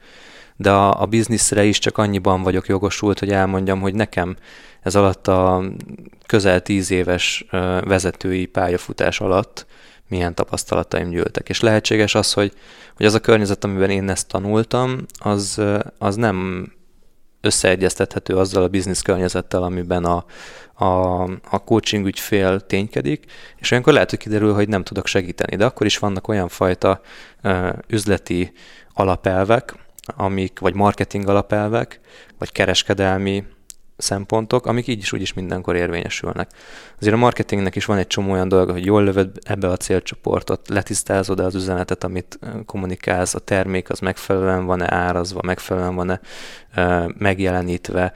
De 0.55 0.71
a, 0.71 1.01
a 1.01 1.05
bizniszre 1.05 1.63
is 1.63 1.79
csak 1.79 1.97
annyiban 1.97 2.43
vagyok 2.43 2.67
jogosult, 2.67 3.19
hogy 3.19 3.31
elmondjam, 3.31 3.81
hogy 3.81 3.93
nekem 3.93 4.35
ez 4.81 4.95
alatt 4.95 5.27
a 5.27 5.63
közel 6.25 6.61
tíz 6.61 6.91
éves 6.91 7.45
vezetői 7.81 8.45
pályafutás 8.45 9.19
alatt 9.19 9.65
milyen 10.11 10.35
tapasztalataim 10.35 11.09
gyűltek. 11.09 11.49
És 11.49 11.59
lehetséges 11.59 12.15
az, 12.15 12.33
hogy, 12.33 12.53
hogy 12.95 13.05
az 13.05 13.13
a 13.13 13.19
környezet, 13.19 13.63
amiben 13.63 13.89
én 13.89 14.09
ezt 14.09 14.27
tanultam, 14.27 15.05
az, 15.19 15.61
az 15.97 16.15
nem 16.15 16.67
összeegyeztethető 17.41 18.37
azzal 18.37 18.63
a 18.63 18.67
biznisz 18.67 19.01
környezettel, 19.01 19.63
amiben 19.63 20.05
a, 20.05 20.25
a, 20.73 21.21
a 21.49 21.63
coaching 21.65 22.05
ügyfél 22.05 22.59
ténykedik, 22.59 23.31
és 23.57 23.71
olyankor 23.71 23.93
lehet, 23.93 24.09
hogy 24.09 24.19
kiderül, 24.19 24.53
hogy 24.53 24.67
nem 24.67 24.83
tudok 24.83 25.07
segíteni. 25.07 25.55
De 25.55 25.65
akkor 25.65 25.85
is 25.85 25.97
vannak 25.97 26.27
olyan 26.27 26.47
fajta 26.47 27.01
uh, 27.43 27.69
üzleti 27.87 28.51
alapelvek, 28.93 29.75
amik, 30.15 30.59
vagy 30.59 30.73
marketing 30.73 31.27
alapelvek, 31.27 31.99
vagy 32.37 32.51
kereskedelmi 32.51 33.43
szempontok, 34.01 34.65
amik 34.65 34.87
így 34.87 34.99
is 34.99 35.13
úgyis 35.13 35.33
mindenkor 35.33 35.75
érvényesülnek. 35.75 36.49
Azért 36.99 37.15
a 37.15 37.17
marketingnek 37.17 37.75
is 37.75 37.85
van 37.85 37.97
egy 37.97 38.07
csomó 38.07 38.31
olyan 38.31 38.47
dolga, 38.47 38.71
hogy 38.71 38.85
jól 38.85 39.03
lövöd 39.03 39.29
ebbe 39.43 39.67
a 39.67 39.77
célcsoportot, 39.77 40.69
letisztázod 40.69 41.39
az 41.39 41.55
üzenetet, 41.55 42.03
amit 42.03 42.39
kommunikálsz, 42.65 43.35
a 43.35 43.39
termék 43.39 43.89
az 43.89 43.99
megfelelően 43.99 44.65
van-e 44.65 44.93
árazva, 44.93 45.39
megfelelően 45.43 45.95
van-e 45.95 46.19
megjelenítve, 47.17 48.13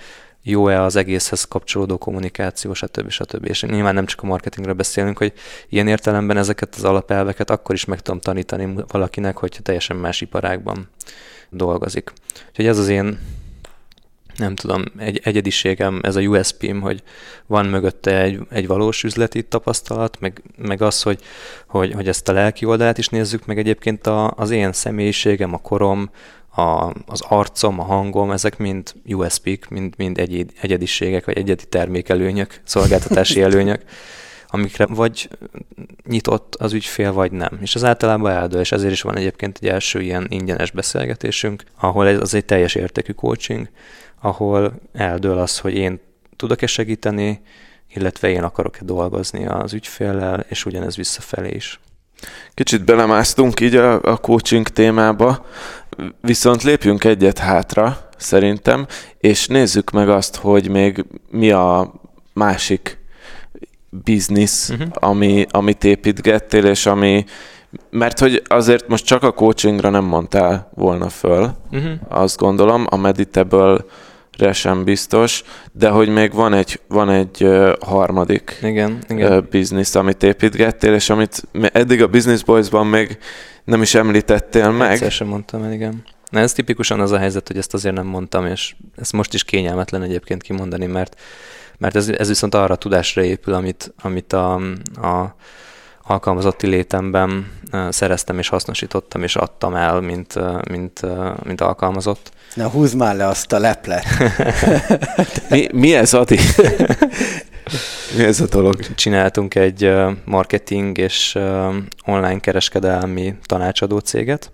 jó-e 0.47 0.81
az 0.81 0.95
egészhez 0.95 1.43
kapcsolódó 1.43 1.97
kommunikáció, 1.97 2.73
stb. 2.73 3.09
stb. 3.09 3.45
És 3.45 3.61
nyilván 3.61 3.93
nem 3.93 4.05
csak 4.05 4.21
a 4.21 4.25
marketingről 4.25 4.73
beszélünk, 4.73 5.17
hogy 5.17 5.33
ilyen 5.69 5.87
értelemben 5.87 6.37
ezeket 6.37 6.75
az 6.75 6.83
alapelveket 6.83 7.49
akkor 7.49 7.75
is 7.75 7.85
meg 7.85 8.01
tudom 8.01 8.19
tanítani 8.19 8.73
valakinek, 8.87 9.37
hogyha 9.37 9.61
teljesen 9.61 9.97
más 9.97 10.21
iparágban 10.21 10.89
dolgozik. 11.49 12.13
Úgyhogy 12.49 12.65
ez 12.65 12.77
az 12.77 12.87
én 12.87 13.19
nem 14.37 14.55
tudom, 14.55 14.83
egy 14.97 15.21
egyediségem, 15.23 15.99
ez 16.03 16.15
a 16.15 16.21
USP-m, 16.21 16.79
hogy 16.79 17.03
van 17.45 17.65
mögötte 17.65 18.21
egy, 18.21 18.39
egy 18.49 18.67
valós 18.67 19.03
üzleti 19.03 19.43
tapasztalat, 19.43 20.19
meg, 20.19 20.41
meg 20.57 20.81
az, 20.81 21.01
hogy, 21.01 21.21
hogy, 21.67 21.93
hogy 21.93 22.07
ezt 22.07 22.29
a 22.29 22.33
lelki 22.33 22.65
oldalát 22.65 22.97
is 22.97 23.07
nézzük, 23.07 23.45
meg 23.45 23.57
egyébként 23.57 24.07
a, 24.07 24.31
az 24.31 24.49
én 24.49 24.71
személyiségem, 24.71 25.53
a 25.53 25.57
korom, 25.57 26.09
a, 26.55 26.93
az 27.05 27.21
arcom, 27.21 27.79
a 27.79 27.83
hangom, 27.83 28.31
ezek 28.31 28.57
mind 28.57 28.93
USP-k, 29.05 29.69
mind, 29.69 29.93
mind 29.97 30.17
egy, 30.17 30.45
egyediségek, 30.61 31.25
vagy 31.25 31.37
egyedi 31.37 31.65
termékelőnyök, 31.65 32.61
szolgáltatási 32.63 33.41
előnyök, 33.47 33.81
amikre 34.47 34.85
vagy 34.85 35.29
nyitott 36.07 36.55
az 36.55 36.73
ügyfél, 36.73 37.13
vagy 37.13 37.31
nem. 37.31 37.57
És 37.61 37.75
az 37.75 37.83
általában 37.83 38.31
eldől, 38.31 38.59
és 38.59 38.71
ezért 38.71 38.91
is 38.91 39.01
van 39.01 39.17
egyébként 39.17 39.59
egy 39.61 39.69
első 39.69 40.01
ilyen 40.01 40.25
ingyenes 40.29 40.71
beszélgetésünk, 40.71 41.63
ahol 41.79 42.07
ez 42.07 42.19
az 42.19 42.33
egy 42.33 42.45
teljes 42.45 42.75
értékű 42.75 43.11
coaching, 43.11 43.69
ahol 44.25 44.73
eldől 44.93 45.37
az, 45.37 45.59
hogy 45.59 45.73
én 45.73 45.99
tudok-e 46.35 46.67
segíteni, 46.67 47.41
illetve 47.93 48.29
én 48.29 48.43
akarok-e 48.43 48.83
dolgozni 48.83 49.45
az 49.45 49.73
ügyféllel, 49.73 50.45
és 50.49 50.65
ugyanez 50.65 50.95
visszafelé 50.95 51.49
is. 51.49 51.79
Kicsit 52.53 52.85
belemásztunk 52.85 53.59
így 53.59 53.75
a, 53.75 54.01
a 54.01 54.17
coaching 54.17 54.67
témába, 54.67 55.45
viszont 56.21 56.63
lépjünk 56.63 57.03
egyet 57.03 57.37
hátra, 57.37 58.09
szerintem, 58.17 58.87
és 59.17 59.47
nézzük 59.47 59.91
meg 59.91 60.09
azt, 60.09 60.35
hogy 60.35 60.69
még 60.69 61.05
mi 61.29 61.51
a 61.51 61.93
másik 62.33 62.97
biznisz, 63.89 64.69
uh-huh. 64.69 64.87
ami, 64.93 65.45
amit 65.49 65.83
építgettél, 65.83 66.65
és 66.65 66.85
ami, 66.85 67.25
mert 67.89 68.19
hogy 68.19 68.41
azért 68.47 68.87
most 68.87 69.05
csak 69.05 69.23
a 69.23 69.31
coachingra 69.31 69.89
nem 69.89 70.03
mondtál 70.03 70.71
volna 70.73 71.09
föl, 71.09 71.51
uh-huh. 71.71 71.91
azt 72.07 72.37
gondolom, 72.37 72.85
a 72.89 72.95
Meditable 72.95 73.77
re 74.37 74.53
sem 74.53 74.83
biztos, 74.83 75.43
de 75.71 75.89
hogy 75.89 76.09
még 76.09 76.33
van 76.33 76.53
egy, 76.53 76.79
van 76.87 77.09
egy 77.09 77.47
harmadik 77.79 78.57
igen, 78.61 79.03
igen. 79.07 79.47
Biznisz, 79.49 79.95
amit 79.95 80.23
építgettél, 80.23 80.93
és 80.93 81.09
amit 81.09 81.43
eddig 81.71 82.01
a 82.01 82.07
Business 82.07 82.43
Boys-ban 82.43 82.87
még 82.87 83.17
nem 83.63 83.81
is 83.81 83.95
említettél 83.95 84.71
meg. 84.71 84.91
Egyszer 84.91 85.11
sem 85.11 85.27
mondtam 85.27 85.63
el, 85.63 85.71
igen. 85.71 86.03
Na 86.29 86.39
ez 86.39 86.53
tipikusan 86.53 86.99
az 86.99 87.11
a 87.11 87.17
helyzet, 87.17 87.47
hogy 87.47 87.57
ezt 87.57 87.73
azért 87.73 87.95
nem 87.95 88.05
mondtam, 88.05 88.45
és 88.45 88.75
ezt 88.95 89.13
most 89.13 89.33
is 89.33 89.43
kényelmetlen 89.43 90.01
egyébként 90.01 90.41
kimondani, 90.41 90.85
mert, 90.85 91.21
mert 91.77 91.95
ez, 91.95 92.07
ez 92.07 92.27
viszont 92.27 92.55
arra 92.55 92.73
a 92.73 92.77
tudásra 92.77 93.23
épül, 93.23 93.53
amit, 93.53 93.93
amit 94.01 94.33
a, 94.33 94.55
a 95.01 95.35
alkalmazotti 96.07 96.67
létemben 96.67 97.51
szereztem 97.89 98.39
és 98.39 98.47
hasznosítottam 98.47 99.23
és 99.23 99.35
adtam 99.35 99.75
el, 99.75 99.99
mint, 100.01 100.33
mint, 100.69 101.01
mint 101.43 101.61
alkalmazott. 101.61 102.31
Na 102.53 102.69
húzd 102.69 102.95
már 102.95 103.15
le 103.15 103.27
azt 103.27 103.53
a 103.53 103.59
leplet. 103.59 104.05
mi, 105.49 105.67
mi 105.71 105.95
ez, 105.95 106.13
Adi? 106.13 106.39
mi 108.17 108.23
ez 108.23 108.41
a 108.41 108.47
dolog? 108.47 108.95
Csináltunk 108.95 109.55
egy 109.55 109.91
marketing 110.25 110.97
és 110.97 111.37
online 112.05 112.39
kereskedelmi 112.39 113.35
tanácsadó 113.45 113.97
céget, 113.97 114.51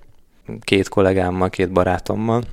két 0.62 0.90
kollégámmal, 0.90 1.50
két 1.50 1.72
barátommal, 1.72 2.44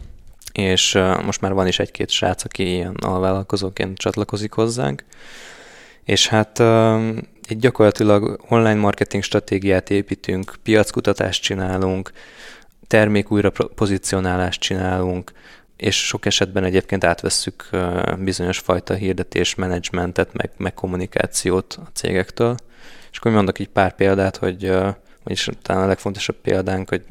és 0.53 0.99
most 1.25 1.41
már 1.41 1.53
van 1.53 1.67
is 1.67 1.79
egy-két 1.79 2.11
srác, 2.11 2.45
aki 2.45 2.73
ilyen 2.73 2.95
alvállalkozóként 3.05 3.99
csatlakozik 3.99 4.53
hozzánk, 4.53 5.05
és 6.05 6.29
hát 6.29 6.63
egy 7.49 7.59
gyakorlatilag 7.59 8.41
online 8.49 8.75
marketing 8.75 9.23
stratégiát 9.23 9.91
építünk, 9.91 10.55
piackutatást 10.63 11.43
csinálunk, 11.43 12.11
termék 12.87 13.31
újra 13.31 13.51
pozícionálást 13.75 14.61
csinálunk, 14.61 15.33
és 15.77 16.07
sok 16.07 16.27
esetben 16.27 16.65
egyébként 16.65 17.05
átvesszük 17.05 17.71
bizonyos 18.19 18.59
fajta 18.59 18.95
hirdetés, 18.95 19.55
menedzsmentet, 19.55 20.33
meg, 20.33 20.51
meg 20.57 20.75
kommunikációt 20.75 21.79
a 21.85 21.89
cégektől. 21.93 22.57
És 23.11 23.19
akkor 23.19 23.33
mondok 23.33 23.59
egy 23.59 23.69
pár 23.69 23.95
példát, 23.95 24.37
hogy 24.37 24.73
vagyis 25.25 25.49
talán 25.63 25.83
a 25.83 25.87
legfontosabb 25.87 26.37
példánk, 26.37 26.89
hogy 26.89 27.05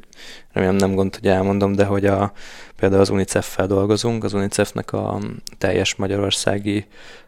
remélem 0.52 0.76
nem 0.76 0.96
gond, 0.96 1.16
hogy 1.16 1.28
elmondom, 1.28 1.76
de 1.76 1.86
hogy 1.86 2.06
a, 2.06 2.32
például 2.76 3.02
az 3.02 3.10
UNICEF-fel 3.10 3.68
dolgozunk, 3.68 4.24
az 4.24 4.34
UNICEF-nek 4.34 4.94
a 4.94 5.20
teljes 5.58 5.96
magyarországi 5.96 6.86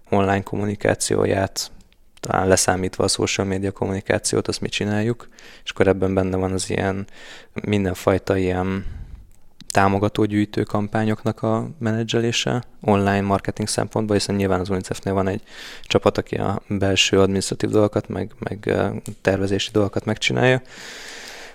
online 0.09 0.43
kommunikációját 0.43 1.71
talán 2.19 2.47
leszámítva 2.47 3.03
a 3.03 3.07
social 3.07 3.47
media 3.47 3.71
kommunikációt, 3.71 4.47
azt 4.47 4.61
mi 4.61 4.69
csináljuk, 4.69 5.27
és 5.63 5.71
akkor 5.71 5.87
ebben 5.87 6.13
benne 6.13 6.37
van 6.37 6.51
az 6.51 6.69
ilyen 6.69 7.07
mindenfajta 7.63 8.37
ilyen 8.37 8.85
támogatógyűjtő 9.71 10.63
kampányoknak 10.63 11.43
a 11.43 11.69
menedzselése 11.77 12.63
online 12.81 13.21
marketing 13.21 13.67
szempontból, 13.67 14.15
hiszen 14.15 14.35
nyilván 14.35 14.59
az 14.59 14.69
UNICEF-nél 14.69 15.13
van 15.13 15.27
egy 15.27 15.41
csapat, 15.83 16.17
aki 16.17 16.35
a 16.35 16.61
belső 16.67 17.19
administratív 17.19 17.69
dolgokat, 17.69 18.07
meg, 18.07 18.31
meg 18.39 18.73
tervezési 19.21 19.69
dolgokat 19.71 20.05
megcsinálja, 20.05 20.61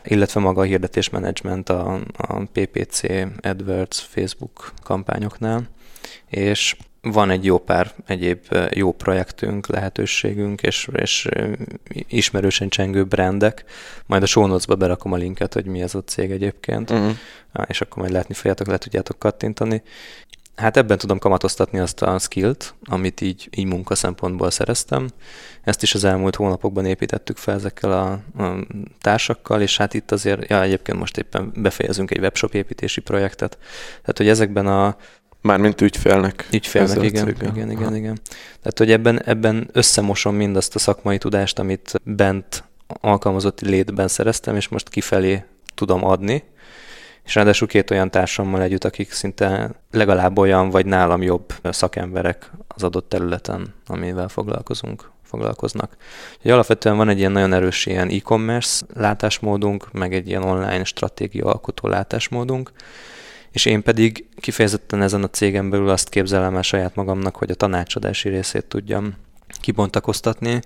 illetve 0.04 0.40
maga 0.40 0.60
a 0.60 0.64
hirdetésmenedzsment 0.64 1.68
a, 1.68 2.00
a 2.16 2.42
PPC, 2.52 3.00
AdWords, 3.42 4.00
Facebook 4.00 4.72
kampányoknál, 4.82 5.68
és 6.28 6.76
van 7.04 7.30
egy 7.30 7.44
jó 7.44 7.58
pár 7.58 7.92
egyéb 8.06 8.38
jó 8.70 8.92
projektünk, 8.92 9.66
lehetőségünk, 9.66 10.62
és, 10.62 10.88
és 10.92 11.28
ismerősen 12.08 12.68
csengő 12.68 13.04
brandek. 13.04 13.64
Majd 14.06 14.22
a 14.22 14.26
show 14.26 14.46
notes-ba 14.46 14.74
berakom 14.74 15.12
a 15.12 15.16
linket, 15.16 15.54
hogy 15.54 15.64
mi 15.64 15.82
ez 15.82 15.94
a 15.94 16.04
cég 16.04 16.30
egyébként, 16.30 16.90
uh-huh. 16.90 17.14
és 17.66 17.80
akkor 17.80 18.02
majd 18.02 18.12
látni 18.12 18.34
fogjátok, 18.34 18.66
le 18.66 18.78
tudjátok 18.78 19.18
kattintani. 19.18 19.82
Hát 20.56 20.76
ebben 20.76 20.98
tudom 20.98 21.18
kamatoztatni 21.18 21.78
azt 21.78 22.02
a 22.02 22.18
skillt, 22.18 22.74
amit 22.84 23.20
így, 23.20 23.48
így 23.56 23.66
munka 23.66 23.94
szempontból 23.94 24.50
szereztem. 24.50 25.08
Ezt 25.62 25.82
is 25.82 25.94
az 25.94 26.04
elmúlt 26.04 26.36
hónapokban 26.36 26.86
építettük 26.86 27.36
fel 27.36 27.54
ezekkel 27.54 27.92
a, 27.92 28.10
a 28.42 28.66
társakkal, 29.00 29.60
és 29.60 29.76
hát 29.76 29.94
itt 29.94 30.10
azért, 30.10 30.50
ja, 30.50 30.62
egyébként 30.62 30.98
most 30.98 31.18
éppen 31.18 31.52
befejezünk 31.56 32.10
egy 32.10 32.18
webshop 32.18 32.54
építési 32.54 33.00
projektet. 33.00 33.58
Tehát, 34.00 34.16
hogy 34.16 34.28
ezekben 34.28 34.66
a 34.66 34.96
Mármint 35.44 35.80
ügyfélnek. 35.80 36.48
Ügyfélnek, 36.52 37.02
igen, 37.02 37.28
igen, 37.28 37.70
igen, 37.70 37.96
igen. 37.96 38.18
Tehát, 38.60 38.78
hogy 38.78 38.90
ebben, 38.90 39.22
ebben 39.24 39.68
összemosom 39.72 40.34
mindazt 40.34 40.74
a 40.74 40.78
szakmai 40.78 41.18
tudást, 41.18 41.58
amit 41.58 42.00
bent 42.04 42.64
alkalmazotti 42.86 43.68
létben 43.68 44.08
szereztem, 44.08 44.56
és 44.56 44.68
most 44.68 44.88
kifelé 44.88 45.44
tudom 45.74 46.04
adni, 46.04 46.42
és 47.24 47.34
ráadásul 47.34 47.68
két 47.68 47.90
olyan 47.90 48.10
társammal 48.10 48.62
együtt, 48.62 48.84
akik 48.84 49.12
szinte 49.12 49.70
legalább 49.90 50.38
olyan, 50.38 50.70
vagy 50.70 50.86
nálam 50.86 51.22
jobb 51.22 51.54
szakemberek 51.62 52.50
az 52.68 52.82
adott 52.82 53.08
területen, 53.08 53.74
amivel 53.86 54.28
foglalkozunk 54.28 55.10
foglalkoznak. 55.22 55.96
Úgyhogy 56.36 56.50
alapvetően 56.50 56.96
van 56.96 57.08
egy 57.08 57.18
ilyen 57.18 57.32
nagyon 57.32 57.52
erős 57.52 57.86
ilyen 57.86 58.08
e-commerce 58.08 58.86
látásmódunk, 58.94 59.92
meg 59.92 60.14
egy 60.14 60.28
ilyen 60.28 60.42
online 60.42 60.84
stratégia 60.84 61.44
alkotó 61.44 61.88
látásmódunk, 61.88 62.72
és 63.54 63.64
én 63.64 63.82
pedig 63.82 64.26
kifejezetten 64.36 65.02
ezen 65.02 65.22
a 65.22 65.30
cégen 65.30 65.70
belül 65.70 65.88
azt 65.88 66.08
képzelem 66.08 66.56
el 66.56 66.62
saját 66.62 66.94
magamnak, 66.94 67.36
hogy 67.36 67.50
a 67.50 67.54
tanácsadási 67.54 68.28
részét 68.28 68.64
tudjam 68.64 69.14
kibontakoztatni, 69.60 70.60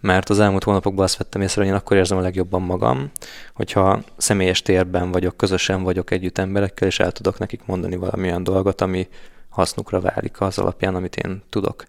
mert 0.00 0.30
az 0.30 0.40
elmúlt 0.40 0.64
hónapokban 0.64 1.04
azt 1.04 1.16
vettem 1.16 1.40
észre, 1.40 1.60
hogy 1.60 1.70
én 1.70 1.76
akkor 1.76 1.96
érzem 1.96 2.18
a 2.18 2.20
legjobban 2.20 2.62
magam, 2.62 3.10
hogyha 3.54 4.02
személyes 4.16 4.62
térben 4.62 5.10
vagyok, 5.10 5.36
közösen 5.36 5.82
vagyok 5.82 6.10
együtt 6.10 6.38
emberekkel, 6.38 6.88
és 6.88 7.00
el 7.00 7.12
tudok 7.12 7.38
nekik 7.38 7.60
mondani 7.66 7.96
valamilyen 7.96 8.42
dolgot, 8.42 8.80
ami 8.80 9.08
hasznukra 9.54 10.00
válik 10.00 10.40
az 10.40 10.58
alapján, 10.58 10.94
amit 10.94 11.16
én 11.16 11.42
tudok. 11.50 11.84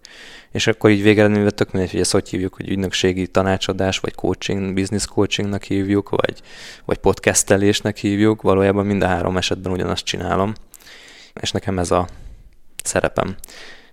És 0.50 0.66
akkor 0.66 0.90
így 0.90 1.02
végeredményben 1.02 1.54
tök 1.54 1.72
mindegy, 1.72 1.90
hogy 1.90 2.00
ezt 2.00 2.12
hogy 2.12 2.28
hívjuk, 2.28 2.54
hogy 2.54 2.68
ügynökségi 2.68 3.26
tanácsadás, 3.26 3.98
vagy 3.98 4.14
coaching, 4.14 4.74
business 4.74 5.06
coachingnak 5.06 5.62
hívjuk, 5.62 6.08
vagy, 6.08 6.40
vagy 6.84 6.98
podcastelésnek 6.98 7.96
hívjuk, 7.96 8.42
valójában 8.42 8.86
mind 8.86 9.02
a 9.02 9.06
három 9.06 9.36
esetben 9.36 9.72
ugyanazt 9.72 10.04
csinálom. 10.04 10.52
És 11.40 11.50
nekem 11.50 11.78
ez 11.78 11.90
a 11.90 12.08
szerepem. 12.82 13.36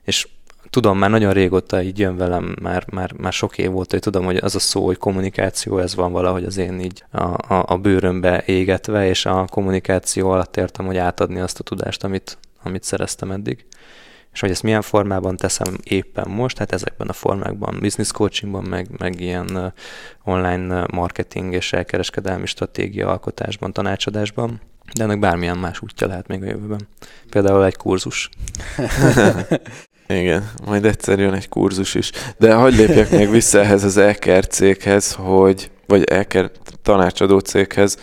És 0.03 0.27
tudom, 0.69 0.97
már 0.97 1.09
nagyon 1.09 1.33
régóta 1.33 1.81
így 1.81 1.99
jön 1.99 2.17
velem, 2.17 2.55
már, 2.61 2.85
már, 2.91 3.11
már 3.17 3.33
sok 3.33 3.57
év 3.57 3.71
volt, 3.71 3.91
hogy 3.91 3.99
tudom, 3.99 4.25
hogy 4.25 4.35
az 4.35 4.55
a 4.55 4.59
szó, 4.59 4.85
hogy 4.85 4.97
kommunikáció, 4.97 5.77
ez 5.77 5.95
van 5.95 6.11
valahogy 6.11 6.43
az 6.43 6.57
én 6.57 6.79
így 6.79 7.03
a, 7.11 7.53
a, 7.53 7.65
a 7.67 7.77
bőrömbe 7.77 8.43
égetve, 8.45 9.07
és 9.07 9.25
a 9.25 9.45
kommunikáció 9.49 10.29
alatt 10.29 10.57
értem, 10.57 10.85
hogy 10.85 10.97
átadni 10.97 11.39
azt 11.39 11.59
a 11.59 11.63
tudást, 11.63 12.03
amit, 12.03 12.37
amit 12.63 12.83
szereztem 12.83 13.31
eddig. 13.31 13.65
És 14.33 14.39
hogy 14.39 14.49
ezt 14.49 14.63
milyen 14.63 14.81
formában 14.81 15.37
teszem 15.37 15.77
éppen 15.83 16.29
most, 16.29 16.57
hát 16.57 16.71
ezekben 16.71 17.07
a 17.07 17.13
formákban, 17.13 17.79
business 17.79 18.11
coachingban, 18.11 18.63
meg, 18.63 18.87
meg 18.97 19.21
ilyen 19.21 19.73
online 20.23 20.85
marketing 20.93 21.53
és 21.53 21.73
elkereskedelmi 21.73 22.45
stratégia 22.45 23.09
alkotásban, 23.09 23.73
tanácsadásban, 23.73 24.61
de 24.97 25.03
ennek 25.03 25.19
bármilyen 25.19 25.57
más 25.57 25.81
útja 25.81 26.07
lehet 26.07 26.27
még 26.27 26.43
a 26.43 26.45
jövőben. 26.45 26.87
Például 27.29 27.65
egy 27.65 27.77
kurzus. 27.77 28.29
Igen, 30.07 30.51
majd 30.65 30.85
egyszer 30.85 31.19
jön 31.19 31.33
egy 31.33 31.49
kurzus 31.49 31.95
is. 31.95 32.11
De 32.37 32.53
hogy 32.53 32.75
lépjek 32.75 33.11
még 33.11 33.29
vissza 33.29 33.59
ehhez 33.59 33.83
az 33.83 33.97
EKR 33.97 34.47
céghez, 34.47 35.13
hogy, 35.13 35.71
vagy 35.87 36.03
EKR 36.03 36.51
tanácsadó 36.81 37.39
céghez, 37.39 37.97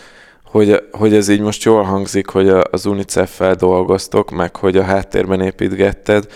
hogy, 0.51 0.83
hogy 0.91 1.15
ez 1.15 1.29
így 1.29 1.41
most 1.41 1.63
jól 1.63 1.83
hangzik, 1.83 2.29
hogy 2.29 2.49
az 2.49 2.87
UNICEF-fel 2.87 3.55
dolgoztok, 3.55 4.31
meg 4.31 4.57
hogy 4.57 4.77
a 4.77 4.83
háttérben 4.83 5.41
építgetted, 5.41 6.27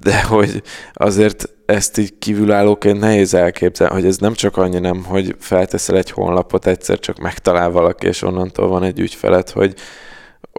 de 0.00 0.22
hogy 0.22 0.62
azért 0.92 1.48
ezt 1.66 1.98
így 1.98 2.18
kívülállóként 2.18 3.00
nehéz 3.00 3.34
elképzelni, 3.34 3.94
hogy 3.94 4.06
ez 4.06 4.18
nem 4.18 4.34
csak 4.34 4.56
annyi 4.56 4.78
nem, 4.78 5.04
hogy 5.04 5.36
felteszel 5.38 5.96
egy 5.96 6.10
honlapot, 6.10 6.66
egyszer 6.66 6.98
csak 6.98 7.18
megtalál 7.18 7.70
valaki, 7.70 8.06
és 8.06 8.22
onnantól 8.22 8.68
van 8.68 8.82
egy 8.82 9.00
ügyfelet, 9.00 9.50
hogy, 9.50 9.74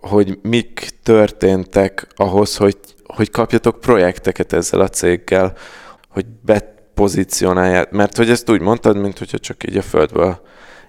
hogy 0.01 0.39
mik 0.41 0.89
történtek 1.03 2.07
ahhoz, 2.15 2.55
hogy, 2.55 2.77
hogy 3.03 3.29
kapjatok 3.29 3.79
projekteket 3.79 4.53
ezzel 4.53 4.81
a 4.81 4.87
céggel, 4.87 5.53
hogy 6.09 6.25
bepozícionálják, 6.45 7.91
mert 7.91 8.17
hogy 8.17 8.29
ezt 8.29 8.49
úgy 8.49 8.61
mondtad, 8.61 8.97
mint 8.97 9.17
hogyha 9.17 9.37
csak 9.37 9.63
így 9.67 9.77
a 9.77 9.81
földből 9.81 10.41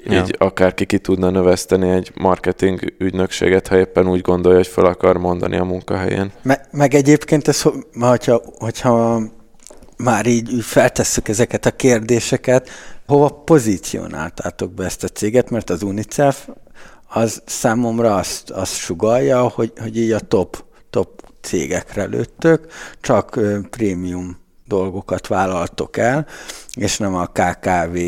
ja. 0.05 0.21
így 0.21 0.35
akárki 0.39 0.87
ki 0.87 0.99
tudna 0.99 1.31
növeszteni 1.31 1.91
egy 1.91 2.13
marketing 2.15 2.95
ügynökséget, 2.99 3.69
ha 3.69 3.79
éppen 3.79 4.09
úgy 4.09 4.21
gondolja, 4.21 4.57
hogy 4.57 4.67
fel 4.67 4.85
akar 4.85 5.17
mondani 5.17 5.57
a 5.57 5.65
munkahelyén. 5.65 6.33
Me- 6.43 6.69
meg 6.73 6.95
egyébként 6.95 7.49
ez, 7.49 7.63
hogyha, 8.01 8.43
hogyha 8.59 9.23
már 9.97 10.27
így 10.27 10.51
feltesszük 10.61 11.29
ezeket 11.29 11.67
a 11.67 11.71
kérdéseket, 11.71 12.69
hova 13.07 13.29
pozícionáltátok 13.29 14.73
be 14.73 14.85
ezt 14.85 15.05
a 15.05 15.09
céget, 15.09 15.51
mert 15.51 15.71
az 15.71 15.83
UNICEF 15.83 16.49
az 17.09 17.43
számomra 17.47 18.17
azt, 18.17 18.51
azt 18.51 18.77
sugalja, 18.77 19.49
hogy, 19.49 19.73
hogy 19.81 19.99
így 19.99 20.13
a 20.13 20.21
top, 20.21 20.65
top 20.91 21.29
cégekre 21.41 22.05
lőttök, 22.05 22.67
csak 23.01 23.41
prémium 23.71 24.37
dolgokat 24.69 25.27
vállaltok 25.27 25.97
el, 25.97 26.27
és 26.75 26.99
nem 26.99 27.15
a 27.15 27.27
KKV 27.27 27.99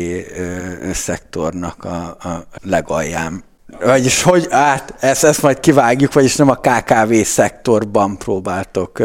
szektornak 0.93 1.83
a, 1.83 2.05
a 2.05 2.45
legalján. 2.63 3.43
Vagyis 3.79 4.21
hogy 4.23 4.47
át, 4.49 4.93
ezt, 4.99 5.23
ezt 5.23 5.41
majd 5.41 5.59
kivágjuk, 5.59 6.13
vagyis 6.13 6.35
nem 6.35 6.49
a 6.49 6.55
KKV 6.55 7.13
szektorban 7.23 8.17
próbáltok 8.17 8.99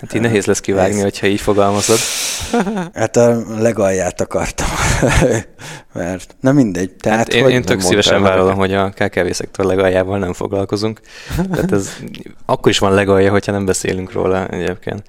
Hát 0.00 0.14
így 0.14 0.20
nehéz 0.20 0.46
lesz 0.46 0.60
kivágni, 0.60 0.96
ez... 0.96 1.02
hogyha 1.02 1.26
így 1.26 1.40
fogalmazod. 1.40 1.98
Hát 2.94 3.16
a 3.16 3.42
legalját 3.58 4.20
akartam. 4.20 4.66
Mert 5.92 6.36
na 6.40 6.52
mindegy. 6.52 6.94
Tehát, 6.94 7.18
hát 7.18 7.32
én, 7.32 7.48
én 7.48 7.62
tök 7.62 7.80
szívesen 7.80 8.22
vállalom, 8.22 8.56
hogy 8.56 8.74
a 8.74 8.90
KKV 8.90 9.30
szektor 9.30 9.64
legaljával 9.64 10.18
nem 10.18 10.32
foglalkozunk. 10.32 11.00
Tehát 11.52 11.72
ez 11.72 11.90
akkor 12.46 12.70
is 12.70 12.78
van 12.78 12.94
legalja, 12.94 13.30
hogyha 13.30 13.52
nem 13.52 13.64
beszélünk 13.64 14.12
róla 14.12 14.48
egyébként. 14.48 15.02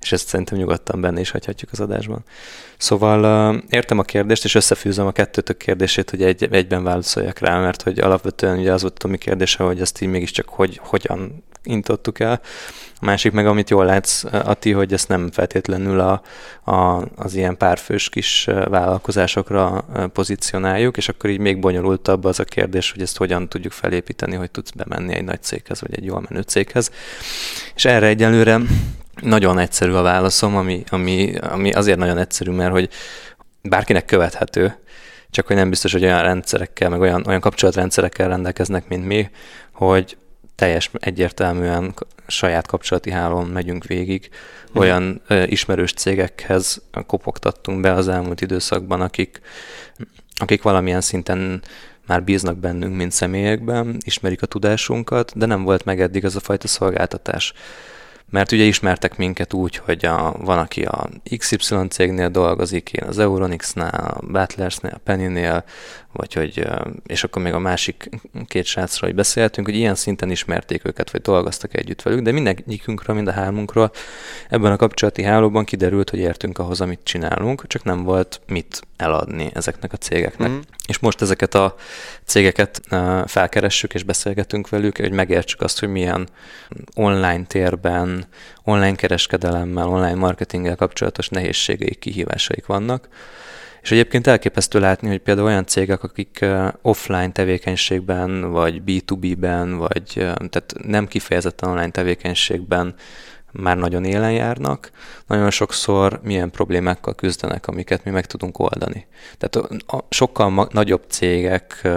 És 0.00 0.12
ezt 0.12 0.28
szerintem 0.28 0.58
nyugodtan 0.58 1.00
benne 1.00 1.20
is 1.20 1.30
hagyhatjuk 1.30 1.70
az 1.72 1.80
adásban. 1.80 2.24
Szóval 2.76 3.62
értem 3.68 3.98
a 3.98 4.02
kérdést, 4.02 4.44
és 4.44 4.54
összefűzöm 4.54 5.06
a 5.06 5.12
kettőtök 5.12 5.56
kérdését, 5.56 6.10
hogy 6.10 6.22
egy, 6.22 6.48
egyben 6.50 6.84
válaszoljak 6.84 7.38
rá, 7.38 7.60
mert 7.60 7.82
hogy 7.82 7.98
alapvetően 7.98 8.58
ugye 8.58 8.72
az 8.72 8.82
volt 8.82 9.02
a 9.02 9.08
mi 9.08 9.16
kérdése, 9.16 9.62
hogy 9.62 9.80
ezt 9.80 10.00
így 10.00 10.08
mégiscsak 10.08 10.48
hogy, 10.48 10.80
hogyan 10.82 11.44
intottuk 11.64 12.20
el. 12.20 12.40
A 13.00 13.04
másik 13.04 13.32
meg, 13.32 13.46
amit 13.46 13.70
jól 13.70 13.84
látsz, 13.84 14.24
Ati, 14.24 14.72
hogy 14.72 14.92
ezt 14.92 15.08
nem 15.08 15.30
feltétlenül 15.30 16.00
a, 16.00 16.22
a, 16.70 17.08
az 17.16 17.34
ilyen 17.34 17.56
párfős 17.56 18.08
kis 18.08 18.44
vállalkozásokra 18.44 19.84
pozícionáljuk, 20.12 20.96
és 20.96 21.08
akkor 21.08 21.30
így 21.30 21.38
még 21.38 21.60
bonyolultabb 21.60 22.24
az 22.24 22.40
a 22.40 22.44
kérdés, 22.44 22.92
hogy 22.92 23.02
ezt 23.02 23.16
hogyan 23.16 23.48
tudjuk 23.48 23.72
felépíteni, 23.72 24.34
hogy 24.34 24.50
tudsz 24.50 24.70
bemenni 24.70 25.14
egy 25.14 25.24
nagy 25.24 25.42
céghez, 25.42 25.80
vagy 25.80 25.94
egy 25.94 26.04
jól 26.04 26.24
menő 26.28 26.42
céghez. 26.42 26.90
És 27.74 27.84
erre 27.84 28.06
egyelőre 28.06 28.60
nagyon 29.20 29.58
egyszerű 29.58 29.92
a 29.92 30.02
válaszom, 30.02 30.56
ami, 30.56 30.84
ami, 30.88 31.36
ami 31.36 31.72
azért 31.72 31.98
nagyon 31.98 32.18
egyszerű, 32.18 32.50
mert 32.50 32.72
hogy 32.72 32.88
bárkinek 33.62 34.04
követhető, 34.04 34.76
csak 35.30 35.46
hogy 35.46 35.56
nem 35.56 35.68
biztos, 35.68 35.92
hogy 35.92 36.04
olyan 36.04 36.22
rendszerekkel, 36.22 36.88
meg 36.88 37.00
olyan, 37.00 37.24
olyan 37.26 37.40
kapcsolatrendszerekkel 37.40 38.28
rendelkeznek, 38.28 38.88
mint 38.88 39.06
mi, 39.06 39.30
hogy 39.72 40.16
teljes 40.62 40.90
egyértelműen 40.92 41.94
saját 42.26 42.66
kapcsolati 42.66 43.10
hálón 43.10 43.46
megyünk 43.46 43.84
végig. 43.84 44.28
Olyan 44.74 45.20
ö, 45.26 45.42
ismerős 45.42 45.92
cégekhez 45.92 46.82
kopogtattunk 47.06 47.80
be 47.80 47.92
az 47.92 48.08
elmúlt 48.08 48.40
időszakban, 48.40 49.00
akik, 49.00 49.40
akik 50.36 50.62
valamilyen 50.62 51.00
szinten 51.00 51.62
már 52.06 52.24
bíznak 52.24 52.56
bennünk, 52.56 52.96
mint 52.96 53.12
személyekben, 53.12 53.96
ismerik 54.04 54.42
a 54.42 54.46
tudásunkat, 54.46 55.32
de 55.34 55.46
nem 55.46 55.62
volt 55.62 55.84
meg 55.84 56.00
eddig 56.00 56.24
az 56.24 56.36
a 56.36 56.40
fajta 56.40 56.68
szolgáltatás 56.68 57.52
mert 58.32 58.52
ugye 58.52 58.64
ismertek 58.64 59.16
minket 59.16 59.52
úgy, 59.52 59.76
hogy 59.76 60.04
a, 60.04 60.34
van, 60.38 60.58
aki 60.58 60.82
a 60.82 61.08
XY 61.36 61.86
cégnél 61.88 62.28
dolgozik, 62.28 62.92
én 62.92 63.08
az 63.08 63.18
Euronix-nál, 63.18 64.14
a 64.20 64.26
Battlersnél, 64.26 64.92
a 64.94 65.00
Penny-nél, 65.04 65.64
vagy 66.12 66.32
hogy, 66.32 66.66
és 67.06 67.24
akkor 67.24 67.42
még 67.42 67.52
a 67.52 67.58
másik 67.58 68.08
két 68.46 68.64
srácról 68.64 69.08
hogy 69.08 69.18
beszéltünk, 69.18 69.66
hogy 69.66 69.76
ilyen 69.76 69.94
szinten 69.94 70.30
ismerték 70.30 70.84
őket, 70.84 71.10
vagy 71.10 71.20
dolgoztak 71.20 71.76
együtt 71.76 72.02
velük, 72.02 72.20
de 72.20 72.32
mindegyikünkről, 72.32 73.16
mind 73.16 73.28
a 73.28 73.32
hármunkról 73.32 73.90
ebben 74.48 74.72
a 74.72 74.76
kapcsolati 74.76 75.22
hálóban 75.22 75.64
kiderült, 75.64 76.10
hogy 76.10 76.18
értünk 76.18 76.58
ahhoz, 76.58 76.80
amit 76.80 77.00
csinálunk, 77.02 77.66
csak 77.66 77.84
nem 77.84 78.02
volt 78.02 78.40
mit 78.46 78.82
eladni 78.96 79.50
ezeknek 79.54 79.92
a 79.92 79.96
cégeknek. 79.96 80.50
Mm. 80.50 80.58
És 80.86 80.98
most 80.98 81.22
ezeket 81.22 81.54
a 81.54 81.74
cégeket 82.24 82.80
felkeressük 83.26 83.94
és 83.94 84.02
beszélgetünk 84.02 84.68
velük, 84.68 84.96
hogy 84.96 85.12
megértsük 85.12 85.60
azt, 85.60 85.80
hogy 85.80 85.88
milyen 85.88 86.28
online 86.94 87.44
térben, 87.44 88.26
online 88.64 88.94
kereskedelemmel, 88.94 89.88
online 89.88 90.14
marketinggel 90.14 90.76
kapcsolatos 90.76 91.28
nehézségeik, 91.28 91.98
kihívásaik 91.98 92.66
vannak 92.66 93.08
és 93.82 93.90
egyébként 93.90 94.26
elképesztő 94.26 94.80
látni, 94.80 95.08
hogy 95.08 95.18
például 95.18 95.46
olyan 95.46 95.66
cégek, 95.66 96.02
akik 96.02 96.44
offline 96.82 97.32
tevékenységben, 97.32 98.50
vagy 98.50 98.82
B2B-ben, 98.86 99.76
vagy 99.76 100.12
tehát 100.50 100.74
nem 100.86 101.06
kifejezetten 101.06 101.70
online 101.70 101.90
tevékenységben 101.90 102.94
már 103.52 103.76
nagyon 103.76 104.04
élen 104.04 104.32
járnak, 104.32 104.90
nagyon 105.26 105.50
sokszor 105.50 106.20
milyen 106.22 106.50
problémákkal 106.50 107.14
küzdenek, 107.14 107.66
amiket 107.66 108.04
mi 108.04 108.10
meg 108.10 108.26
tudunk 108.26 108.58
oldani. 108.58 109.06
Tehát 109.38 109.70
a 109.86 110.04
sokkal 110.08 110.68
nagyobb 110.70 111.02
cégek 111.08 111.88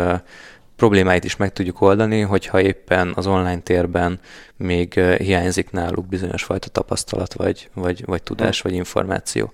problémáit 0.76 1.24
is 1.24 1.36
meg 1.36 1.54
tudjuk 1.54 1.82
oldani, 1.82 2.22
hogyha 2.22 2.62
éppen 2.62 3.14
az 3.16 3.28
online 3.28 3.60
térben 3.60 4.20
még 4.58 4.94
hiányzik 5.00 5.72
náluk 5.72 6.08
bizonyos 6.08 6.44
fajta 6.44 6.70
tapasztalat, 6.70 7.34
vagy, 7.34 7.70
vagy, 7.74 8.06
vagy 8.06 8.24
tudás, 8.24 8.62
vagy 8.62 8.74
információ. 8.74 9.54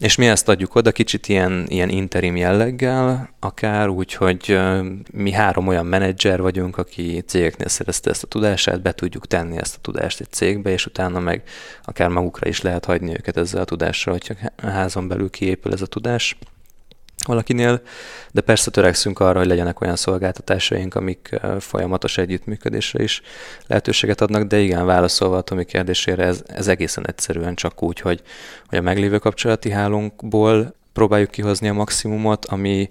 És 0.00 0.16
mi 0.16 0.26
ezt 0.26 0.48
adjuk 0.48 0.74
oda 0.74 0.92
kicsit 0.92 1.28
ilyen, 1.28 1.64
ilyen 1.68 1.88
interim 1.88 2.36
jelleggel, 2.36 3.30
akár 3.38 3.88
úgy, 3.88 4.14
hogy 4.14 4.58
mi 5.12 5.32
három 5.32 5.66
olyan 5.66 5.86
menedzser 5.86 6.40
vagyunk, 6.40 6.78
aki 6.78 7.22
cégeknél 7.26 7.68
szerezte 7.68 8.10
ezt 8.10 8.22
a 8.22 8.26
tudását, 8.26 8.82
be 8.82 8.92
tudjuk 8.92 9.26
tenni 9.26 9.56
ezt 9.56 9.76
a 9.76 9.80
tudást 9.80 10.20
egy 10.20 10.30
cégbe, 10.30 10.70
és 10.70 10.86
utána 10.86 11.20
meg 11.20 11.42
akár 11.82 12.08
magukra 12.08 12.48
is 12.48 12.60
lehet 12.60 12.84
hagyni 12.84 13.10
őket 13.10 13.36
ezzel 13.36 13.60
a 13.60 13.64
tudással, 13.64 14.12
hogyha 14.12 14.50
házon 14.68 15.08
belül 15.08 15.30
kiépül 15.30 15.72
ez 15.72 15.82
a 15.82 15.86
tudás 15.86 16.38
valakinél, 17.26 17.82
de 18.32 18.40
persze 18.40 18.70
törekszünk 18.70 19.18
arra, 19.18 19.38
hogy 19.38 19.46
legyenek 19.46 19.80
olyan 19.80 19.96
szolgáltatásaink, 19.96 20.94
amik 20.94 21.40
folyamatos 21.58 22.18
együttműködésre 22.18 23.02
is 23.02 23.22
lehetőséget 23.66 24.20
adnak, 24.20 24.42
de 24.42 24.58
igen, 24.58 24.86
válaszolva 24.86 25.36
a 25.36 25.40
Tomi 25.40 25.64
kérdésére, 25.64 26.24
ez, 26.24 26.42
ez 26.46 26.68
egészen 26.68 27.06
egyszerűen 27.06 27.54
csak 27.54 27.82
úgy, 27.82 28.00
hogy, 28.00 28.22
hogy 28.66 28.78
a 28.78 28.82
meglévő 28.82 29.18
kapcsolati 29.18 29.70
hálónkból 29.70 30.74
próbáljuk 30.92 31.30
kihozni 31.30 31.68
a 31.68 31.72
maximumot, 31.72 32.44
ami, 32.44 32.88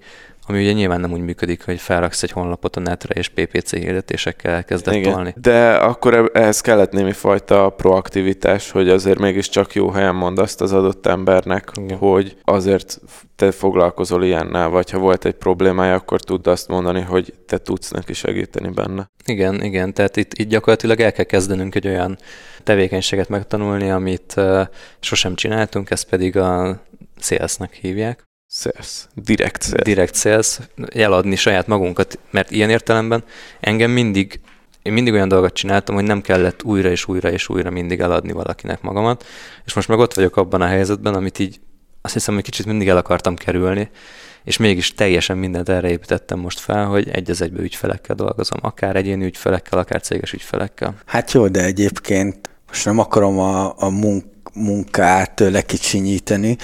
ami 0.49 0.61
ugye 0.61 0.71
nyilván 0.71 0.99
nem 0.99 1.11
úgy 1.11 1.21
működik, 1.21 1.65
hogy 1.65 1.79
felraksz 1.79 2.23
egy 2.23 2.31
honlapot 2.31 2.75
a 2.75 2.79
netre, 2.79 3.13
és 3.13 3.27
PPC 3.27 3.73
hirdetésekkel 3.73 4.63
kezdett 4.63 4.93
Igen, 4.93 5.13
tolni. 5.13 5.33
De 5.41 5.73
akkor 5.73 6.31
ehhez 6.33 6.61
kellett 6.61 6.91
némi 6.91 7.11
fajta 7.11 7.69
proaktivitás, 7.69 8.71
hogy 8.71 8.89
azért 8.89 9.19
mégiscsak 9.19 9.73
jó 9.73 9.89
helyen 9.89 10.15
mond 10.15 10.39
azt 10.39 10.61
az 10.61 10.73
adott 10.73 11.05
embernek, 11.05 11.71
Igen. 11.75 11.97
hogy 11.97 12.37
azért 12.43 13.01
te 13.35 13.51
foglalkozol 13.51 14.23
ilyennel, 14.23 14.69
vagy 14.69 14.89
ha 14.89 14.97
volt 14.97 15.25
egy 15.25 15.33
problémája, 15.33 15.93
akkor 15.93 16.21
tudd 16.21 16.47
azt 16.47 16.67
mondani, 16.67 17.01
hogy 17.01 17.33
te 17.45 17.57
tudsz 17.57 17.89
neki 17.89 18.13
segíteni 18.13 18.69
benne. 18.69 19.11
Igen, 19.25 19.63
igen, 19.63 19.93
tehát 19.93 20.17
itt, 20.17 20.33
itt 20.33 20.49
gyakorlatilag 20.49 20.99
el 20.99 21.11
kell 21.11 21.25
kezdenünk 21.25 21.75
egy 21.75 21.87
olyan 21.87 22.17
tevékenységet 22.63 23.29
megtanulni, 23.29 23.89
amit 23.89 24.33
uh, 24.37 24.61
sosem 24.99 25.35
csináltunk, 25.35 25.89
ezt 25.89 26.09
pedig 26.09 26.37
a 26.37 26.81
sales 27.19 27.57
hívják. 27.81 28.27
Sales. 28.59 29.07
Direct 29.15 29.63
sales. 29.63 29.83
Direct 29.83 30.15
sales. 30.15 30.59
Eladni 30.93 31.35
saját 31.35 31.67
magunkat, 31.67 32.19
mert 32.31 32.51
ilyen 32.51 32.69
értelemben 32.69 33.23
engem 33.59 33.91
mindig 33.91 34.39
én 34.81 34.93
mindig 34.93 35.13
olyan 35.13 35.27
dolgot 35.27 35.53
csináltam, 35.53 35.95
hogy 35.95 36.03
nem 36.03 36.21
kellett 36.21 36.63
újra 36.63 36.89
és 36.89 37.07
újra 37.07 37.31
és 37.31 37.49
újra 37.49 37.69
mindig 37.69 37.99
eladni 37.99 38.31
valakinek 38.31 38.81
magamat, 38.81 39.25
és 39.65 39.73
most 39.73 39.87
meg 39.87 39.99
ott 39.99 40.13
vagyok 40.13 40.37
abban 40.37 40.61
a 40.61 40.65
helyzetben, 40.65 41.13
amit 41.13 41.39
így 41.39 41.59
azt 42.01 42.13
hiszem, 42.13 42.33
hogy 42.33 42.43
kicsit 42.43 42.65
mindig 42.65 42.87
el 42.87 42.97
akartam 42.97 43.35
kerülni, 43.35 43.89
és 44.43 44.57
mégis 44.57 44.93
teljesen 44.93 45.37
mindent 45.37 45.69
erre 45.69 45.89
építettem 45.89 46.39
most 46.39 46.59
fel, 46.59 46.85
hogy 46.85 47.09
egy 47.09 47.29
az 47.29 47.41
egybe 47.41 47.61
ügyfelekkel 47.61 48.15
dolgozom, 48.15 48.59
akár 48.61 48.95
egyéni 48.95 49.25
ügyfelekkel, 49.25 49.79
akár 49.79 50.01
céges 50.01 50.33
ügyfelekkel. 50.33 50.95
Hát 51.05 51.31
jó, 51.31 51.47
de 51.47 51.63
egyébként 51.63 52.49
most 52.67 52.85
nem 52.85 52.99
akarom 52.99 53.39
a, 53.39 53.73
a 53.77 53.89
munk, 53.89 54.25
munkát 54.53 55.39
lekicsinyíteni, 55.39 56.57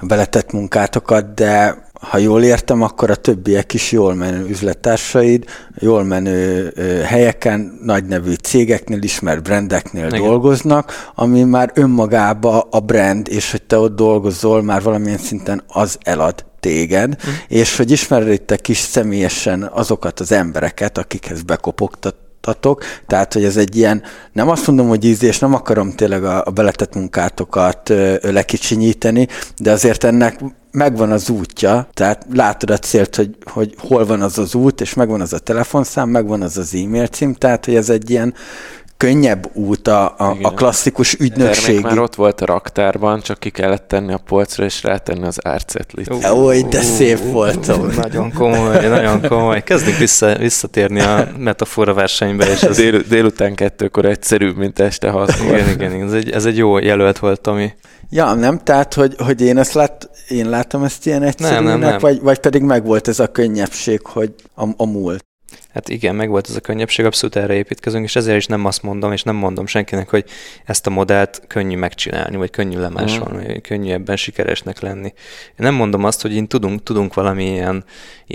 a 0.00 0.06
beletett 0.06 0.52
munkátokat, 0.52 1.34
de 1.34 1.86
ha 2.00 2.18
jól 2.18 2.42
értem, 2.42 2.82
akkor 2.82 3.10
a 3.10 3.14
többiek 3.14 3.74
is 3.74 3.92
jól 3.92 4.14
menő 4.14 4.46
üzlettársaid, 4.48 5.44
jól 5.78 6.04
menő 6.04 6.72
helyeken, 7.06 7.78
nagy 7.82 8.04
nevű 8.04 8.32
cégeknél, 8.32 9.02
ismert 9.02 9.42
brandeknél 9.42 10.06
Igen. 10.06 10.22
dolgoznak, 10.22 11.10
ami 11.14 11.42
már 11.42 11.70
önmagába 11.74 12.60
a 12.70 12.80
brand, 12.80 13.28
és 13.28 13.50
hogy 13.50 13.62
te 13.62 13.78
ott 13.78 13.96
dolgozol, 13.96 14.62
már 14.62 14.82
valamilyen 14.82 15.18
szinten 15.18 15.62
az 15.66 15.98
elad 16.02 16.44
téged, 16.60 17.08
mm. 17.08 17.32
és 17.48 17.76
hogy 17.76 17.90
ismeritek 17.90 18.68
is 18.68 18.78
személyesen 18.78 19.62
azokat 19.62 20.20
az 20.20 20.32
embereket, 20.32 20.98
akikhez 20.98 21.42
bekopogtat 21.42 22.14
tatok, 22.40 22.84
tehát 23.06 23.32
hogy 23.32 23.44
ez 23.44 23.56
egy 23.56 23.76
ilyen, 23.76 24.02
nem 24.32 24.48
azt 24.48 24.66
mondom, 24.66 24.88
hogy 24.88 25.04
ízés, 25.04 25.38
nem 25.38 25.54
akarom 25.54 25.92
tényleg 25.92 26.24
a, 26.24 26.42
a 26.44 26.50
beletett 26.50 26.94
munkátokat 26.94 27.88
ö, 27.88 28.16
lekicsinyíteni, 28.22 29.28
de 29.56 29.72
azért 29.72 30.04
ennek 30.04 30.40
megvan 30.70 31.10
az 31.10 31.28
útja, 31.30 31.88
tehát 31.94 32.26
látod 32.32 32.70
a 32.70 32.78
célt, 32.78 33.16
hogy, 33.16 33.36
hogy 33.44 33.74
hol 33.78 34.06
van 34.06 34.22
az 34.22 34.38
az 34.38 34.54
út, 34.54 34.80
és 34.80 34.94
megvan 34.94 35.20
az 35.20 35.32
a 35.32 35.38
telefonszám, 35.38 36.08
megvan 36.08 36.42
az 36.42 36.56
az 36.56 36.74
e-mail 36.74 37.06
cím, 37.06 37.34
tehát 37.34 37.64
hogy 37.64 37.74
ez 37.74 37.90
egy 37.90 38.10
ilyen 38.10 38.34
könnyebb 38.98 39.50
út 39.52 39.88
a, 39.88 40.14
a, 40.18 40.36
a 40.42 40.54
klasszikus 40.54 41.14
ügynökségi. 41.14 41.82
már 41.82 41.98
ott 41.98 42.14
volt 42.14 42.40
a 42.40 42.46
raktárban, 42.46 43.20
csak 43.20 43.38
ki 43.38 43.50
kellett 43.50 43.88
tenni 43.88 44.12
a 44.12 44.18
polcra 44.18 44.64
és 44.64 44.82
rátenni 44.82 45.26
az 45.26 45.38
árcetlit. 45.42 46.10
Uh, 46.10 46.38
Ó, 46.38 46.60
de 46.68 46.80
szép 46.80 47.18
volt. 47.18 47.96
Nagyon 47.96 48.32
komoly, 48.32 48.88
nagyon 48.88 49.28
komoly. 49.28 49.62
Kezdünk 49.62 49.96
vissza, 49.96 50.36
visszatérni 50.36 51.00
a 51.00 51.28
metafora 51.38 51.94
versenybe. 51.94 52.50
És 52.50 52.62
ez... 52.62 52.76
Dél, 52.76 53.00
délután 53.00 53.54
kettőkor 53.54 54.04
egyszerűbb, 54.04 54.56
mint 54.56 54.78
este 54.78 55.10
hatkor. 55.10 55.46
Igen, 55.46 55.68
igen, 55.68 55.94
igen. 55.94 56.06
Ez 56.06 56.12
egy, 56.12 56.30
ez 56.30 56.44
egy 56.44 56.56
jó 56.56 56.78
jelölt 56.78 57.18
volt, 57.18 57.40
Tomi. 57.40 57.72
Ja, 58.10 58.34
nem, 58.34 58.58
tehát, 58.58 58.94
hogy, 58.94 59.14
hogy 59.18 59.40
én 59.40 59.58
ezt 59.58 59.72
lát, 59.72 60.10
én 60.28 60.48
látom 60.48 60.82
ezt 60.84 61.06
ilyen 61.06 61.22
egyszerűnek, 61.22 61.62
nem, 61.62 61.78
nem, 61.78 61.90
nem. 61.90 61.98
Vagy, 61.98 62.20
vagy 62.20 62.38
pedig 62.38 62.62
megvolt 62.62 63.08
ez 63.08 63.18
a 63.18 63.26
könnyebbség, 63.26 64.00
hogy 64.06 64.34
a, 64.54 64.68
a 64.76 64.86
múlt. 64.86 65.26
Hát 65.78 65.88
igen, 65.88 66.14
meg 66.14 66.28
volt 66.28 66.48
ez 66.48 66.56
a 66.56 66.60
könnyebbség, 66.60 67.04
abszolút 67.04 67.36
erre 67.36 67.54
építkezünk, 67.54 68.04
és 68.04 68.16
ezért 68.16 68.36
is 68.36 68.46
nem 68.46 68.64
azt 68.64 68.82
mondom, 68.82 69.12
és 69.12 69.22
nem 69.22 69.36
mondom 69.36 69.66
senkinek, 69.66 70.08
hogy 70.10 70.24
ezt 70.64 70.86
a 70.86 70.90
modellt 70.90 71.42
könnyű 71.46 71.76
megcsinálni, 71.76 72.36
vagy 72.36 72.50
könnyű 72.50 72.78
lemásolni, 72.78 73.46
vagy 73.46 73.60
könnyű 73.60 73.92
ebben 73.92 74.16
sikeresnek 74.16 74.80
lenni. 74.80 75.06
Én 75.06 75.54
nem 75.56 75.74
mondom 75.74 76.04
azt, 76.04 76.22
hogy 76.22 76.34
én 76.34 76.46
tudunk, 76.46 76.82
tudunk 76.82 77.14
valami 77.14 77.44
ilyen, 77.44 77.84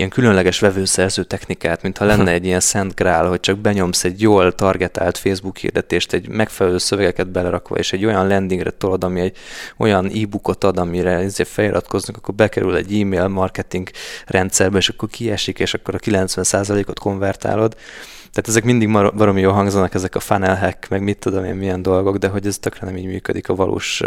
különleges 0.08 0.60
vevőszerző 0.60 1.24
technikát, 1.24 1.82
mintha 1.82 2.04
lenne 2.04 2.30
egy 2.30 2.44
ilyen 2.44 2.60
szent 2.60 2.94
grál, 2.94 3.28
hogy 3.28 3.40
csak 3.40 3.58
benyomsz 3.58 4.04
egy 4.04 4.20
jól 4.20 4.54
targetált 4.54 5.18
Facebook 5.18 5.56
hirdetést, 5.56 6.12
egy 6.12 6.28
megfelelő 6.28 6.78
szövegeket 6.78 7.28
belerakva, 7.28 7.76
és 7.76 7.92
egy 7.92 8.04
olyan 8.04 8.28
landingre 8.28 8.70
tolod, 8.70 9.04
ami 9.04 9.20
egy 9.20 9.36
olyan 9.76 10.10
e-bookot 10.14 10.64
ad, 10.64 10.78
amire 10.78 11.10
ezért 11.10 11.48
feliratkoznak, 11.48 12.16
akkor 12.16 12.34
bekerül 12.34 12.76
egy 12.76 13.00
e-mail 13.00 13.28
marketing 13.28 13.90
rendszerbe, 14.26 14.78
és 14.78 14.88
akkor 14.88 15.08
kiesik, 15.08 15.58
és 15.58 15.74
akkor 15.74 15.94
a 15.94 15.98
90%-ot 15.98 16.98
konvertálod. 17.34 17.76
Tehát 18.30 18.48
ezek 18.48 18.64
mindig 18.64 18.92
baromi 18.92 19.40
jól 19.40 19.52
hangzanak, 19.52 19.94
ezek 19.94 20.14
a 20.14 20.20
funnel 20.20 20.56
hack, 20.56 20.88
meg 20.88 21.02
mit 21.02 21.18
tudom 21.18 21.44
én 21.44 21.54
milyen 21.54 21.82
dolgok, 21.82 22.16
de 22.16 22.28
hogy 22.28 22.46
ez 22.46 22.58
tökre 22.58 22.86
nem 22.86 22.96
így 22.96 23.06
működik 23.06 23.48
a 23.48 23.54
valós 23.54 24.02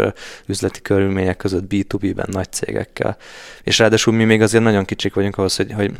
üzleti 0.46 0.80
körülmények 0.80 1.36
között 1.36 1.64
B2B-ben 1.68 2.28
nagy 2.30 2.52
cégekkel. 2.52 3.16
És 3.62 3.78
ráadásul 3.78 4.14
mi 4.14 4.24
még 4.24 4.42
azért 4.42 4.64
nagyon 4.64 4.84
kicsik 4.84 5.14
vagyunk 5.14 5.38
ahhoz, 5.38 5.56
hogy, 5.56 5.72
hogy 5.72 5.92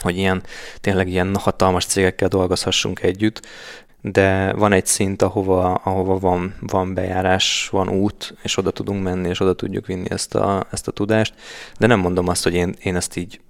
hogy 0.00 0.16
ilyen, 0.16 0.42
tényleg 0.80 1.08
ilyen 1.08 1.36
hatalmas 1.36 1.84
cégekkel 1.84 2.28
dolgozhassunk 2.28 3.02
együtt, 3.02 3.46
de 4.00 4.52
van 4.52 4.72
egy 4.72 4.86
szint, 4.86 5.22
ahova, 5.22 5.74
ahova 5.74 6.18
van, 6.18 6.54
van 6.60 6.94
bejárás, 6.94 7.68
van 7.70 7.88
út, 7.88 8.34
és 8.42 8.56
oda 8.56 8.70
tudunk 8.70 9.02
menni, 9.02 9.28
és 9.28 9.40
oda 9.40 9.54
tudjuk 9.54 9.86
vinni 9.86 10.10
ezt 10.10 10.34
a, 10.34 10.66
ezt 10.70 10.88
a 10.88 10.92
tudást, 10.92 11.34
de 11.78 11.86
nem 11.86 12.00
mondom 12.00 12.28
azt, 12.28 12.44
hogy 12.44 12.54
én, 12.54 12.74
én 12.82 12.96
ezt 12.96 13.16
így 13.16 13.40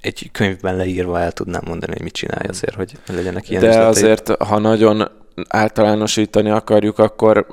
egy 0.00 0.28
könyvben 0.32 0.76
leírva 0.76 1.20
el 1.20 1.32
tudnám 1.32 1.62
mondani, 1.66 1.92
hogy 1.92 2.02
mit 2.02 2.12
csinálj 2.12 2.48
azért, 2.48 2.74
hogy 2.74 2.92
legyenek 3.06 3.50
ilyen 3.50 3.62
De 3.62 3.68
üzletei. 3.68 3.90
azért, 3.90 4.42
ha 4.42 4.58
nagyon 4.58 5.10
általánosítani 5.48 6.50
akarjuk, 6.50 6.98
akkor 6.98 7.46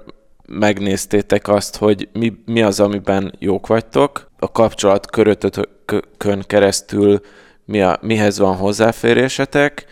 megnéztétek 0.47 1.47
azt, 1.47 1.77
hogy 1.77 2.09
mi, 2.13 2.33
mi 2.45 2.61
az, 2.61 2.79
amiben 2.79 3.35
jók 3.39 3.67
vagytok, 3.67 4.29
a 4.39 4.51
kapcsolat 4.51 5.09
körötökön 5.09 6.43
keresztül 6.47 7.21
mi 7.65 7.81
a, 7.81 7.97
mihez 8.01 8.39
van 8.39 8.55
hozzáférésetek, 8.55 9.85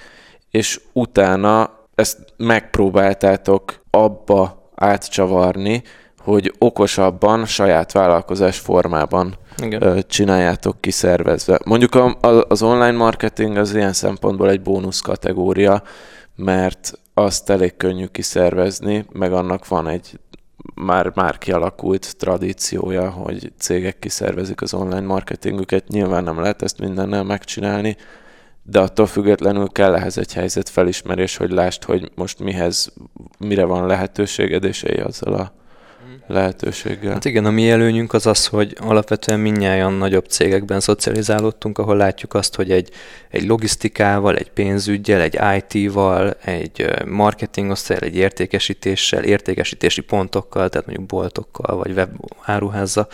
és 0.52 0.80
utána 0.94 1.80
ezt 1.96 2.18
megpróbáltátok 2.38 3.82
abba 3.90 4.72
átcsavarni, 4.76 5.84
hogy 6.24 6.54
okosabban, 6.58 7.46
saját 7.46 7.92
vállalkozás 7.92 8.60
formában 8.60 9.36
Igen. 9.64 10.04
csináljátok 10.08 10.82
kiszervezve. 10.82 11.60
Mondjuk 11.66 11.96
a, 11.96 12.18
a, 12.22 12.46
az 12.48 12.62
online 12.62 12.92
marketing 12.98 13.58
az 13.58 13.74
ilyen 13.76 13.94
szempontból 13.94 14.50
egy 14.50 14.62
bónusz 14.62 15.00
kategória, 15.00 15.84
mert 16.36 16.94
azt 17.14 17.50
elég 17.50 17.78
könnyű 17.78 18.06
kiszervezni, 18.06 19.06
meg 19.12 19.34
annak 19.34 19.68
van 19.68 19.88
egy 19.88 20.20
már, 20.76 21.12
már 21.16 21.38
kialakult 21.38 22.16
tradíciója, 22.18 23.10
hogy 23.10 23.52
cégek 23.58 24.00
kiszervezik 24.00 24.62
az 24.62 24.74
online 24.74 25.06
marketingüket. 25.06 25.88
Nyilván 25.88 26.24
nem 26.24 26.40
lehet 26.40 26.62
ezt 26.62 26.80
mindennel 26.80 27.24
megcsinálni, 27.24 27.98
de 28.64 28.80
attól 28.80 29.06
függetlenül 29.06 29.68
kell 29.68 29.96
ehhez 29.96 30.18
egy 30.18 30.34
helyzet 30.34 30.70
felismerés, 30.70 31.38
hogy 31.38 31.52
lásd, 31.52 31.84
hogy 31.84 32.12
most 32.16 32.40
mihez, 32.40 32.94
mire 33.38 33.66
van 33.66 33.86
lehetőséged, 33.86 34.64
és 34.64 34.84
élj 34.84 35.02
azzal 35.02 35.34
a 35.34 35.54
lehetőséggel. 36.28 37.12
Hát 37.12 37.26
igen, 37.26 37.46
a 37.46 37.50
mi 37.52 37.70
előnyünk 37.70 38.14
az 38.14 38.26
az, 38.26 38.48
hogy 38.48 38.76
alapvetően 38.80 39.40
minnyáján 39.40 39.94
nagyobb 39.94 40.26
cégekben 40.26 40.80
szocializálódtunk, 40.80 41.78
ahol 41.78 41.98
látjuk 41.98 42.34
azt, 42.34 42.56
hogy 42.56 42.72
egy, 42.72 42.90
egy 43.30 43.48
logisztikával, 43.48 44.36
egy 44.36 44.52
pénzügyel, 44.52 45.22
egy 45.22 45.40
IT-val, 45.58 46.36
egy 46.44 46.86
marketingosztályal, 47.06 48.04
egy 48.04 48.16
értékesítéssel, 48.16 49.24
értékesítési 49.24 50.02
pontokkal, 50.02 50.70
tehát 50.70 50.88
mondjuk 50.88 51.08
boltokkal, 51.08 51.78
vagy 51.78 51.92
web 51.92 52.10
áruházza, 52.42 53.08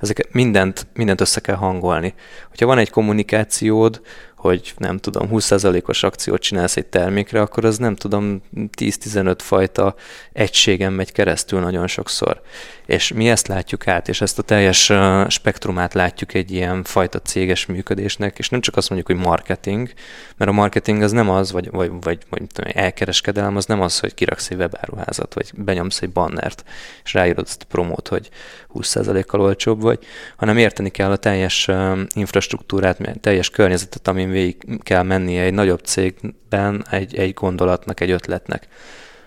ezeket 0.00 0.32
mindent, 0.32 0.86
mindent 0.94 1.20
össze 1.20 1.40
kell 1.40 1.56
hangolni. 1.56 2.14
Hogyha 2.48 2.66
van 2.66 2.78
egy 2.78 2.90
kommunikációd, 2.90 4.00
hogy 4.42 4.74
nem 4.76 4.98
tudom, 4.98 5.28
20%-os 5.32 6.02
akciót 6.02 6.40
csinálsz 6.40 6.76
egy 6.76 6.86
termékre, 6.86 7.40
akkor 7.40 7.64
az 7.64 7.78
nem 7.78 7.96
tudom, 7.96 8.42
10-15 8.78 9.36
fajta 9.38 9.94
egységen 10.32 10.92
megy 10.92 11.12
keresztül 11.12 11.60
nagyon 11.60 11.86
sokszor. 11.86 12.42
És 12.86 13.12
mi 13.12 13.28
ezt 13.28 13.48
látjuk 13.48 13.86
át, 13.86 14.08
és 14.08 14.20
ezt 14.20 14.38
a 14.38 14.42
teljes 14.42 14.92
spektrumát 15.28 15.94
látjuk 15.94 16.34
egy 16.34 16.50
ilyen 16.50 16.84
fajta 16.84 17.18
céges 17.18 17.66
működésnek, 17.66 18.38
és 18.38 18.48
nem 18.48 18.60
csak 18.60 18.76
azt 18.76 18.90
mondjuk, 18.90 19.18
hogy 19.18 19.26
marketing, 19.26 19.92
mert 20.36 20.50
a 20.50 20.54
marketing 20.54 21.02
az 21.02 21.12
nem 21.12 21.30
az, 21.30 21.52
vagy, 21.52 21.70
vagy, 21.70 21.90
vagy, 22.00 22.18
vagy 22.30 22.46
elkereskedelem, 22.72 23.56
az 23.56 23.66
nem 23.66 23.80
az, 23.80 23.98
hogy 23.98 24.14
kiraksz 24.14 24.50
egy 24.50 24.56
webáruházat, 24.56 25.34
vagy 25.34 25.50
benyomsz 25.54 26.02
egy 26.02 26.10
bannert, 26.10 26.64
és 27.04 27.14
ráírod 27.14 27.44
azt 27.46 27.62
a 27.62 27.66
promót, 27.68 28.08
hogy 28.08 28.28
20%-kal 28.74 29.40
olcsóbb 29.40 29.80
vagy, 29.80 29.98
hanem 30.36 30.56
érteni 30.56 30.90
kell 30.90 31.10
a 31.10 31.16
teljes 31.16 31.68
infrastruktúrát, 32.14 33.20
teljes 33.20 33.50
környezetet, 33.50 34.08
amin 34.08 34.30
végig 34.32 34.82
kell 34.82 35.02
mennie 35.02 35.42
egy 35.42 35.54
nagyobb 35.54 35.80
cégben 35.80 36.86
egy, 36.90 37.16
egy 37.16 37.34
gondolatnak, 37.34 38.00
egy 38.00 38.10
ötletnek. 38.10 38.68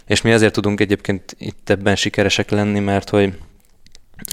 És 0.06 0.22
mi 0.22 0.32
ezért 0.32 0.54
tudunk 0.54 0.80
egyébként 0.80 1.36
itt 1.40 1.70
ebben 1.70 1.96
sikeresek 1.96 2.50
lenni, 2.50 2.80
mert 2.80 3.10
hogy 3.10 3.34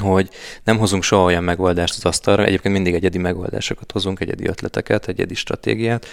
hogy 0.01 0.29
nem 0.65 0.79
hozunk 0.79 1.03
soha 1.03 1.25
olyan 1.25 1.45
megoldást 1.45 1.97
az 1.97 2.05
asztalra, 2.05 2.45
egyébként 2.45 2.75
mindig 2.75 2.95
egyedi 2.95 3.19
megoldásokat 3.19 3.93
hozunk, 3.93 4.21
egyedi 4.21 4.49
ötleteket, 4.49 5.09
egyedi 5.09 5.35
stratégiát, 5.35 6.07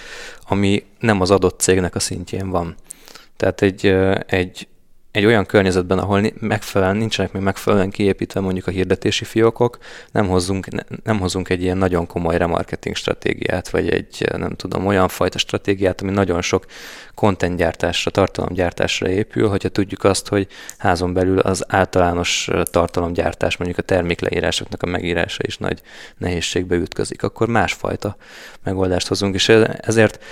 ami 0.47 0.83
nem 0.99 1.21
az 1.21 1.31
adott 1.31 1.59
cégnek 1.59 1.95
a 1.95 1.99
szintjén 1.99 2.49
van. 2.49 2.75
Tehát 3.37 3.61
egy, 3.61 3.95
egy 4.25 4.67
egy 5.19 5.25
olyan 5.25 5.45
környezetben, 5.45 5.99
ahol 5.99 6.21
megfelelően, 6.39 6.97
nincsenek 6.97 7.31
még 7.31 7.41
megfelelően 7.41 7.89
kiépítve 7.89 8.39
mondjuk 8.39 8.67
a 8.67 8.71
hirdetési 8.71 9.25
fiókok, 9.25 9.77
nem 10.11 10.27
hozunk, 10.27 10.67
nem 11.03 11.19
hozunk 11.19 11.49
egy 11.49 11.61
ilyen 11.61 11.77
nagyon 11.77 12.07
komoly 12.07 12.37
remarketing 12.37 12.95
stratégiát, 12.95 13.69
vagy 13.69 13.89
egy 13.89 14.29
nem 14.37 14.55
tudom, 14.55 14.85
olyan 14.85 15.07
fajta 15.07 15.37
stratégiát, 15.37 16.01
ami 16.01 16.11
nagyon 16.11 16.41
sok 16.41 16.65
contentgyártásra, 17.15 18.11
tartalomgyártásra 18.11 19.09
épül, 19.09 19.47
hogyha 19.47 19.69
tudjuk 19.69 20.03
azt, 20.03 20.27
hogy 20.27 20.47
házon 20.77 21.13
belül 21.13 21.39
az 21.39 21.63
általános 21.67 22.49
tartalomgyártás, 22.63 23.57
mondjuk 23.57 23.79
a 23.79 23.83
termékleírásoknak 23.83 24.83
a 24.83 24.87
megírása 24.87 25.41
is 25.45 25.57
nagy 25.57 25.81
nehézségbe 26.17 26.75
ütközik, 26.75 27.23
akkor 27.23 27.47
másfajta 27.47 28.15
megoldást 28.63 29.07
hozunk, 29.07 29.35
és 29.35 29.49
ezért 29.77 30.23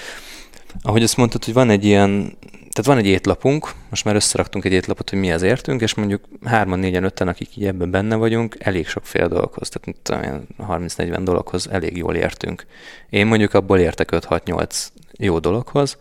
ahogy 0.82 1.04
azt 1.04 1.18
mondtad, 1.18 1.44
hogy 1.44 1.54
van 1.54 1.70
egy 1.70 1.86
ilyen 1.86 2.38
tehát 2.78 2.92
van 2.92 3.06
egy 3.06 3.12
étlapunk, 3.12 3.72
most 3.90 4.06
már 4.06 4.16
összeraktunk 4.16 4.66
egy 4.66 4.72
étlapot, 4.72 5.10
hogy 5.10 5.20
mi 5.20 5.32
az 5.32 5.42
értünk, 5.42 5.82
és 5.82 5.94
mondjuk 5.94 6.24
hárman, 6.46 6.80
négyen, 6.80 7.04
ötten, 7.04 7.28
akik 7.28 7.58
így 7.58 7.66
ebben 7.66 7.92
benne 7.92 8.16
vagyunk, 8.16 8.56
elég 8.60 8.88
sokféle 8.88 9.28
dologhoz, 9.28 9.70
tehát 9.70 10.42
30-40 10.58 11.20
dologhoz 11.24 11.68
elég 11.72 11.98
jól 11.98 12.16
értünk. 12.16 12.66
Én 13.10 13.28
mondjuk 13.28 13.54
abból 13.54 13.80
értek 13.80 14.10
5-6-8 14.12 14.88
jó 15.18 15.40
dologhoz, 15.40 15.98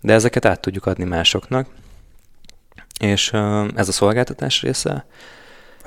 de 0.00 0.12
ezeket 0.12 0.44
át 0.44 0.60
tudjuk 0.60 0.86
adni 0.86 1.04
másoknak, 1.04 1.68
és 3.00 3.32
ez 3.74 3.88
a 3.88 3.92
szolgáltatás 3.92 4.62
része. 4.62 5.06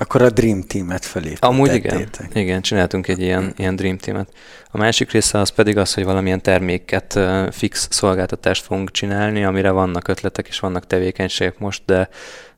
Akkor 0.00 0.22
a 0.22 0.30
Dream 0.30 0.62
Team-et 0.62 1.04
felépítettétek. 1.04 1.50
Amúgy 1.50 1.74
igen, 1.74 2.08
igen, 2.32 2.60
csináltunk 2.60 3.08
egy 3.08 3.20
ilyen, 3.20 3.54
ilyen 3.56 3.76
Dream 3.76 3.98
Team-et. 3.98 4.32
A 4.70 4.78
másik 4.78 5.10
része 5.10 5.38
az 5.38 5.48
pedig 5.48 5.76
az, 5.76 5.94
hogy 5.94 6.04
valamilyen 6.04 6.42
terméket, 6.42 7.18
fix 7.50 7.88
szolgáltatást 7.90 8.64
fogunk 8.64 8.90
csinálni, 8.90 9.44
amire 9.44 9.70
vannak 9.70 10.08
ötletek 10.08 10.48
és 10.48 10.60
vannak 10.60 10.86
tevékenységek 10.86 11.58
most, 11.58 11.82
de 11.86 12.08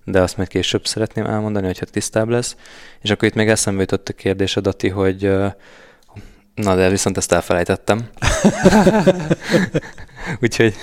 de 0.04 0.20
azt 0.20 0.36
majd 0.36 0.48
később 0.48 0.86
szeretném 0.86 1.26
elmondani, 1.26 1.66
hogyha 1.66 1.84
tisztább 1.84 2.28
lesz. 2.28 2.56
És 3.00 3.10
akkor 3.10 3.28
itt 3.28 3.34
még 3.34 3.48
eszembe 3.48 3.80
jutott 3.80 4.08
a 4.08 4.12
kérdés, 4.12 4.56
Adati, 4.56 4.88
hogy 4.88 5.30
na 6.54 6.74
de 6.74 6.88
viszont 6.88 7.16
ezt 7.16 7.32
elfelejtettem. 7.32 8.08
Úgyhogy 10.42 10.74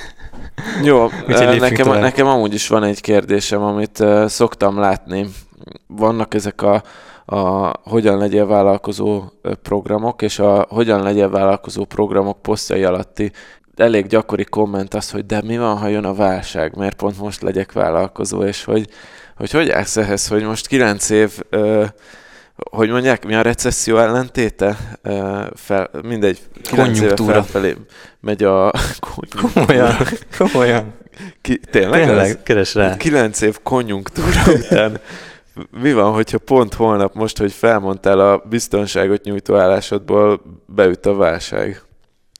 jó, 0.83 1.03
Úgyhogy 1.27 1.59
nekem, 1.59 1.99
nekem 1.99 2.27
amúgy 2.27 2.53
is 2.53 2.67
van 2.67 2.83
egy 2.83 3.01
kérdésem, 3.01 3.61
amit 3.61 3.99
uh, 3.99 4.27
szoktam 4.27 4.79
látni 4.79 5.29
vannak 5.87 6.33
ezek 6.33 6.61
a, 6.61 6.83
a 7.25 7.71
hogyan 7.83 8.17
legyél 8.17 8.45
vállalkozó 8.45 9.23
programok, 9.61 10.21
és 10.21 10.39
a 10.39 10.65
hogyan 10.69 11.03
legyél 11.03 11.29
vállalkozó 11.29 11.85
programok 11.85 12.41
posztjai 12.41 12.83
alatti 12.83 13.31
elég 13.75 14.07
gyakori 14.07 14.43
komment 14.43 14.93
az, 14.93 15.11
hogy 15.11 15.25
de 15.25 15.41
mi 15.41 15.57
van, 15.57 15.77
ha 15.77 15.87
jön 15.87 16.05
a 16.05 16.13
válság, 16.13 16.75
miért 16.75 16.95
pont 16.95 17.19
most 17.19 17.41
legyek 17.41 17.71
vállalkozó, 17.71 18.43
és 18.43 18.63
hogy 18.63 18.89
hogy, 19.39 19.51
hogy 19.51 19.69
állsz 19.69 19.97
ehhez, 19.97 20.27
hogy 20.27 20.43
most 20.43 20.67
kilenc 20.67 21.09
év, 21.09 21.31
ö, 21.49 21.85
hogy 22.55 22.89
mondják, 22.89 23.25
mi 23.25 23.35
a 23.35 23.41
recesszió 23.41 23.97
ellentéte? 23.97 24.77
Ö, 25.01 25.43
fel, 25.55 25.89
mindegy, 26.01 26.39
kilenc 26.61 26.99
éve 26.99 27.15
felfelé 27.15 27.75
megy 28.19 28.43
a 28.43 28.71
komolyan, 29.53 29.95
komolyan. 30.37 30.93
Ki, 31.41 31.59
tényleg? 31.71 32.05
Tényleg, 32.05 32.43
keres 32.43 32.75
rá. 32.75 32.97
Kilenc 32.97 33.41
év 33.41 33.57
konjunktúra 33.63 34.41
után 34.53 34.99
mi 35.81 35.93
van, 35.93 36.13
hogyha 36.13 36.37
pont 36.37 36.73
holnap 36.73 37.13
most, 37.13 37.37
hogy 37.37 37.51
felmondtál 37.51 38.19
a 38.19 38.43
biztonságot 38.49 39.23
nyújtó 39.23 39.55
állásodból, 39.55 40.41
beüt 40.65 41.05
a 41.05 41.15
válság? 41.15 41.81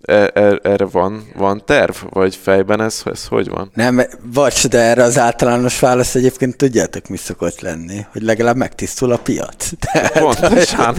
Er- 0.02 0.66
erre 0.66 0.86
van, 0.86 1.24
van 1.36 1.62
terv? 1.66 1.96
Vagy 2.10 2.36
fejben 2.36 2.82
ez, 2.82 3.02
ez 3.06 3.26
hogy 3.26 3.48
van? 3.50 3.72
Nem, 3.74 4.02
vagy, 4.34 4.54
de 4.70 4.80
erre 4.80 5.04
az 5.04 5.18
általános 5.18 5.80
válasz 5.80 6.16
egyébként 6.16 6.58
tudjátok, 6.58 7.08
mi 7.08 7.18
szokott 7.18 7.60
lenni, 7.60 8.06
hogy 8.12 8.22
legalább 8.22 8.56
megtisztul 8.56 9.12
a 9.12 9.18
piac. 9.18 9.70
Tehát, 9.92 10.20
Pontosan. 10.20 10.96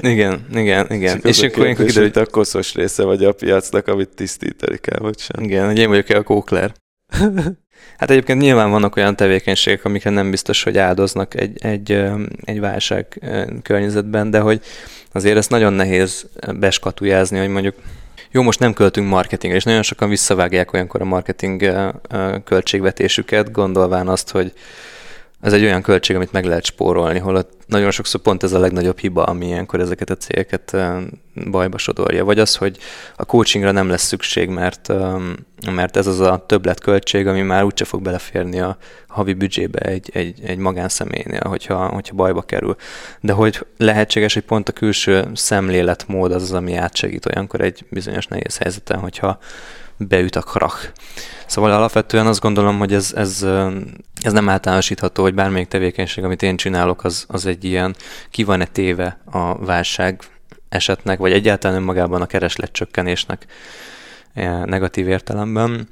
igen, 0.00 0.46
igen, 0.54 0.86
igen. 0.90 1.14
Csak 1.14 1.24
és 1.24 1.42
akkor 1.42 1.64
kérdés, 1.64 1.86
kiderült, 1.86 2.16
a 2.16 2.26
koszos 2.26 2.74
része 2.74 3.02
vagy 3.02 3.24
a 3.24 3.32
piacnak, 3.32 3.86
amit 3.86 4.14
tisztítani 4.14 4.76
kell, 4.76 4.98
vagy 4.98 5.18
sem. 5.18 5.44
Igen, 5.44 5.66
hogy 5.66 5.78
én 5.78 5.88
vagyok-e 5.88 6.16
a 6.16 6.22
kókler. 6.22 6.72
Hát 7.98 8.10
egyébként 8.10 8.40
nyilván 8.40 8.70
vannak 8.70 8.96
olyan 8.96 9.16
tevékenységek, 9.16 9.84
amikre 9.84 10.10
nem 10.10 10.30
biztos, 10.30 10.62
hogy 10.62 10.78
áldoznak 10.78 11.34
egy, 11.34 11.58
egy, 11.62 12.02
egy 12.44 12.60
válság 12.60 13.20
környezetben, 13.62 14.30
de 14.30 14.40
hogy 14.40 14.60
azért 15.12 15.36
ezt 15.36 15.50
nagyon 15.50 15.72
nehéz 15.72 16.26
beskatujázni, 16.54 17.38
hogy 17.38 17.48
mondjuk 17.48 17.74
jó, 18.30 18.42
most 18.42 18.58
nem 18.58 18.72
költünk 18.72 19.08
marketingre, 19.08 19.58
és 19.58 19.64
nagyon 19.64 19.82
sokan 19.82 20.08
visszavágják 20.08 20.72
olyankor 20.72 21.00
a 21.00 21.04
marketing 21.04 21.72
költségvetésüket, 22.44 23.52
gondolván 23.52 24.08
azt, 24.08 24.30
hogy 24.30 24.52
ez 25.40 25.52
egy 25.52 25.62
olyan 25.62 25.82
költség, 25.82 26.16
amit 26.16 26.32
meg 26.32 26.44
lehet 26.44 26.64
spórolni, 26.64 27.18
holott 27.18 27.52
nagyon 27.66 27.90
sokszor 27.90 28.20
pont 28.20 28.42
ez 28.42 28.52
a 28.52 28.58
legnagyobb 28.58 28.98
hiba, 28.98 29.22
ami 29.22 29.46
ilyenkor 29.46 29.80
ezeket 29.80 30.10
a 30.10 30.16
cégeket 30.16 30.76
bajba 31.50 31.78
sodorja. 31.78 32.24
Vagy 32.24 32.38
az, 32.38 32.56
hogy 32.56 32.78
a 33.16 33.24
coachingra 33.24 33.70
nem 33.70 33.88
lesz 33.88 34.06
szükség, 34.06 34.48
mert, 34.48 34.92
mert 35.70 35.96
ez 35.96 36.06
az 36.06 36.20
a 36.20 36.44
többletköltség, 36.46 37.26
ami 37.26 37.42
már 37.42 37.64
úgyse 37.64 37.84
fog 37.84 38.02
beleférni 38.02 38.60
a 38.60 38.76
havi 39.08 39.32
büdzsébe 39.32 39.78
egy, 39.78 40.10
egy, 40.12 40.40
egy 40.44 40.58
magánszemélynél, 40.58 41.42
hogyha, 41.44 41.88
hogyha 41.88 42.14
bajba 42.14 42.42
kerül. 42.42 42.76
De 43.20 43.32
hogy 43.32 43.66
lehetséges, 43.76 44.34
hogy 44.34 44.44
pont 44.44 44.68
a 44.68 44.72
külső 44.72 45.24
szemléletmód 45.34 46.32
az 46.32 46.42
az, 46.42 46.52
ami 46.52 46.76
átsegít 46.76 47.26
olyankor 47.26 47.60
egy 47.60 47.84
bizonyos 47.90 48.26
nehéz 48.26 48.58
helyzeten, 48.58 48.98
hogyha 48.98 49.38
beüt 50.08 50.36
a 50.36 50.42
krach. 50.42 50.92
Szóval 51.46 51.70
alapvetően 51.70 52.26
azt 52.26 52.40
gondolom, 52.40 52.78
hogy 52.78 52.94
ez, 52.94 53.12
ez, 53.16 53.46
ez 54.20 54.32
nem 54.32 54.48
általánosítható, 54.48 55.22
hogy 55.22 55.34
bármelyik 55.34 55.68
tevékenység, 55.68 56.24
amit 56.24 56.42
én 56.42 56.56
csinálok, 56.56 57.04
az, 57.04 57.24
az 57.28 57.46
egy 57.46 57.64
ilyen 57.64 57.96
ki 58.30 58.44
van-e 58.44 58.64
téve 58.64 59.20
a 59.24 59.64
válság 59.64 60.22
esetnek, 60.68 61.18
vagy 61.18 61.32
egyáltalán 61.32 61.76
önmagában 61.76 62.22
a 62.22 62.26
keresletcsökkenésnek 62.26 63.46
e, 64.34 64.64
negatív 64.64 65.08
értelemben. 65.08 65.88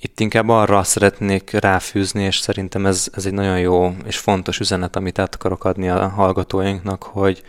Itt 0.00 0.20
inkább 0.20 0.48
arra 0.48 0.82
szeretnék 0.82 1.50
ráfűzni, 1.50 2.22
és 2.22 2.38
szerintem 2.38 2.86
ez, 2.86 3.08
ez 3.12 3.26
egy 3.26 3.32
nagyon 3.32 3.58
jó 3.58 3.96
és 4.06 4.18
fontos 4.18 4.58
üzenet, 4.58 4.96
amit 4.96 5.18
át 5.18 5.34
akarok 5.34 5.64
adni 5.64 5.88
a 5.88 6.08
hallgatóinknak, 6.08 7.02
hogy 7.02 7.42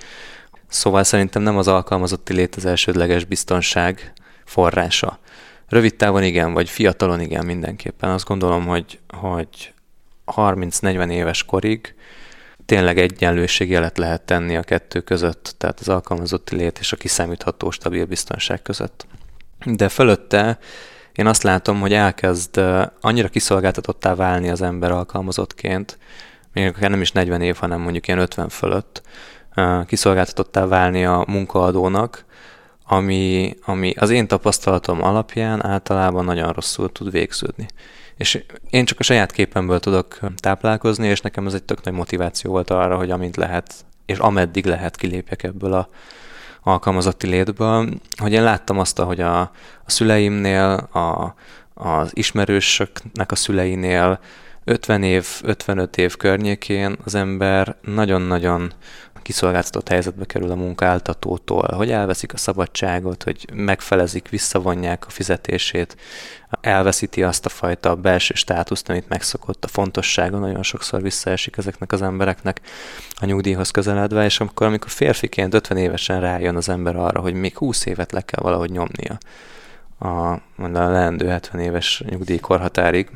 szóval 0.68 1.04
szerintem 1.04 1.42
nem 1.42 1.58
az 1.58 1.68
alkalmazotti 1.68 2.34
lét 2.34 2.56
az 2.56 2.66
elsődleges 2.66 3.26
biztonság 3.26 4.14
forrása. 4.46 5.20
Rövid 5.68 5.96
távon 5.96 6.24
igen, 6.24 6.54
vagy 6.54 6.70
fiatalon 6.70 7.20
igen 7.20 7.46
mindenképpen. 7.46 8.10
Azt 8.10 8.26
gondolom, 8.26 8.66
hogy, 8.66 9.00
hogy 9.08 9.74
30-40 10.26 11.12
éves 11.12 11.44
korig 11.44 11.96
tényleg 12.66 12.98
egyenlőségjelet 12.98 13.98
lehet 13.98 14.22
tenni 14.22 14.56
a 14.56 14.64
kettő 14.64 15.00
között, 15.00 15.56
tehát 15.58 15.80
az 15.80 15.90
alkalmazotti 15.90 16.56
lét 16.56 16.80
és 16.80 16.92
a 16.92 16.98
kiszámítható 16.98 17.72
stabil 17.72 18.06
biztonság 18.06 18.62
között. 18.62 19.06
De 19.66 19.90
fölötte 19.90 20.60
én 21.14 21.28
azt 21.28 21.44
látom, 21.44 21.80
hogy 21.80 21.94
elkezd 21.94 22.62
annyira 23.02 23.28
kiszolgáltatottá 23.28 24.16
válni 24.16 24.50
az 24.50 24.62
ember 24.62 24.92
alkalmazottként, 24.92 25.98
még 26.54 26.68
akár 26.68 26.90
nem 26.90 27.02
is 27.02 27.12
40 27.12 27.42
év, 27.42 27.56
hanem 27.56 27.82
mondjuk 27.82 28.08
ilyen 28.08 28.20
50 28.20 28.50
fölött, 28.50 29.02
kiszolgáltatottá 29.86 30.66
válni 30.66 31.06
a 31.06 31.24
munkaadónak, 31.28 32.26
ami, 32.86 33.56
ami 33.66 33.94
az 33.98 34.10
én 34.10 34.28
tapasztalatom 34.28 35.04
alapján 35.04 35.66
általában 35.66 36.26
nagyon 36.26 36.52
rosszul 36.52 36.92
tud 36.92 37.12
végződni. 37.12 37.66
És 38.18 38.44
én 38.70 38.86
csak 38.86 39.00
a 39.00 39.04
saját 39.04 39.32
képemből 39.32 39.80
tudok 39.80 40.20
táplálkozni, 40.36 41.08
és 41.08 41.22
nekem 41.22 41.46
ez 41.48 41.54
egy 41.54 41.64
tök 41.64 41.84
nagy 41.84 41.94
motiváció 41.94 42.52
volt 42.52 42.70
arra, 42.70 42.98
hogy 42.98 43.12
amint 43.12 43.36
lehet, 43.36 43.74
és 44.06 44.18
ameddig 44.18 44.66
lehet 44.66 44.96
kilépjek 44.96 45.44
ebből 45.44 45.74
a, 45.74 45.90
alkalmazotti 46.64 47.28
létből, 47.28 47.90
hogy 48.18 48.34
én 48.34 48.44
láttam 48.44 48.80
azt, 48.80 49.00
hogy 49.00 49.22
a, 49.22 49.40
a 49.40 49.52
szüleimnél, 49.86 50.90
a, 50.92 51.34
az 51.74 52.12
ismerősöknek 52.14 53.32
a 53.32 53.36
szüleinél 53.36 54.20
50 54.64 55.04
év, 55.04 55.28
55 55.44 55.98
év 55.98 56.16
környékén 56.16 56.98
az 57.04 57.16
ember 57.16 57.76
nagyon-nagyon 57.82 58.74
kiszolgáltatott 59.26 59.90
helyzetbe 59.90 60.26
kerül 60.26 60.52
a 60.52 60.56
munkáltatótól, 60.56 61.74
hogy 61.76 61.92
elveszik 61.92 62.34
a 62.34 62.38
szabadságot, 62.38 63.24
hogy 63.24 63.46
megfelezik, 63.54 64.30
visszavonják 64.30 65.06
a 65.08 65.10
fizetését, 65.10 65.98
elveszíti 66.62 67.24
azt 67.24 67.46
a 67.46 67.50
fajta 67.50 67.96
belső 67.96 68.34
státuszt, 68.34 68.90
amit 68.90 69.10
megszokott, 69.10 69.64
a 69.64 69.68
fontossága? 69.68 70.38
Nagyon 70.38 70.64
sokszor 70.64 71.02
visszaesik 71.02 71.58
ezeknek 71.58 71.92
az 71.92 72.02
embereknek 72.02 72.62
a 73.16 73.26
nyugdíjhoz 73.26 73.72
közeledve, 73.72 74.26
és 74.26 74.40
amikor, 74.40 74.68
amikor 74.68 74.90
férfiként 74.90 75.54
50 75.54 75.78
évesen 75.78 76.20
rájön 76.20 76.56
az 76.56 76.70
ember 76.70 76.96
arra, 76.96 77.20
hogy 77.20 77.34
még 77.34 77.58
20 77.58 77.86
évet 77.86 78.12
le 78.12 78.22
kell 78.22 78.44
valahogy 78.44 78.72
nyomnia 78.72 79.18
a, 79.98 80.32
a 80.58 80.68
leendő 80.68 81.28
70 81.28 81.62
éves 81.62 82.04
nyugdíjkorhatárig, 82.10 83.10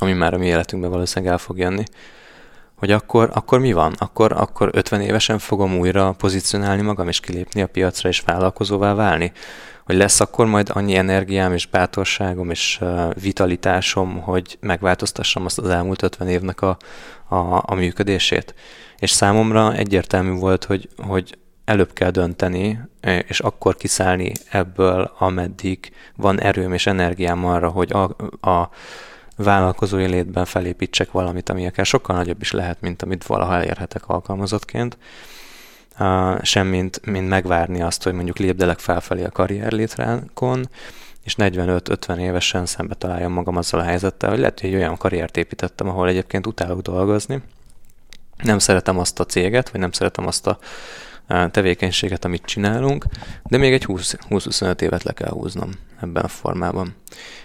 ami 0.00 0.12
már 0.12 0.34
a 0.34 0.38
mi 0.38 0.46
életünkben 0.46 0.90
valószínűleg 0.90 1.32
el 1.32 1.38
fog 1.38 1.58
jönni, 1.58 1.84
hogy 2.78 2.90
akkor, 2.90 3.30
akkor 3.32 3.58
mi 3.58 3.72
van? 3.72 3.94
Akkor, 3.98 4.32
akkor 4.32 4.70
50 4.72 5.00
évesen 5.00 5.38
fogom 5.38 5.78
újra 5.78 6.12
pozícionálni 6.12 6.82
magam, 6.82 7.08
és 7.08 7.20
kilépni 7.20 7.62
a 7.62 7.66
piacra, 7.66 8.08
és 8.08 8.20
vállalkozóvá 8.20 8.94
válni? 8.94 9.32
Hogy 9.84 9.96
lesz 9.96 10.20
akkor 10.20 10.46
majd 10.46 10.70
annyi 10.72 10.94
energiám, 10.94 11.52
és 11.52 11.66
bátorságom, 11.66 12.50
és 12.50 12.80
vitalitásom, 13.22 14.20
hogy 14.20 14.58
megváltoztassam 14.60 15.44
azt 15.44 15.58
az 15.58 15.68
elmúlt 15.68 16.02
50 16.02 16.28
évnek 16.28 16.60
a, 16.60 16.76
a, 17.28 17.62
a 17.66 17.74
működését? 17.74 18.54
És 18.98 19.10
számomra 19.10 19.74
egyértelmű 19.74 20.30
volt, 20.30 20.64
hogy, 20.64 20.88
hogy 20.96 21.38
előbb 21.64 21.92
kell 21.92 22.10
dönteni, 22.10 22.80
és 23.28 23.40
akkor 23.40 23.76
kiszállni 23.76 24.32
ebből, 24.50 25.12
ameddig 25.18 25.92
van 26.16 26.40
erőm 26.40 26.72
és 26.72 26.86
energiám 26.86 27.44
arra, 27.44 27.68
hogy 27.68 27.92
a, 27.92 28.02
a 28.50 28.70
vállalkozói 29.44 30.06
létben 30.06 30.44
felépítsek 30.44 31.10
valamit, 31.10 31.48
ami 31.48 31.66
akár 31.66 31.86
sokkal 31.86 32.16
nagyobb 32.16 32.40
is 32.40 32.52
lehet, 32.52 32.80
mint 32.80 33.02
amit 33.02 33.26
valaha 33.26 33.54
elérhetek 33.54 34.08
alkalmazottként, 34.08 34.98
uh, 35.98 36.42
sem 36.42 36.66
mint, 36.66 37.06
mint 37.06 37.28
megvárni 37.28 37.82
azt, 37.82 38.02
hogy 38.02 38.12
mondjuk 38.12 38.38
lépdelek 38.38 38.78
felfelé 38.78 39.24
a 39.24 39.30
karrier 39.30 39.72
létránkon, 39.72 40.68
és 41.24 41.34
45-50 41.38 42.18
évesen 42.18 42.66
szembe 42.66 42.94
találjam 42.94 43.32
magam 43.32 43.56
azzal 43.56 43.80
a 43.80 43.84
helyzettel, 43.84 44.30
hogy 44.30 44.38
lehet, 44.38 44.60
hogy 44.60 44.70
egy 44.70 44.76
olyan 44.76 44.96
karriert 44.96 45.36
építettem, 45.36 45.88
ahol 45.88 46.08
egyébként 46.08 46.46
utálok 46.46 46.80
dolgozni, 46.80 47.42
nem 48.42 48.58
szeretem 48.58 48.98
azt 48.98 49.20
a 49.20 49.24
céget, 49.24 49.70
vagy 49.70 49.80
nem 49.80 49.92
szeretem 49.92 50.26
azt 50.26 50.46
a 50.46 50.58
tevékenységet, 51.50 52.24
amit 52.24 52.44
csinálunk, 52.44 53.04
de 53.44 53.56
még 53.56 53.72
egy 53.72 53.84
20-25 53.88 54.80
évet 54.80 55.02
le 55.02 55.12
kell 55.12 55.30
húznom 55.30 55.70
ebben 56.00 56.22
a 56.24 56.28
formában. 56.28 56.94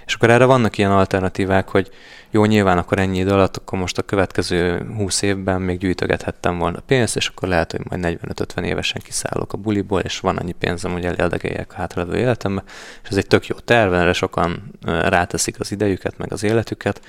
És 0.05 0.13
akkor 0.13 0.29
erre 0.29 0.45
vannak 0.45 0.77
ilyen 0.77 0.91
alternatívák, 0.91 1.69
hogy 1.69 1.89
jó, 2.31 2.45
nyilván 2.45 2.77
akkor 2.77 2.99
ennyi 2.99 3.19
idő 3.19 3.31
alatt, 3.31 3.57
akkor 3.57 3.79
most 3.79 3.97
a 3.97 4.01
következő 4.01 4.85
20 4.97 5.21
évben 5.21 5.61
még 5.61 5.77
gyűjtögethettem 5.77 6.57
volna 6.57 6.79
pénzt, 6.79 7.15
és 7.15 7.27
akkor 7.27 7.47
lehet, 7.47 7.71
hogy 7.71 7.81
majd 7.89 8.19
45-50 8.25 8.63
évesen 8.63 9.01
kiszállok 9.03 9.53
a 9.53 9.57
buliból, 9.57 9.99
és 9.99 10.19
van 10.19 10.37
annyi 10.37 10.51
pénzem, 10.51 10.91
hogy 10.91 11.05
elérdegeljek 11.05 11.71
a 11.73 11.75
hátralévő 11.75 12.17
életembe, 12.17 12.63
és 13.03 13.09
ez 13.09 13.17
egy 13.17 13.27
tök 13.27 13.47
jó 13.47 13.55
terv, 13.55 13.93
erre 13.93 14.13
sokan 14.13 14.73
ráteszik 14.85 15.59
az 15.59 15.71
idejüket, 15.71 16.17
meg 16.17 16.31
az 16.31 16.43
életüket, 16.43 17.01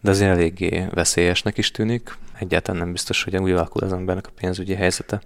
de 0.00 0.10
azért 0.10 0.30
eléggé 0.30 0.86
veszélyesnek 0.90 1.58
is 1.58 1.70
tűnik, 1.70 2.18
egyáltalán 2.38 2.80
nem 2.80 2.92
biztos, 2.92 3.24
hogy 3.24 3.36
úgy 3.36 3.50
alakul 3.50 3.82
az 3.82 3.92
embernek 3.92 4.26
a 4.26 4.32
pénzügyi 4.40 4.74
helyzete. 4.74 5.20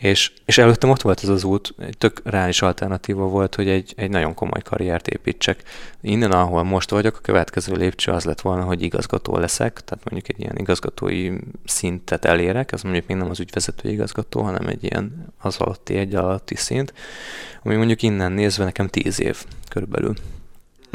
És, 0.00 0.32
és 0.44 0.58
előttem 0.58 0.90
ott 0.90 1.02
volt 1.02 1.22
ez 1.22 1.28
az 1.28 1.44
út, 1.44 1.74
egy 1.78 1.98
tök 1.98 2.20
reális 2.24 2.62
alternatíva 2.62 3.24
volt, 3.24 3.54
hogy 3.54 3.68
egy, 3.68 3.92
egy 3.96 4.10
nagyon 4.10 4.34
komoly 4.34 4.60
karriert 4.62 5.08
építsek. 5.08 5.62
Innen, 6.00 6.30
ahol 6.30 6.62
most 6.62 6.90
vagyok, 6.90 7.16
a 7.16 7.20
következő 7.20 7.74
lépcső 7.74 8.12
az 8.12 8.24
lett 8.24 8.40
volna, 8.40 8.64
hogy 8.64 8.82
igazgató 8.82 9.36
leszek, 9.36 9.80
tehát 9.80 10.10
mondjuk 10.10 10.36
egy 10.36 10.40
ilyen 10.42 10.56
igazgatói 10.56 11.30
szintet 11.64 12.24
elérek, 12.24 12.72
ez 12.72 12.82
mondjuk 12.82 13.06
még 13.06 13.16
nem 13.16 13.30
az 13.30 13.40
ügyvezető 13.40 13.88
igazgató, 13.88 14.42
hanem 14.42 14.66
egy 14.66 14.84
ilyen 14.84 15.32
az 15.38 15.56
alatti, 15.56 15.96
egy 15.96 16.14
alatti 16.14 16.54
szint, 16.54 16.92
ami 17.62 17.74
mondjuk 17.74 18.02
innen 18.02 18.32
nézve 18.32 18.64
nekem 18.64 18.88
tíz 18.88 19.20
év 19.20 19.44
körülbelül. 19.68 20.14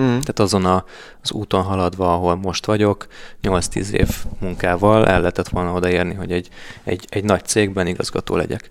Mm. 0.01 0.05
Tehát 0.05 0.39
azon 0.39 0.65
a, 0.65 0.85
az 1.21 1.31
úton 1.31 1.63
haladva, 1.63 2.13
ahol 2.13 2.35
most 2.35 2.65
vagyok, 2.65 3.07
8-10 3.43 3.89
év 3.89 4.09
munkával 4.39 5.07
el 5.07 5.19
lehetett 5.19 5.49
volna 5.49 5.73
odaérni, 5.73 6.13
hogy 6.13 6.31
egy, 6.31 6.49
egy, 6.83 7.05
egy 7.09 7.23
nagy 7.23 7.45
cégben 7.45 7.87
igazgató 7.87 8.35
legyek. 8.35 8.69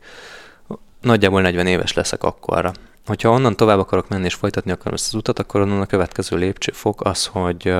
Nagyjából 1.01 1.41
40 1.41 1.66
éves 1.66 1.93
leszek 1.93 2.22
akkorra. 2.22 2.72
Hogyha 3.07 3.31
onnan 3.31 3.57
tovább 3.57 3.79
akarok 3.79 4.09
menni 4.09 4.25
és 4.25 4.35
folytatni 4.35 4.70
akarom 4.70 4.95
ezt 4.95 5.07
az 5.07 5.14
utat, 5.14 5.39
akkor 5.39 5.61
onnan 5.61 5.81
a 5.81 5.87
következő 5.87 6.37
lépcsőfok 6.37 7.05
az, 7.05 7.27
hogy 7.27 7.75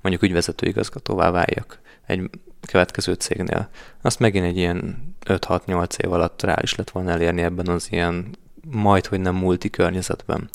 mondjuk 0.00 0.22
ügyvezető 0.22 0.66
igazgatóvá 0.66 1.30
váljak 1.30 1.80
egy 2.06 2.30
következő 2.66 3.12
cégnél. 3.12 3.68
Azt 4.02 4.18
megint 4.18 4.44
egy 4.44 4.56
ilyen 4.56 5.08
5-6-8 5.26 5.98
év 5.98 6.12
alatt 6.12 6.42
rá 6.42 6.58
is 6.62 6.74
lett 6.74 6.90
volna 6.90 7.10
elérni 7.10 7.42
ebben 7.42 7.68
az 7.68 7.88
ilyen 7.90 8.36
majd, 8.70 9.06
hogy 9.06 9.20
nem 9.20 9.34
multi 9.34 9.70
környezetben. 9.70 10.50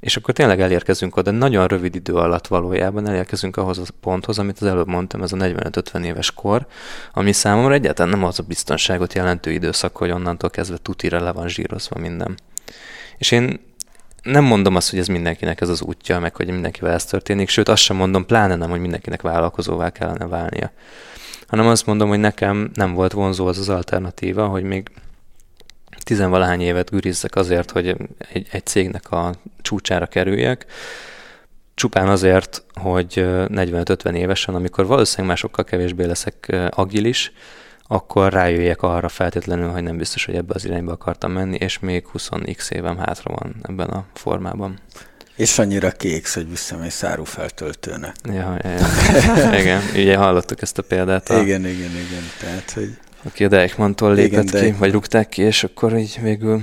És 0.00 0.16
akkor 0.16 0.34
tényleg 0.34 0.60
elérkezünk 0.60 1.16
oda, 1.16 1.30
nagyon 1.30 1.66
rövid 1.66 1.94
idő 1.94 2.14
alatt 2.14 2.46
valójában 2.46 3.08
elérkezünk 3.08 3.56
ahhoz 3.56 3.78
a 3.78 3.82
ponthoz, 4.00 4.38
amit 4.38 4.60
az 4.60 4.66
előbb 4.66 4.88
mondtam, 4.88 5.22
ez 5.22 5.32
a 5.32 5.36
45-50 5.36 6.04
éves 6.04 6.30
kor, 6.30 6.66
ami 7.12 7.32
számomra 7.32 7.74
egyáltalán 7.74 8.10
nem 8.10 8.24
az 8.24 8.38
a 8.38 8.42
biztonságot 8.42 9.14
jelentő 9.14 9.50
időszak, 9.50 9.96
hogy 9.96 10.10
onnantól 10.10 10.50
kezdve 10.50 10.76
tutira 10.82 11.20
le 11.20 11.32
van 11.32 11.48
zsírozva 11.48 12.00
minden. 12.00 12.38
És 13.18 13.30
én 13.30 13.60
nem 14.22 14.44
mondom 14.44 14.76
azt, 14.76 14.90
hogy 14.90 14.98
ez 14.98 15.06
mindenkinek 15.06 15.60
ez 15.60 15.68
az 15.68 15.82
útja, 15.82 16.18
meg 16.18 16.36
hogy 16.36 16.46
mindenkivel 16.46 16.92
ez 16.92 17.04
történik, 17.04 17.48
sőt 17.48 17.68
azt 17.68 17.82
sem 17.82 17.96
mondom, 17.96 18.26
pláne 18.26 18.56
nem, 18.56 18.70
hogy 18.70 18.80
mindenkinek 18.80 19.22
vállalkozóvá 19.22 19.90
kellene 19.90 20.26
válnia. 20.26 20.70
Hanem 21.46 21.66
azt 21.66 21.86
mondom, 21.86 22.08
hogy 22.08 22.18
nekem 22.18 22.70
nem 22.74 22.94
volt 22.94 23.12
vonzó 23.12 23.46
az 23.46 23.58
az 23.58 23.68
alternatíva, 23.68 24.46
hogy 24.46 24.62
még 24.62 24.90
tizenvalahány 26.06 26.60
évet 26.60 26.90
gürizzek 26.90 27.34
azért, 27.34 27.70
hogy 27.70 27.96
egy, 28.32 28.46
egy 28.50 28.66
cégnek 28.66 29.10
a 29.10 29.34
csúcsára 29.62 30.06
kerüljek, 30.06 30.66
csupán 31.74 32.08
azért, 32.08 32.64
hogy 32.80 33.12
45-50 33.16 34.14
évesen, 34.14 34.54
amikor 34.54 34.86
valószínűleg 34.86 35.28
másokkal 35.28 35.64
kevésbé 35.64 36.04
leszek 36.04 36.56
agilis, 36.70 37.32
akkor 37.82 38.32
rájöjjek 38.32 38.82
arra 38.82 39.08
feltétlenül, 39.08 39.68
hogy 39.68 39.82
nem 39.82 39.96
biztos, 39.96 40.24
hogy 40.24 40.34
ebbe 40.34 40.54
az 40.54 40.64
irányba 40.64 40.92
akartam 40.92 41.32
menni, 41.32 41.56
és 41.56 41.78
még 41.78 42.04
20x 42.14 42.70
évem 42.70 42.96
hátra 42.98 43.34
van 43.34 43.56
ebben 43.62 43.88
a 43.88 44.04
formában. 44.14 44.78
És 45.36 45.58
annyira 45.58 45.90
kéksz, 45.90 46.34
hogy 46.34 46.48
visszamész 46.48 47.02
árufeltöltőnek. 47.02 48.14
Ja, 48.24 48.56
ja, 48.62 48.70
ja. 48.70 49.58
igen, 49.60 49.82
ugye 49.94 50.16
hallottuk 50.16 50.62
ezt 50.62 50.78
a 50.78 50.82
példát. 50.82 51.28
A... 51.28 51.40
Igen, 51.40 51.66
igen, 51.66 51.90
igen. 51.90 52.22
Tehát, 52.40 52.70
hogy 52.70 52.96
aki 53.26 53.44
a 53.44 53.48
Deichmann-tól 53.48 54.14
lépett 54.14 54.48
Igen, 54.48 54.64
ki, 54.64 54.78
vagy 54.78 54.92
rúgták 54.92 55.28
ki, 55.28 55.42
és 55.42 55.64
akkor 55.64 55.96
így 55.96 56.18
végül 56.22 56.62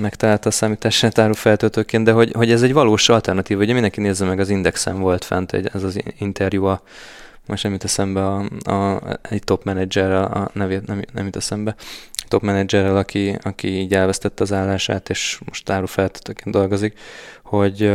megtalálta 0.00 0.48
a 0.48 0.52
számítástárú 0.52 1.32
feltöltőként, 1.32 2.04
de 2.04 2.12
hogy, 2.12 2.32
hogy 2.32 2.50
ez 2.50 2.62
egy 2.62 2.72
valós 2.72 3.08
alternatív, 3.08 3.58
ugye 3.58 3.72
mindenki 3.72 4.00
nézze 4.00 4.24
meg, 4.24 4.38
az 4.38 4.48
Indexen 4.48 4.98
volt 5.00 5.24
fent 5.24 5.52
egy, 5.52 5.70
ez 5.74 5.82
az 5.82 6.00
interjú 6.18 6.64
a 6.64 6.82
most 7.46 7.62
nem 7.62 7.72
jut 7.72 7.84
eszembe 7.84 8.26
a, 8.26 8.44
a, 8.70 9.02
egy 9.30 9.44
top 9.44 9.64
menedzserrel, 9.64 10.24
a 10.24 10.50
nevét 10.52 10.86
nem, 10.86 11.02
nem 11.12 11.24
jut 11.24 11.36
eszembe, 11.36 11.74
top 12.28 12.42
menedzserrel, 12.42 12.96
aki, 12.96 13.38
aki 13.42 13.68
így 13.68 13.94
elvesztette 13.94 14.42
az 14.42 14.52
állását, 14.52 15.10
és 15.10 15.40
most 15.44 15.70
árufeltöltőként 15.70 16.54
dolgozik, 16.54 16.98
hogy, 17.42 17.92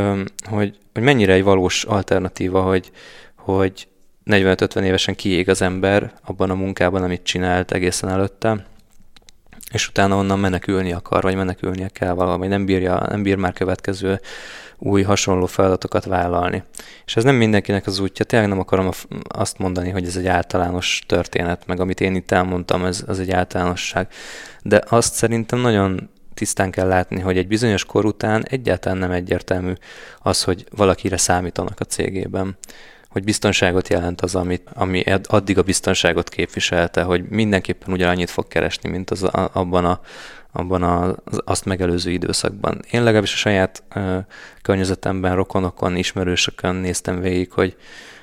hogy, 0.49 0.78
hogy 0.93 1.03
mennyire 1.03 1.34
egy 1.34 1.43
valós 1.43 1.84
alternatíva, 1.84 2.61
hogy, 2.61 2.91
hogy 3.36 3.88
45-50 4.26 4.82
évesen 4.82 5.15
kiég 5.15 5.49
az 5.49 5.61
ember 5.61 6.13
abban 6.26 6.49
a 6.49 6.55
munkában, 6.55 7.03
amit 7.03 7.24
csinált 7.24 7.71
egészen 7.71 8.09
előtte, 8.09 8.65
és 9.71 9.88
utána 9.88 10.15
onnan 10.15 10.39
menekülni 10.39 10.93
akar, 10.93 11.21
vagy 11.21 11.36
menekülnie 11.36 11.88
kell 11.88 12.13
vagy 12.13 12.49
nem, 12.49 12.65
bírja, 12.65 13.05
nem 13.09 13.24
bír 13.24 13.36
már 13.36 13.53
következő 13.53 14.19
új 14.78 15.01
hasonló 15.01 15.45
feladatokat 15.45 16.05
vállalni. 16.05 16.63
És 17.05 17.15
ez 17.15 17.24
nem 17.24 17.36
mindenkinek 17.36 17.88
az 17.88 17.99
útja, 17.99 18.26
tényleg 18.26 18.49
nem 18.49 18.59
akarom 18.59 18.89
azt 19.28 19.57
mondani, 19.57 19.89
hogy 19.89 20.05
ez 20.05 20.15
egy 20.15 20.28
általános 20.28 21.03
történet, 21.07 21.65
meg 21.65 21.80
amit 21.80 22.01
én 22.01 22.15
itt 22.15 22.32
elmondtam, 22.32 22.86
ez 22.86 23.03
az 23.07 23.19
egy 23.19 23.32
általánosság. 23.32 24.07
De 24.61 24.84
azt 24.89 25.13
szerintem 25.13 25.59
nagyon 25.59 26.09
tisztán 26.34 26.71
kell 26.71 26.88
látni, 26.88 27.19
hogy 27.19 27.38
egy 27.38 27.47
bizonyos 27.47 27.86
kor 27.86 28.05
után 28.05 28.45
egyáltalán 28.47 28.97
nem 28.97 29.11
egyértelmű 29.11 29.74
az, 30.19 30.43
hogy 30.43 30.65
valakire 30.76 31.17
számítanak 31.17 31.80
a 31.80 31.86
cégében 31.86 32.57
hogy 33.14 33.24
biztonságot 33.24 33.88
jelent 33.88 34.22
az, 34.22 34.36
amit, 34.36 34.70
ami 34.74 35.03
addig 35.24 35.57
a 35.57 35.61
biztonságot 35.61 36.30
képviselte, 36.30 37.01
hogy 37.01 37.24
mindenképpen 37.30 37.93
ugyanannyit 37.93 38.30
fog 38.30 38.47
keresni, 38.47 38.89
mint 38.89 39.09
az 39.09 39.24
abban 39.53 39.86
a 39.86 39.99
abban 40.55 40.84
az 40.84 41.41
azt 41.45 41.66
megelőző 41.66 42.11
időszakban. 42.11 42.80
Én 42.91 43.03
legalábbis 43.03 43.34
a 43.34 43.38
saját 43.38 43.84
ö, 43.95 44.18
környezetemben, 44.61 45.36
rokonokon, 45.36 45.95
ismerősökön 45.95 46.76
néztem 46.76 47.20
végig, 47.20 47.51
hogy, 47.51 47.78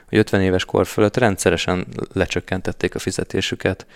hogy 0.08 0.18
50 0.18 0.40
éves 0.40 0.64
kor 0.64 0.86
fölött 0.86 1.16
rendszeresen 1.16 1.86
lecsökkentették 2.12 2.94
a 2.94 2.98
fizetésüket, 2.98 3.86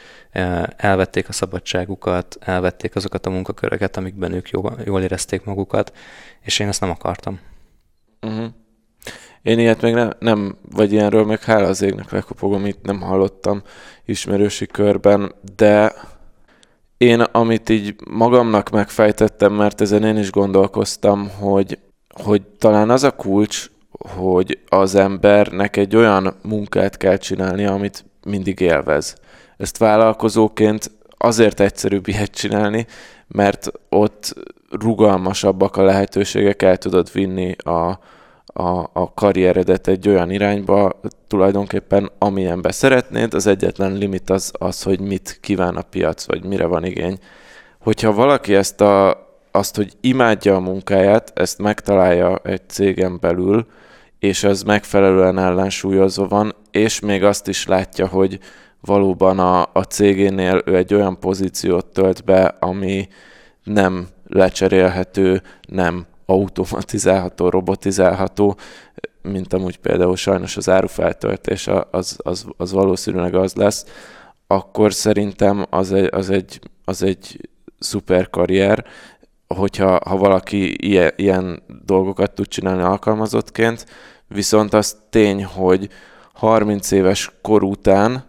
elvették 0.76 1.28
a 1.28 1.32
szabadságukat, 1.32 2.36
elvették 2.40 2.96
azokat 2.96 3.26
a 3.26 3.30
munkaköröket, 3.30 3.96
amikben 3.96 4.32
ők 4.32 4.48
jól, 4.48 4.76
jól 4.84 5.02
érezték 5.02 5.44
magukat, 5.44 5.96
és 6.40 6.58
én 6.58 6.68
ezt 6.68 6.80
nem 6.80 6.90
akartam. 6.90 7.40
Uh-huh. 8.20 8.46
Én 9.44 9.58
ilyet 9.58 9.82
még 9.82 9.94
nem, 9.94 10.12
nem, 10.18 10.56
vagy 10.70 10.92
ilyenről 10.92 11.24
meg 11.24 11.42
hála 11.42 11.66
az 11.66 11.82
égnek 11.82 12.10
lekopogom, 12.10 12.66
itt 12.66 12.82
nem 12.82 13.00
hallottam 13.00 13.62
ismerősi 14.04 14.66
körben, 14.66 15.34
de 15.56 15.94
én, 16.96 17.20
amit 17.20 17.68
így 17.68 17.94
magamnak 18.10 18.70
megfejtettem, 18.70 19.52
mert 19.52 19.80
ezen 19.80 20.04
én 20.04 20.16
is 20.16 20.30
gondolkoztam, 20.30 21.30
hogy, 21.38 21.78
hogy 22.22 22.42
talán 22.42 22.90
az 22.90 23.02
a 23.02 23.10
kulcs, 23.10 23.70
hogy 23.98 24.58
az 24.68 24.94
embernek 24.94 25.76
egy 25.76 25.96
olyan 25.96 26.34
munkát 26.42 26.96
kell 26.96 27.16
csinálni, 27.16 27.64
amit 27.64 28.04
mindig 28.26 28.60
élvez. 28.60 29.16
Ezt 29.56 29.78
vállalkozóként 29.78 30.90
azért 31.18 31.60
egyszerűbb 31.60 32.08
ilyet 32.08 32.30
csinálni, 32.30 32.86
mert 33.26 33.72
ott 33.88 34.34
rugalmasabbak 34.70 35.76
a 35.76 35.82
lehetőségek, 35.82 36.62
el 36.62 36.76
tudod 36.76 37.12
vinni 37.12 37.56
a, 37.56 37.98
a, 38.56 38.90
a 38.92 39.12
karrieredet 39.14 39.86
egy 39.88 40.08
olyan 40.08 40.30
irányba, 40.30 41.00
tulajdonképpen 41.26 42.10
amilyenbe 42.18 42.72
szeretnéd, 42.72 43.34
az 43.34 43.46
egyetlen 43.46 43.92
limit 43.92 44.30
az, 44.30 44.52
az, 44.58 44.82
hogy 44.82 45.00
mit 45.00 45.38
kíván 45.40 45.76
a 45.76 45.82
piac, 45.82 46.26
vagy 46.26 46.44
mire 46.44 46.66
van 46.66 46.84
igény. 46.84 47.18
Hogyha 47.78 48.12
valaki 48.12 48.54
ezt 48.54 48.80
a, 48.80 49.26
azt, 49.50 49.76
hogy 49.76 49.92
imádja 50.00 50.54
a 50.54 50.60
munkáját, 50.60 51.32
ezt 51.34 51.58
megtalálja 51.58 52.36
egy 52.36 52.68
cégen 52.68 53.18
belül, 53.20 53.66
és 54.18 54.44
ez 54.44 54.62
megfelelően 54.62 55.38
ellensúlyozva 55.38 56.28
van, 56.28 56.54
és 56.70 57.00
még 57.00 57.24
azt 57.24 57.48
is 57.48 57.66
látja, 57.66 58.06
hogy 58.06 58.38
valóban 58.80 59.38
a, 59.38 59.62
a 59.72 59.82
cégénél 59.82 60.62
ő 60.64 60.76
egy 60.76 60.94
olyan 60.94 61.18
pozíciót 61.18 61.86
tölt 61.86 62.24
be, 62.24 62.44
ami 62.44 63.08
nem 63.64 64.06
lecserélhető, 64.26 65.42
nem 65.68 66.06
automatizálható, 66.26 67.48
robotizálható, 67.48 68.56
mint 69.22 69.52
amúgy 69.52 69.78
például 69.78 70.16
sajnos 70.16 70.56
az 70.56 70.68
árufeltöltés, 70.68 71.68
az, 71.90 72.16
az, 72.22 72.46
az 72.56 72.72
valószínűleg 72.72 73.34
az 73.34 73.54
lesz, 73.54 73.86
akkor 74.46 74.92
szerintem 74.92 75.66
az 75.70 75.92
egy, 75.92 76.08
az 76.12 76.30
egy, 76.30 76.60
az 76.84 77.02
egy 77.02 77.48
szuper 77.78 78.30
karrier, 78.30 78.84
hogyha 79.46 80.00
ha 80.04 80.16
valaki 80.16 80.86
ilyen, 80.86 81.12
ilyen 81.16 81.62
dolgokat 81.84 82.32
tud 82.32 82.48
csinálni 82.48 82.82
alkalmazottként, 82.82 83.86
viszont 84.28 84.74
az 84.74 84.96
tény, 85.10 85.44
hogy 85.44 85.88
30 86.32 86.90
éves 86.90 87.32
kor 87.42 87.62
után 87.62 88.24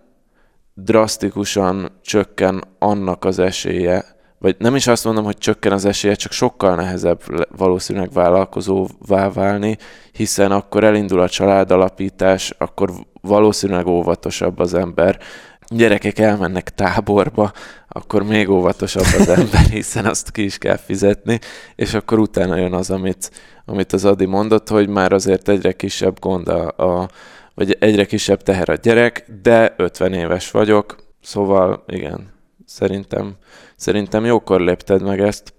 drasztikusan 0.74 1.92
csökken 2.02 2.64
annak 2.80 3.26
az 3.26 3.40
esélye, 3.40 4.15
vagy 4.40 4.56
nem 4.60 4.76
is 4.76 4.88
azt 4.88 5.06
mondom, 5.06 5.24
hogy 5.24 5.38
csökken 5.38 5.72
az 5.72 5.86
esélye, 5.86 6.16
csak 6.16 6.32
sokkal 6.32 6.76
nehezebb 6.76 7.22
valószínűleg 7.58 8.12
vállalkozóvá 8.12 9.30
válni, 9.30 9.78
hiszen 10.12 10.52
akkor 10.52 10.84
elindul 10.84 11.20
a 11.20 11.30
családalapítás, 11.30 12.54
akkor 12.58 12.92
valószínűleg 13.22 13.88
óvatosabb 13.88 14.60
az 14.60 14.74
ember. 14.74 15.20
Gyerekek 15.68 16.20
elmennek 16.20 16.70
táborba, 16.70 17.52
akkor 17.88 18.24
még 18.24 18.50
óvatosabb 18.50 19.20
az 19.20 19.30
ember, 19.30 19.66
hiszen 19.80 20.06
azt 20.06 20.32
ki 20.32 20.44
is 20.44 20.58
kell 20.58 20.78
fizetni, 20.78 21.40
és 21.76 21.94
akkor 21.94 22.20
utána 22.20 22.56
jön 22.56 22.74
az, 22.74 22.92
amit, 22.92 23.32
amit 23.66 23.94
az 23.94 24.06
Adi 24.06 24.26
mondott, 24.26 24.70
hogy 24.70 24.88
már 24.88 25.12
azért 25.12 25.50
egyre 25.50 25.72
kisebb 25.72 26.20
gond 26.20 26.48
a, 26.48 26.68
a 26.68 27.10
vagy 27.54 27.78
egyre 27.80 28.06
kisebb 28.06 28.42
teher 28.42 28.70
a 28.70 28.76
gyerek, 28.76 29.26
de 29.42 29.74
50 29.78 30.14
éves 30.14 30.52
vagyok, 30.52 30.96
szóval 31.22 31.84
igen, 31.88 32.35
szerintem 32.66 33.38
Szerintem 33.76 34.26
jókor 34.26 34.62
lépted 34.62 35.02
meg 35.02 35.20
ezt 35.20 35.54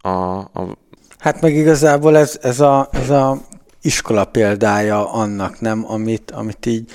a, 0.00 0.08
a... 0.38 0.76
Hát 1.18 1.40
meg 1.40 1.54
igazából 1.54 2.16
ez, 2.16 2.38
ez, 2.42 2.60
a, 2.60 2.88
ez 2.92 3.10
a 3.10 3.38
iskola 3.82 4.24
példája 4.24 5.12
annak, 5.12 5.60
nem, 5.60 5.84
amit, 5.88 6.30
amit 6.30 6.66
így 6.66 6.90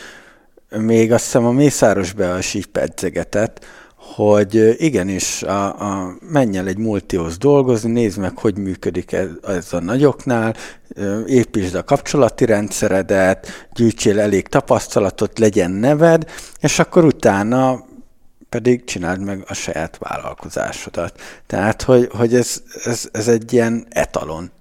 még 0.78 1.12
azt 1.12 1.24
hiszem 1.24 1.46
a 1.46 1.52
Mészáros 1.52 2.14
be 2.14 2.38
is 2.38 2.54
így 2.54 2.66
pedzegetett, 2.66 3.66
hogy 4.16 4.76
igenis 4.78 5.44
a, 5.44 5.66
a, 5.66 6.16
menj 6.32 6.58
el 6.58 6.68
egy 6.68 6.78
multihoz 6.78 7.38
dolgozni, 7.38 7.92
nézd 7.92 8.18
meg, 8.18 8.38
hogy 8.38 8.58
működik 8.58 9.12
ez, 9.12 9.28
ez 9.48 9.74
a 9.74 9.80
nagyoknál, 9.80 10.56
építsd 11.26 11.76
a 11.76 11.84
kapcsolati 11.84 12.46
rendszeredet, 12.46 13.48
gyűjtsél 13.74 14.20
elég 14.20 14.48
tapasztalatot, 14.48 15.40
legyen 15.40 15.72
neved, 15.72 16.32
és 16.60 16.80
akkor 16.80 17.06
utána 17.06 17.90
pedig 18.52 18.84
csináld 18.84 19.24
meg 19.24 19.44
a 19.48 19.54
saját 19.54 19.98
vállalkozásodat. 19.98 21.22
Tehát, 21.48 21.82
hogy, 21.82 22.10
hogy 22.12 22.36
ez, 22.36 22.64
ez, 22.84 23.10
ez 23.12 23.28
egy 23.28 23.54
ilyen 23.54 23.86
etalon 23.90 24.52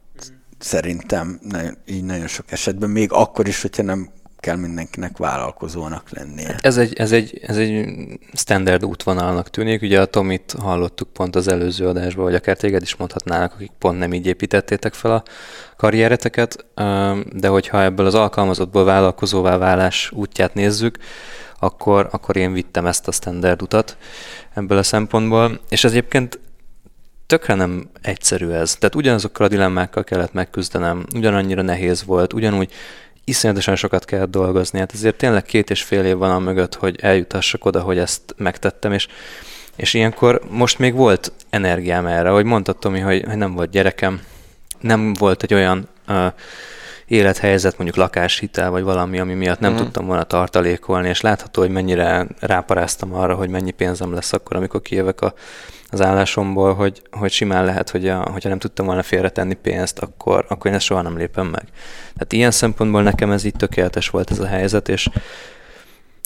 szerintem 0.59 1.39
nagyon, 1.43 1.77
így 1.87 2.05
nagyon 2.05 2.27
sok 2.27 2.53
esetben, 2.53 2.91
még 2.91 3.13
akkor 3.13 3.49
is, 3.49 3.63
hogyha 3.63 3.83
nem 3.83 4.11
kell 4.41 4.57
mindenkinek 4.57 5.17
vállalkozónak 5.17 6.11
lennie. 6.11 6.47
Hát 6.47 6.65
ez 6.67 6.77
egy, 6.77 6.95
ez, 6.95 7.13
egy, 7.13 7.41
ez 7.43 7.57
egy 7.57 7.89
standard 8.33 8.85
útvonalnak 8.85 9.51
tűnik. 9.51 9.83
Ugye 9.83 10.01
a 10.01 10.05
Tomit 10.05 10.55
hallottuk 10.59 11.13
pont 11.13 11.37
az 11.37 11.49
előző 11.49 11.89
adásban, 11.89 12.25
vagy 12.25 12.35
akár 12.35 12.57
téged 12.57 12.83
is 12.83 12.97
mondhatnának, 12.97 13.53
akik 13.53 13.71
pont 13.79 13.99
nem 13.99 14.13
így 14.13 14.27
építettétek 14.27 14.95
fel 14.95 15.13
a 15.13 15.23
karriereteket, 15.77 16.65
de 17.33 17.49
hogyha 17.49 17.83
ebből 17.83 18.07
az 18.07 18.15
alkalmazottból 18.15 18.85
vállalkozóvá 18.85 19.57
válás 19.57 20.11
útját 20.15 20.55
nézzük, 20.55 20.99
akkor, 21.61 22.09
akkor 22.11 22.37
én 22.37 22.53
vittem 22.53 22.87
ezt 22.87 23.09
a 23.09 23.13
standard 23.13 23.63
utat 23.63 23.97
ebből 24.55 24.79
a 24.79 24.83
szempontból, 24.83 25.61
és 25.69 25.85
ez 25.85 25.91
egyébként 25.91 26.39
tökre 27.27 27.55
nem 27.55 27.91
egyszerű 28.03 28.49
ez. 28.49 28.75
Tehát 28.75 28.95
ugyanazokkal 28.95 29.47
a 29.47 29.49
dilemmákkal 29.49 30.05
kellett 30.05 30.33
megküzdenem, 30.33 31.05
ugyanannyira 31.15 31.63
nehéz 31.63 32.05
volt, 32.05 32.33
ugyanúgy 32.33 32.73
iszonyatosan 33.25 33.77
sokat 33.77 34.05
kellett 34.05 34.31
dolgozni. 34.31 34.79
Hát 34.79 34.93
ezért 34.95 35.17
tényleg 35.17 35.43
két 35.43 35.71
és 35.71 35.83
fél 35.83 36.05
év 36.05 36.17
van 36.17 36.31
a 36.31 36.39
mögött, 36.39 36.75
hogy 36.75 36.99
eljutassak 37.01 37.65
oda, 37.65 37.81
hogy 37.81 37.99
ezt 37.99 38.35
megtettem, 38.37 38.93
és, 38.93 39.07
és 39.77 39.95
ilyenkor 39.95 40.41
most 40.49 40.79
még 40.79 40.95
volt 40.95 41.33
energiám 41.51 42.07
erre, 42.07 42.29
hogy 42.29 42.45
mondta 42.45 42.73
Tomi, 42.73 43.01
hogy, 43.01 43.25
hogy 43.27 43.37
nem 43.37 43.55
volt 43.55 43.71
gyerekem, 43.71 44.21
nem 44.81 45.13
volt 45.13 45.43
egy 45.43 45.55
olyan 45.55 45.89
uh, 46.09 46.27
élethelyzet, 47.11 47.77
mondjuk 47.79 47.99
lakáshitel, 47.99 48.71
vagy 48.71 48.83
valami, 48.83 49.19
ami 49.19 49.35
miatt 49.35 49.61
nem 49.61 49.73
mm. 49.73 49.77
tudtam 49.77 50.07
volna 50.07 50.23
tartalékolni, 50.23 51.09
és 51.09 51.21
látható, 51.21 51.61
hogy 51.61 51.71
mennyire 51.71 52.27
ráparáztam 52.41 53.15
arra, 53.15 53.35
hogy 53.35 53.49
mennyi 53.49 53.71
pénzem 53.71 54.13
lesz 54.15 54.33
akkor, 54.33 54.57
amikor 54.57 54.83
kijövök 54.83 55.21
a, 55.21 55.35
az 55.91 56.01
állásomból, 56.01 56.75
hogy, 56.75 57.03
hogy 57.11 57.31
simán 57.31 57.65
lehet, 57.65 57.91
hogy 57.91 58.09
a, 58.09 58.31
hogyha 58.31 58.49
nem 58.49 58.59
tudtam 58.59 58.87
volna 58.87 59.03
félretenni 59.03 59.55
pénzt, 59.55 59.99
akkor, 59.99 60.45
akkor 60.49 60.71
én 60.71 60.77
ezt 60.77 60.85
soha 60.85 61.03
nem 61.03 61.17
lépem 61.17 61.47
meg. 61.47 61.65
Tehát 62.13 62.33
ilyen 62.33 62.51
szempontból 62.51 63.03
nekem 63.03 63.31
ez 63.31 63.45
így 63.45 63.57
tökéletes 63.57 64.09
volt 64.09 64.31
ez 64.31 64.39
a 64.39 64.47
helyzet, 64.47 64.89
és 64.89 65.09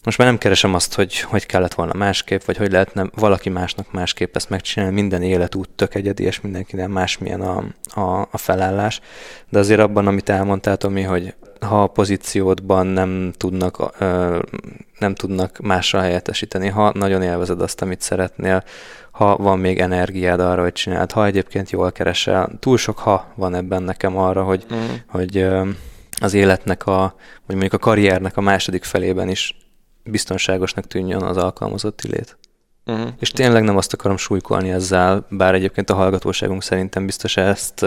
most 0.05 0.18
már 0.18 0.26
nem 0.26 0.38
keresem 0.38 0.74
azt, 0.74 0.94
hogy 0.94 1.20
hogy 1.20 1.46
kellett 1.46 1.74
volna 1.74 1.92
másképp, 1.94 2.42
vagy 2.42 2.57
hogy 2.57 2.72
lehetne 2.72 3.07
valaki 3.14 3.48
másnak 3.48 3.92
másképp 3.92 4.36
ezt 4.36 4.50
megcsinálni. 4.50 4.94
Minden 4.94 5.22
életút 5.22 5.68
tök 5.68 5.94
egyedi, 5.94 6.22
és 6.22 6.40
mindenkinek 6.40 6.88
másmilyen 6.88 7.40
a, 7.40 7.64
a, 8.00 8.28
a 8.31 8.39
felállás. 8.39 9.01
De 9.48 9.59
azért 9.59 9.81
abban, 9.81 10.06
amit 10.06 10.28
elmondtál, 10.28 10.76
Tomi, 10.76 11.02
hogy 11.02 11.35
ha 11.60 11.82
a 11.82 11.86
pozíciódban 11.86 12.86
nem 12.86 13.32
tudnak, 13.36 13.94
ö, 13.98 14.39
nem 14.98 15.14
tudnak 15.14 15.59
mással 15.59 16.01
helyettesíteni, 16.01 16.68
ha 16.68 16.93
nagyon 16.94 17.22
élvezed 17.22 17.60
azt, 17.60 17.82
amit 17.82 18.01
szeretnél, 18.01 18.64
ha 19.10 19.36
van 19.36 19.59
még 19.59 19.81
energiád 19.81 20.40
arra, 20.40 20.62
hogy 20.62 20.72
csináld, 20.72 21.12
ha 21.12 21.26
egyébként 21.26 21.70
jól 21.70 21.93
keresel, 21.93 22.51
túl 22.59 22.76
sok 22.76 22.98
ha 22.98 23.32
van 23.35 23.55
ebben 23.55 23.82
nekem 23.82 24.16
arra, 24.16 24.43
hogy, 24.43 24.66
mm. 24.74 24.78
hogy 25.06 25.36
ö, 25.36 25.68
az 26.20 26.35
életnek 26.35 26.86
a, 26.86 27.14
vagy 27.47 27.56
mondjuk 27.56 27.72
a 27.72 27.78
karriernek 27.78 28.36
a 28.36 28.40
második 28.40 28.85
felében 28.85 29.28
is 29.28 29.56
biztonságosnak 30.05 30.86
tűnjön 30.86 31.22
az 31.22 31.36
alkalmazotti 31.36 32.09
lét. 32.09 32.36
Uh-huh. 32.86 33.09
És 33.18 33.31
tényleg 33.31 33.62
nem 33.62 33.76
azt 33.76 33.93
akarom 33.93 34.16
súlykolni 34.16 34.70
ezzel, 34.70 35.26
bár 35.31 35.55
egyébként 35.55 35.90
a 35.90 35.94
hallgatóságunk 35.94 36.62
szerintem 36.62 37.06
biztos 37.06 37.36
ezt, 37.36 37.86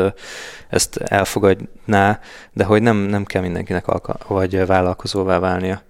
ezt 0.70 0.96
elfogadná, 0.96 2.20
de 2.54 2.64
hogy 2.64 2.82
nem, 2.82 2.98
nem 2.98 3.26
kell 3.26 3.42
mindenkinek 3.42 3.88
alka- 3.88 4.28
vagy 4.28 4.66
vállalkozóvá 4.66 5.40
válnia. 5.40 5.82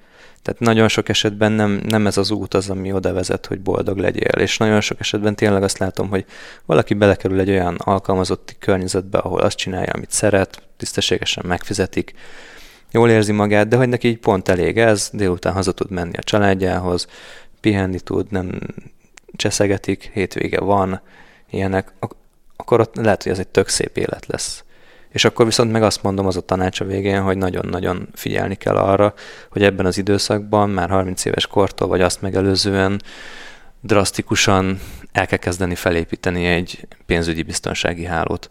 Tehát 0.41 0.61
nagyon 0.61 0.87
sok 0.87 1.09
esetben 1.09 1.51
nem, 1.51 1.81
nem 1.85 2.07
ez 2.07 2.17
az 2.17 2.31
út 2.31 2.53
az, 2.53 2.69
ami 2.69 2.91
oda 2.91 3.13
vezet, 3.13 3.45
hogy 3.45 3.59
boldog 3.59 3.97
legyél. 3.97 4.41
És 4.41 4.57
nagyon 4.57 4.81
sok 4.81 4.99
esetben 4.99 5.35
tényleg 5.35 5.63
azt 5.63 5.77
látom, 5.77 6.09
hogy 6.09 6.25
valaki 6.65 6.93
belekerül 6.93 7.39
egy 7.39 7.49
olyan 7.49 7.75
alkalmazotti 7.77 8.55
környezetbe, 8.59 9.17
ahol 9.17 9.39
azt 9.39 9.57
csinálja, 9.57 9.93
amit 9.93 10.11
szeret, 10.11 10.61
tisztességesen 10.77 11.43
megfizetik, 11.47 12.13
jól 12.91 13.09
érzi 13.09 13.31
magát, 13.31 13.67
de 13.67 13.77
hogy 13.77 13.89
neki 13.89 14.07
így 14.07 14.19
pont 14.19 14.49
elég 14.49 14.77
ez, 14.77 15.09
délután 15.13 15.53
haza 15.53 15.71
tud 15.71 15.91
menni 15.91 16.17
a 16.17 16.23
családjához, 16.23 17.07
pihenni 17.61 17.99
tud, 17.99 18.31
nem 18.31 18.59
cseszegetik, 19.35 20.09
hétvége 20.13 20.59
van, 20.59 21.01
ilyenek, 21.49 21.93
akkor 22.55 22.79
ott 22.79 22.95
lehet, 22.95 23.23
hogy 23.23 23.31
ez 23.31 23.39
egy 23.39 23.47
tök 23.47 23.67
szép 23.67 23.97
élet 23.97 24.25
lesz. 24.25 24.63
És 25.09 25.25
akkor 25.25 25.45
viszont 25.45 25.71
meg 25.71 25.83
azt 25.83 26.03
mondom 26.03 26.25
az 26.25 26.37
a 26.37 26.41
tanács 26.41 26.79
a 26.79 26.85
végén, 26.85 27.21
hogy 27.21 27.37
nagyon-nagyon 27.37 28.07
figyelni 28.13 28.55
kell 28.55 28.75
arra, 28.75 29.13
hogy 29.49 29.63
ebben 29.63 29.85
az 29.85 29.97
időszakban 29.97 30.69
már 30.69 30.89
30 30.89 31.25
éves 31.25 31.47
kortól, 31.47 31.87
vagy 31.87 32.01
azt 32.01 32.21
megelőzően 32.21 33.01
drasztikusan 33.81 34.79
el 35.11 35.27
kell 35.27 35.37
kezdeni 35.37 35.75
felépíteni 35.75 36.45
egy 36.45 36.87
pénzügyi 37.05 37.43
biztonsági 37.43 38.05
hálót. 38.05 38.49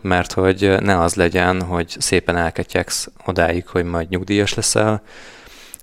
Mert 0.00 0.32
hogy 0.32 0.76
ne 0.80 1.00
az 1.00 1.14
legyen, 1.14 1.62
hogy 1.62 1.96
szépen 1.98 2.36
elketyegsz 2.36 3.08
odáig, 3.26 3.66
hogy 3.66 3.84
majd 3.84 4.08
nyugdíjas 4.08 4.54
leszel, 4.54 5.02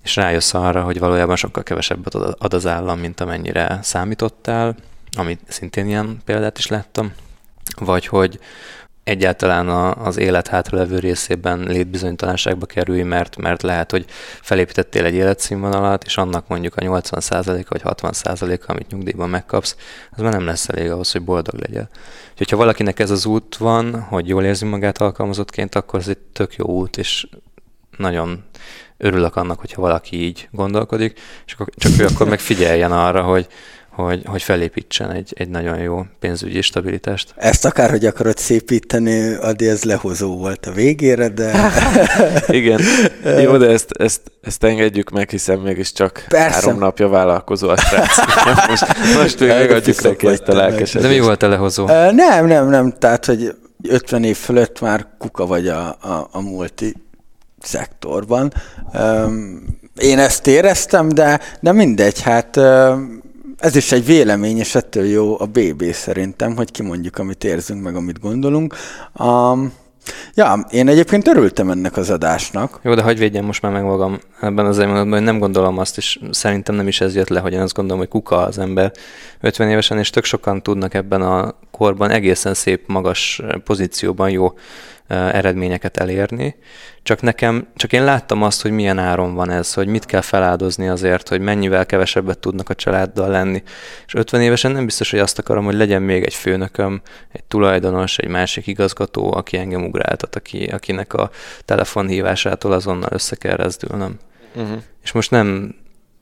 és 0.03 0.15
rájössz 0.15 0.53
arra, 0.53 0.81
hogy 0.81 0.99
valójában 0.99 1.35
sokkal 1.35 1.63
kevesebbet 1.63 2.15
ad 2.15 2.53
az 2.53 2.65
állam, 2.65 2.99
mint 2.99 3.21
amennyire 3.21 3.79
számítottál, 3.81 4.75
amit 5.17 5.39
szintén 5.47 5.87
ilyen 5.87 6.21
példát 6.25 6.57
is 6.57 6.67
láttam, 6.67 7.13
vagy 7.79 8.07
hogy 8.07 8.39
egyáltalán 9.07 9.69
az 9.97 10.17
élet 10.17 10.47
hátralevő 10.47 10.99
részében 10.99 11.59
létbizonytalanságba 11.59 12.65
kerülj, 12.65 13.01
mert, 13.01 13.37
mert 13.37 13.61
lehet, 13.61 13.91
hogy 13.91 14.05
felépítettél 14.41 15.05
egy 15.05 15.13
életszínvonalat, 15.13 16.03
és 16.03 16.17
annak 16.17 16.47
mondjuk 16.47 16.75
a 16.75 16.81
80% 16.81 17.65
vagy 17.69 17.81
60% 17.83 18.65
amit 18.65 18.91
nyugdíjban 18.91 19.29
megkapsz, 19.29 19.75
az 20.11 20.21
már 20.21 20.31
nem 20.31 20.45
lesz 20.45 20.69
elég 20.69 20.91
ahhoz, 20.91 21.11
hogy 21.11 21.21
boldog 21.21 21.59
legyen. 21.59 21.89
Úgyhogy 22.31 22.49
ha 22.49 22.57
valakinek 22.57 22.99
ez 22.99 23.09
az 23.11 23.25
út 23.25 23.57
van, 23.57 24.01
hogy 24.01 24.27
jól 24.27 24.43
érzi 24.43 24.65
magát 24.65 24.97
alkalmazottként, 24.97 25.75
akkor 25.75 25.99
ez 25.99 26.07
egy 26.07 26.17
tök 26.17 26.55
jó 26.55 26.65
út, 26.65 26.97
és 26.97 27.27
nagyon 27.97 28.43
örülök 28.97 29.35
annak, 29.35 29.59
hogyha 29.59 29.81
valaki 29.81 30.23
így 30.23 30.47
gondolkodik, 30.51 31.19
és 31.45 31.53
akkor, 31.53 31.67
csak 31.75 31.91
ő 31.99 32.05
akkor 32.05 32.27
megfigyeljen 32.27 32.91
arra, 32.91 33.21
hogy, 33.21 33.47
hogy, 34.03 34.21
hogy 34.25 34.41
felépítsen 34.41 35.11
egy, 35.11 35.33
egy 35.35 35.49
nagyon 35.49 35.77
jó 35.77 36.05
pénzügyi 36.19 36.61
stabilitást. 36.61 37.33
Ezt 37.35 37.65
akár, 37.65 37.89
hogy 37.89 38.05
akarod 38.05 38.37
szépíteni, 38.37 39.33
Adi, 39.33 39.67
ez 39.67 39.83
lehozó 39.83 40.37
volt 40.37 40.65
a 40.65 40.71
végére, 40.71 41.29
de... 41.29 41.71
Igen, 42.47 42.81
jó, 43.41 43.57
de 43.57 43.69
ezt, 43.69 43.91
ezt, 43.91 44.21
ezt 44.41 44.63
engedjük 44.63 45.09
meg, 45.09 45.29
hiszen 45.29 45.59
mégiscsak 45.59 46.25
Persze. 46.27 46.53
három 46.53 46.79
napja 46.79 47.07
vállalkozó 47.07 47.69
a 47.69 47.77
srác. 47.77 48.17
most, 48.69 48.85
most 49.15 49.39
még 49.39 49.49
megadjuk 49.49 50.01
neki 50.01 50.27
ezt 50.27 50.47
a 50.47 50.53
lelkesedést. 50.55 51.09
De 51.11 51.19
mi 51.19 51.19
volt 51.19 51.43
a 51.43 51.47
lehozó? 51.47 51.83
Uh, 51.83 52.11
nem, 52.11 52.45
nem, 52.45 52.69
nem, 52.69 52.93
tehát, 52.99 53.25
hogy 53.25 53.55
50 53.89 54.23
év 54.23 54.37
fölött 54.37 54.81
már 54.81 55.07
kuka 55.17 55.45
vagy 55.45 55.67
a, 55.67 55.87
a, 55.87 56.27
a 56.31 56.41
multi 56.41 56.93
szektorban. 57.59 58.53
Um, 58.93 59.65
én 59.95 60.19
ezt 60.19 60.47
éreztem, 60.47 61.09
de, 61.09 61.39
de 61.59 61.71
mindegy, 61.71 62.21
hát 62.21 62.55
um, 62.57 63.25
ez 63.57 63.75
is 63.75 63.91
egy 63.91 64.05
vélemény, 64.05 64.57
és 64.57 64.75
ettől 64.75 65.05
jó 65.05 65.39
a 65.39 65.45
BB 65.45 65.83
szerintem, 65.91 66.55
hogy 66.55 66.71
kimondjuk, 66.71 67.17
amit 67.17 67.43
érzünk, 67.43 67.83
meg 67.83 67.95
amit 67.95 68.19
gondolunk. 68.19 68.75
Um, 69.19 69.73
Ja, 70.33 70.65
én 70.69 70.87
egyébként 70.87 71.27
örültem 71.27 71.69
ennek 71.69 71.97
az 71.97 72.09
adásnak. 72.09 72.79
Jó, 72.83 72.93
de 72.93 73.01
hagyj 73.01 73.19
védjem 73.19 73.45
most 73.45 73.61
már 73.61 73.71
meg 73.71 73.83
magam 73.83 74.19
ebben 74.41 74.65
az 74.65 74.77
mondatban, 74.77 75.11
hogy 75.11 75.21
nem 75.21 75.39
gondolom 75.39 75.77
azt, 75.77 75.97
és 75.97 76.19
szerintem 76.31 76.75
nem 76.75 76.87
is 76.87 77.01
ez 77.01 77.15
jött 77.15 77.29
le, 77.29 77.39
hogy 77.39 77.53
én 77.53 77.59
azt 77.59 77.73
gondolom, 77.73 77.99
hogy 77.99 78.09
kuka 78.09 78.37
az 78.37 78.57
ember 78.57 78.91
50 79.41 79.69
évesen, 79.69 79.97
és 79.97 80.09
tök 80.09 80.23
sokan 80.23 80.63
tudnak 80.63 80.93
ebben 80.93 81.21
a 81.21 81.55
korban 81.71 82.09
egészen 82.09 82.53
szép, 82.53 82.87
magas 82.87 83.41
pozícióban 83.63 84.29
jó 84.29 84.53
eredményeket 85.07 85.97
elérni. 85.97 86.55
Csak 87.03 87.21
nekem, 87.21 87.67
csak 87.75 87.93
én 87.93 88.03
láttam 88.03 88.43
azt, 88.43 88.61
hogy 88.61 88.71
milyen 88.71 88.99
áron 88.99 89.33
van 89.33 89.49
ez, 89.49 89.73
hogy 89.73 89.87
mit 89.87 90.05
kell 90.05 90.21
feláldozni 90.21 90.87
azért, 90.87 91.29
hogy 91.29 91.41
mennyivel 91.41 91.85
kevesebbet 91.85 92.39
tudnak 92.39 92.69
a 92.69 92.75
családdal 92.75 93.29
lenni. 93.29 93.63
És 94.05 94.13
50 94.13 94.41
évesen 94.41 94.71
nem 94.71 94.85
biztos, 94.85 95.11
hogy 95.11 95.19
azt 95.19 95.39
akarom, 95.39 95.65
hogy 95.65 95.75
legyen 95.75 96.01
még 96.01 96.23
egy 96.23 96.33
főnököm, 96.33 97.01
egy 97.31 97.43
tulajdonos, 97.43 98.17
egy 98.17 98.29
másik 98.29 98.67
igazgató, 98.67 99.33
aki 99.33 99.57
engem 99.57 99.85
ugráltat, 99.85 100.35
aki, 100.35 100.65
akinek 100.65 101.13
a 101.13 101.29
telefonhívásától 101.65 102.71
azonnal 102.71 103.09
össze 103.11 103.35
kell 103.35 103.55
rezdülnöm. 103.55 104.17
Uh-huh. 104.55 104.77
És 105.03 105.11
most 105.11 105.31
nem, 105.31 105.75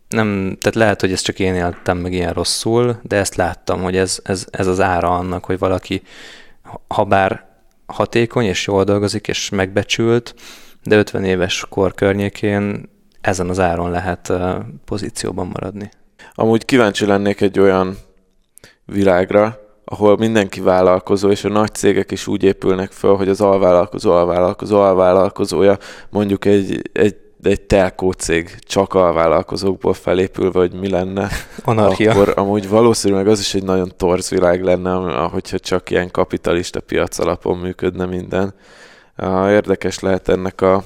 nem, 0.09 0.57
tehát 0.59 0.75
lehet, 0.75 1.01
hogy 1.01 1.11
ezt 1.11 1.23
csak 1.23 1.39
én 1.39 1.55
éltem 1.55 1.97
meg 1.97 2.13
ilyen 2.13 2.33
rosszul, 2.33 2.99
de 3.01 3.15
ezt 3.15 3.35
láttam, 3.35 3.81
hogy 3.81 3.97
ez, 3.97 4.19
ez, 4.23 4.45
ez 4.51 4.67
az 4.67 4.79
ára 4.79 5.17
annak, 5.17 5.45
hogy 5.45 5.59
valaki, 5.59 6.01
ha 6.87 7.03
bár 7.03 7.45
hatékony 7.85 8.45
és 8.45 8.67
jól 8.67 8.83
dolgozik 8.83 9.27
és 9.27 9.49
megbecsült, 9.49 10.35
de 10.83 10.97
50 10.97 11.23
éves 11.23 11.65
kor 11.69 11.93
környékén 11.93 12.89
ezen 13.21 13.49
az 13.49 13.59
áron 13.59 13.91
lehet 13.91 14.33
pozícióban 14.85 15.47
maradni. 15.47 15.89
Amúgy 16.33 16.65
kíváncsi 16.65 17.05
lennék 17.05 17.41
egy 17.41 17.59
olyan 17.59 17.97
világra, 18.85 19.59
ahol 19.85 20.17
mindenki 20.17 20.61
vállalkozó, 20.61 21.29
és 21.29 21.43
a 21.43 21.49
nagy 21.49 21.73
cégek 21.73 22.11
is 22.11 22.27
úgy 22.27 22.43
épülnek 22.43 22.91
föl, 22.91 23.15
hogy 23.15 23.29
az 23.29 23.41
alvállalkozó, 23.41 24.11
alvállalkozó, 24.11 24.79
alvállalkozója 24.79 25.77
mondjuk 26.09 26.45
egy, 26.45 26.89
egy 26.93 27.15
egy 27.45 27.61
telkó 27.61 28.11
cég 28.11 28.55
csak 28.59 28.93
alvállalkozókból 28.93 29.93
felépülve, 29.93 30.59
hogy 30.59 30.73
mi 30.73 30.89
lenne, 30.89 31.29
Anarchia. 31.63 32.11
akkor 32.11 32.33
amúgy 32.35 32.69
valószínűleg 32.69 33.27
az 33.27 33.39
is 33.39 33.53
egy 33.53 33.63
nagyon 33.63 33.91
torz 33.97 34.29
világ 34.29 34.63
lenne, 34.63 34.95
ahogyha 34.95 35.59
csak 35.59 35.89
ilyen 35.89 36.11
kapitalista 36.11 36.79
piac 36.79 37.19
alapon 37.19 37.57
működne 37.57 38.05
minden. 38.05 38.53
Érdekes 39.47 39.99
lehet 39.99 40.27
ennek 40.29 40.61
a 40.61 40.83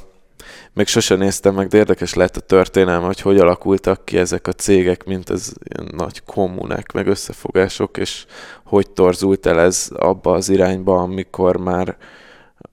még 0.74 0.88
sose 0.88 1.16
néztem 1.16 1.54
meg, 1.54 1.68
de 1.68 1.78
érdekes 1.78 2.14
lehet 2.14 2.38
a 2.38 2.40
történelme, 2.40 3.06
hogy 3.06 3.22
hogy 3.22 3.38
alakultak 3.38 4.06
ki 4.06 4.18
ezek 4.18 4.48
a 4.48 4.54
cégek, 4.54 5.04
mint 5.04 5.30
ez 5.30 5.52
ilyen 5.64 5.94
nagy 5.96 6.24
kommunek, 6.24 6.92
meg 6.92 7.08
összefogások, 7.08 7.98
és 7.98 8.26
hogy 8.64 8.90
torzult 8.90 9.46
el 9.46 9.60
ez 9.60 9.90
abba 9.96 10.34
az 10.34 10.50
irányba, 10.50 10.98
amikor 11.02 11.58
már 11.58 11.98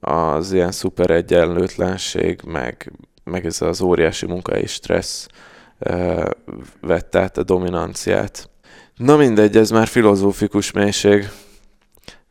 az 0.00 0.52
ilyen 0.52 0.72
szuper 0.72 1.10
egyenlőtlenség, 1.10 2.40
meg, 2.44 2.92
meg 3.30 3.46
ez 3.46 3.62
az 3.62 3.80
óriási 3.80 4.26
munkai 4.26 4.66
stressz 4.66 5.26
vett 6.80 7.16
át 7.16 7.38
a 7.38 7.42
dominanciát. 7.42 8.50
Na 8.96 9.16
mindegy, 9.16 9.56
ez 9.56 9.70
már 9.70 9.86
filozófikus 9.86 10.70
mélység. 10.70 11.28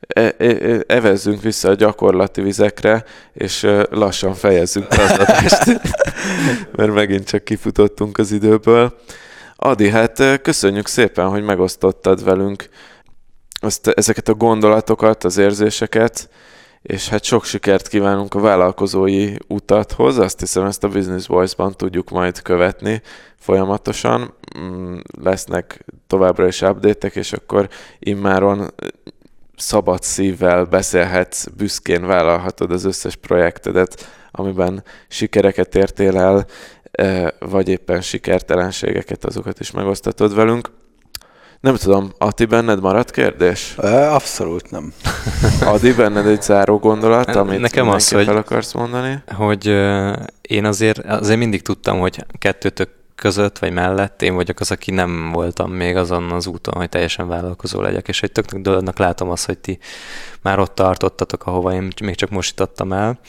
E, 0.07 0.21
e, 0.21 0.33
e, 0.37 0.83
evezzünk 0.87 1.41
vissza 1.41 1.69
a 1.69 1.73
gyakorlati 1.73 2.41
vizekre, 2.41 3.03
és 3.33 3.67
lassan 3.89 4.33
fejezzük 4.33 4.89
az 4.89 5.11
adást, 5.11 5.81
mert 6.75 6.93
megint 6.93 7.27
csak 7.27 7.43
kifutottunk 7.43 8.17
az 8.17 8.31
időből. 8.31 8.99
Adi, 9.55 9.89
hát 9.89 10.41
köszönjük 10.41 10.87
szépen, 10.87 11.29
hogy 11.29 11.43
megosztottad 11.43 12.23
velünk 12.23 12.69
azt, 13.59 13.87
ezeket 13.87 14.27
a 14.27 14.33
gondolatokat, 14.33 15.23
az 15.23 15.37
érzéseket, 15.37 16.29
és 16.85 17.09
hát 17.09 17.23
sok 17.23 17.45
sikert 17.45 17.87
kívánunk 17.87 18.33
a 18.33 18.39
vállalkozói 18.39 19.33
utathoz. 19.47 20.17
Azt 20.17 20.39
hiszem, 20.39 20.65
ezt 20.65 20.83
a 20.83 20.87
Business 20.87 21.27
Voice-ban 21.27 21.73
tudjuk 21.77 22.09
majd 22.09 22.41
követni 22.41 23.01
folyamatosan. 23.35 24.33
Mm, 24.59 24.97
lesznek 25.21 25.85
továbbra 26.07 26.47
is 26.47 26.61
update 26.61 27.07
és 27.07 27.33
akkor 27.33 27.69
immáron 27.99 28.73
szabad 29.57 30.03
szívvel 30.03 30.65
beszélhetsz, 30.65 31.47
büszkén 31.47 32.05
vállalhatod 32.05 32.71
az 32.71 32.85
összes 32.85 33.15
projektedet, 33.15 34.09
amiben 34.31 34.83
sikereket 35.07 35.75
értél 35.75 36.17
el, 36.17 36.45
vagy 37.39 37.69
éppen 37.69 38.01
sikertelenségeket, 38.01 39.25
azokat 39.25 39.59
is 39.59 39.71
megosztatod 39.71 40.35
velünk. 40.35 40.69
Nem 41.65 41.75
tudom, 41.75 42.11
Ati, 42.17 42.45
benned 42.45 42.81
maradt 42.81 43.11
kérdés? 43.11 43.75
Abszolút 44.09 44.71
nem. 44.71 44.93
Adi, 45.73 45.93
benned 45.93 46.27
egy 46.27 46.41
záró 46.41 46.77
gondolat, 46.77 47.35
amit 47.35 47.59
Nekem 47.59 47.89
az, 47.89 48.11
hogy, 48.11 48.25
fel 48.25 48.37
akarsz 48.37 48.73
mondani? 48.73 49.23
Hogy 49.35 49.67
én 50.41 50.65
azért, 50.65 50.99
azért 50.99 51.39
mindig 51.39 51.61
tudtam, 51.61 51.99
hogy 51.99 52.25
kettőtök 52.39 52.89
között, 53.15 53.59
vagy 53.59 53.71
mellett 53.71 54.21
én 54.21 54.35
vagyok 54.35 54.59
az, 54.59 54.71
aki 54.71 54.91
nem 54.91 55.31
voltam 55.31 55.71
még 55.71 55.95
azon 55.95 56.31
az 56.31 56.47
úton, 56.47 56.73
hogy 56.73 56.89
teljesen 56.89 57.27
vállalkozó 57.27 57.81
legyek, 57.81 58.07
és 58.07 58.23
egy 58.23 58.31
tök 58.31 58.45
dolognak 58.45 58.97
látom 58.97 59.29
azt, 59.29 59.45
hogy 59.45 59.57
ti 59.57 59.79
már 60.41 60.59
ott 60.59 60.75
tartottatok, 60.75 61.45
ahova 61.45 61.73
én 61.73 61.87
még 62.03 62.15
csak 62.15 62.29
most 62.29 62.49
jutottam 62.49 62.93
el, 62.93 63.19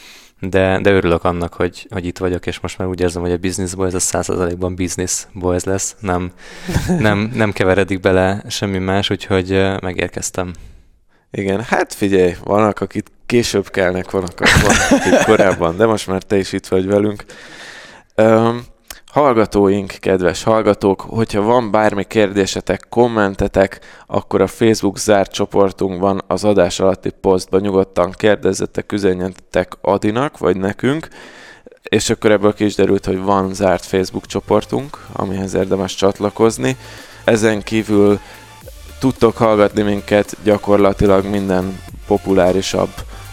de, 0.40 0.80
de 0.80 0.90
örülök 0.90 1.24
annak, 1.24 1.54
hogy, 1.54 1.86
hogy 1.90 2.04
itt 2.04 2.18
vagyok, 2.18 2.46
és 2.46 2.60
most 2.60 2.78
már 2.78 2.88
úgy 2.88 3.00
érzem, 3.00 3.22
hogy 3.22 3.32
a 3.32 3.36
Business 3.36 3.74
Boys 3.74 3.94
a 3.94 3.98
százszerzalékban 3.98 4.74
Business 4.74 5.26
Boys 5.32 5.64
lesz, 5.64 5.96
nem, 6.00 6.32
nem, 6.98 7.30
nem 7.34 7.52
keveredik 7.52 8.00
bele 8.00 8.42
semmi 8.48 8.78
más, 8.78 9.10
úgyhogy 9.10 9.50
megérkeztem. 9.80 10.54
Igen, 11.30 11.62
hát 11.62 11.94
figyelj, 11.94 12.36
vannak, 12.44 12.80
akik 12.80 13.06
később 13.26 13.70
kelnek, 13.70 14.10
vannak, 14.10 14.40
akik 14.90 15.24
korábban, 15.24 15.76
de 15.76 15.86
most 15.86 16.06
már 16.06 16.22
te 16.22 16.36
is 16.36 16.52
itt 16.52 16.66
vagy 16.66 16.86
velünk. 16.86 17.24
Um, 18.16 18.64
Hallgatóink, 19.16 19.92
kedves 20.00 20.42
hallgatók, 20.42 21.00
hogyha 21.00 21.42
van 21.42 21.70
bármi 21.70 22.04
kérdésetek, 22.04 22.86
kommentetek, 22.88 23.80
akkor 24.06 24.40
a 24.40 24.46
Facebook 24.46 24.98
zárt 24.98 25.32
csoportunkban 25.32 26.22
az 26.26 26.44
adás 26.44 26.80
alatti 26.80 27.10
posztban 27.20 27.60
nyugodtan 27.60 28.10
kérdezzetek, 28.10 28.92
üzenjetek 28.92 29.72
Adinak, 29.80 30.38
vagy 30.38 30.56
nekünk, 30.56 31.08
és 31.82 32.10
akkor 32.10 32.30
ebből 32.30 32.54
ki 32.54 32.64
is 32.64 32.74
derült, 32.74 33.04
hogy 33.04 33.22
van 33.22 33.54
zárt 33.54 33.84
Facebook 33.84 34.26
csoportunk, 34.26 34.98
amihez 35.12 35.54
érdemes 35.54 35.94
csatlakozni. 35.94 36.76
Ezen 37.24 37.62
kívül 37.62 38.18
tudtok 38.98 39.36
hallgatni 39.36 39.82
minket 39.82 40.36
gyakorlatilag 40.42 41.24
minden 41.24 41.80
populárisabb 42.06 42.90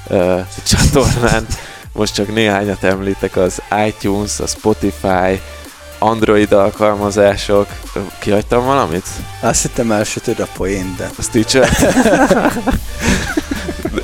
uh, 0.10 0.40
csatornán. 0.66 1.46
Most 1.94 2.14
csak 2.14 2.34
néhányat 2.34 2.84
említek, 2.84 3.36
az 3.36 3.62
iTunes, 3.88 4.40
a 4.40 4.48
Spotify, 4.48 5.42
Android 6.04 6.52
alkalmazások. 6.52 7.68
Kihagytam 8.20 8.66
valamit? 8.66 9.08
Azt 9.42 9.62
hittem 9.62 9.92
elsütöd 9.92 10.40
a 10.40 10.48
poén, 10.58 10.96
de... 10.98 11.10
A 11.18 11.22
Stitcher? 11.22 11.70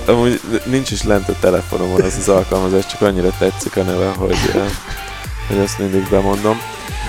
amúgy 0.05 0.41
nincs 0.65 0.91
is 0.91 1.03
lent 1.03 1.30
a 1.30 1.34
telefonomon 1.39 2.01
az 2.01 2.17
az 2.19 2.30
alkalmazás, 2.30 2.85
csak 2.85 3.01
annyira 3.01 3.30
tetszik 3.39 3.77
a 3.77 3.81
neve, 3.81 4.11
hogy, 4.17 4.38
hogy 5.47 5.57
azt 5.57 5.80
mindig 5.80 6.07
bemondom. 6.09 6.57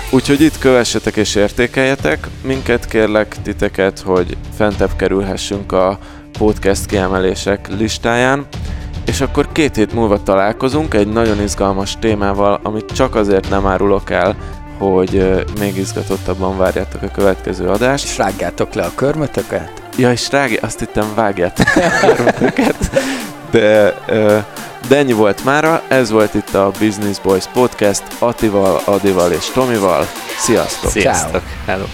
Úgyhogy 0.09 0.41
itt 0.41 0.57
kövessetek 0.57 1.15
és 1.15 1.35
értékeljetek. 1.35 2.27
Minket 2.43 2.85
kérlek 2.85 3.35
titeket, 3.43 3.99
hogy 3.99 4.37
fentebb 4.55 4.95
kerülhessünk 4.95 5.71
a 5.71 5.99
podcast 6.37 6.85
kiemelések 6.85 7.67
listáján. 7.77 8.47
És 9.05 9.21
akkor 9.21 9.51
két 9.51 9.75
hét 9.75 9.93
múlva 9.93 10.23
találkozunk 10.23 10.93
egy 10.93 11.07
nagyon 11.07 11.41
izgalmas 11.41 11.97
témával, 11.99 12.59
amit 12.63 12.91
csak 12.91 13.15
azért 13.15 13.49
nem 13.49 13.65
árulok 13.65 14.09
el, 14.09 14.35
hogy 14.81 15.45
még 15.59 15.77
izgatottabban 15.77 16.57
várjátok 16.57 17.01
a 17.01 17.07
következő 17.07 17.67
adást. 17.67 18.03
És 18.05 18.17
rágjátok 18.17 18.73
le 18.73 18.83
a 18.83 18.91
körmötöket? 18.95 19.71
Ja, 19.97 20.11
és 20.11 20.29
rág, 20.31 20.59
azt 20.61 20.79
hittem 20.79 21.11
vágjátok 21.15 21.65
a 21.75 22.05
körmötöket. 22.05 22.91
De, 23.51 23.93
de 24.87 24.97
ennyi 24.97 25.13
volt 25.13 25.43
mára, 25.43 25.81
ez 25.87 26.11
volt 26.11 26.33
itt 26.33 26.53
a 26.53 26.71
Business 26.79 27.19
Boys 27.19 27.45
Podcast 27.53 28.03
Attival, 28.19 28.81
Adival 28.85 29.31
és 29.31 29.45
Tomival. 29.53 30.07
Sziasztok! 30.37 30.91
Sziasztok! 30.91 31.41
Hello! 31.65 31.85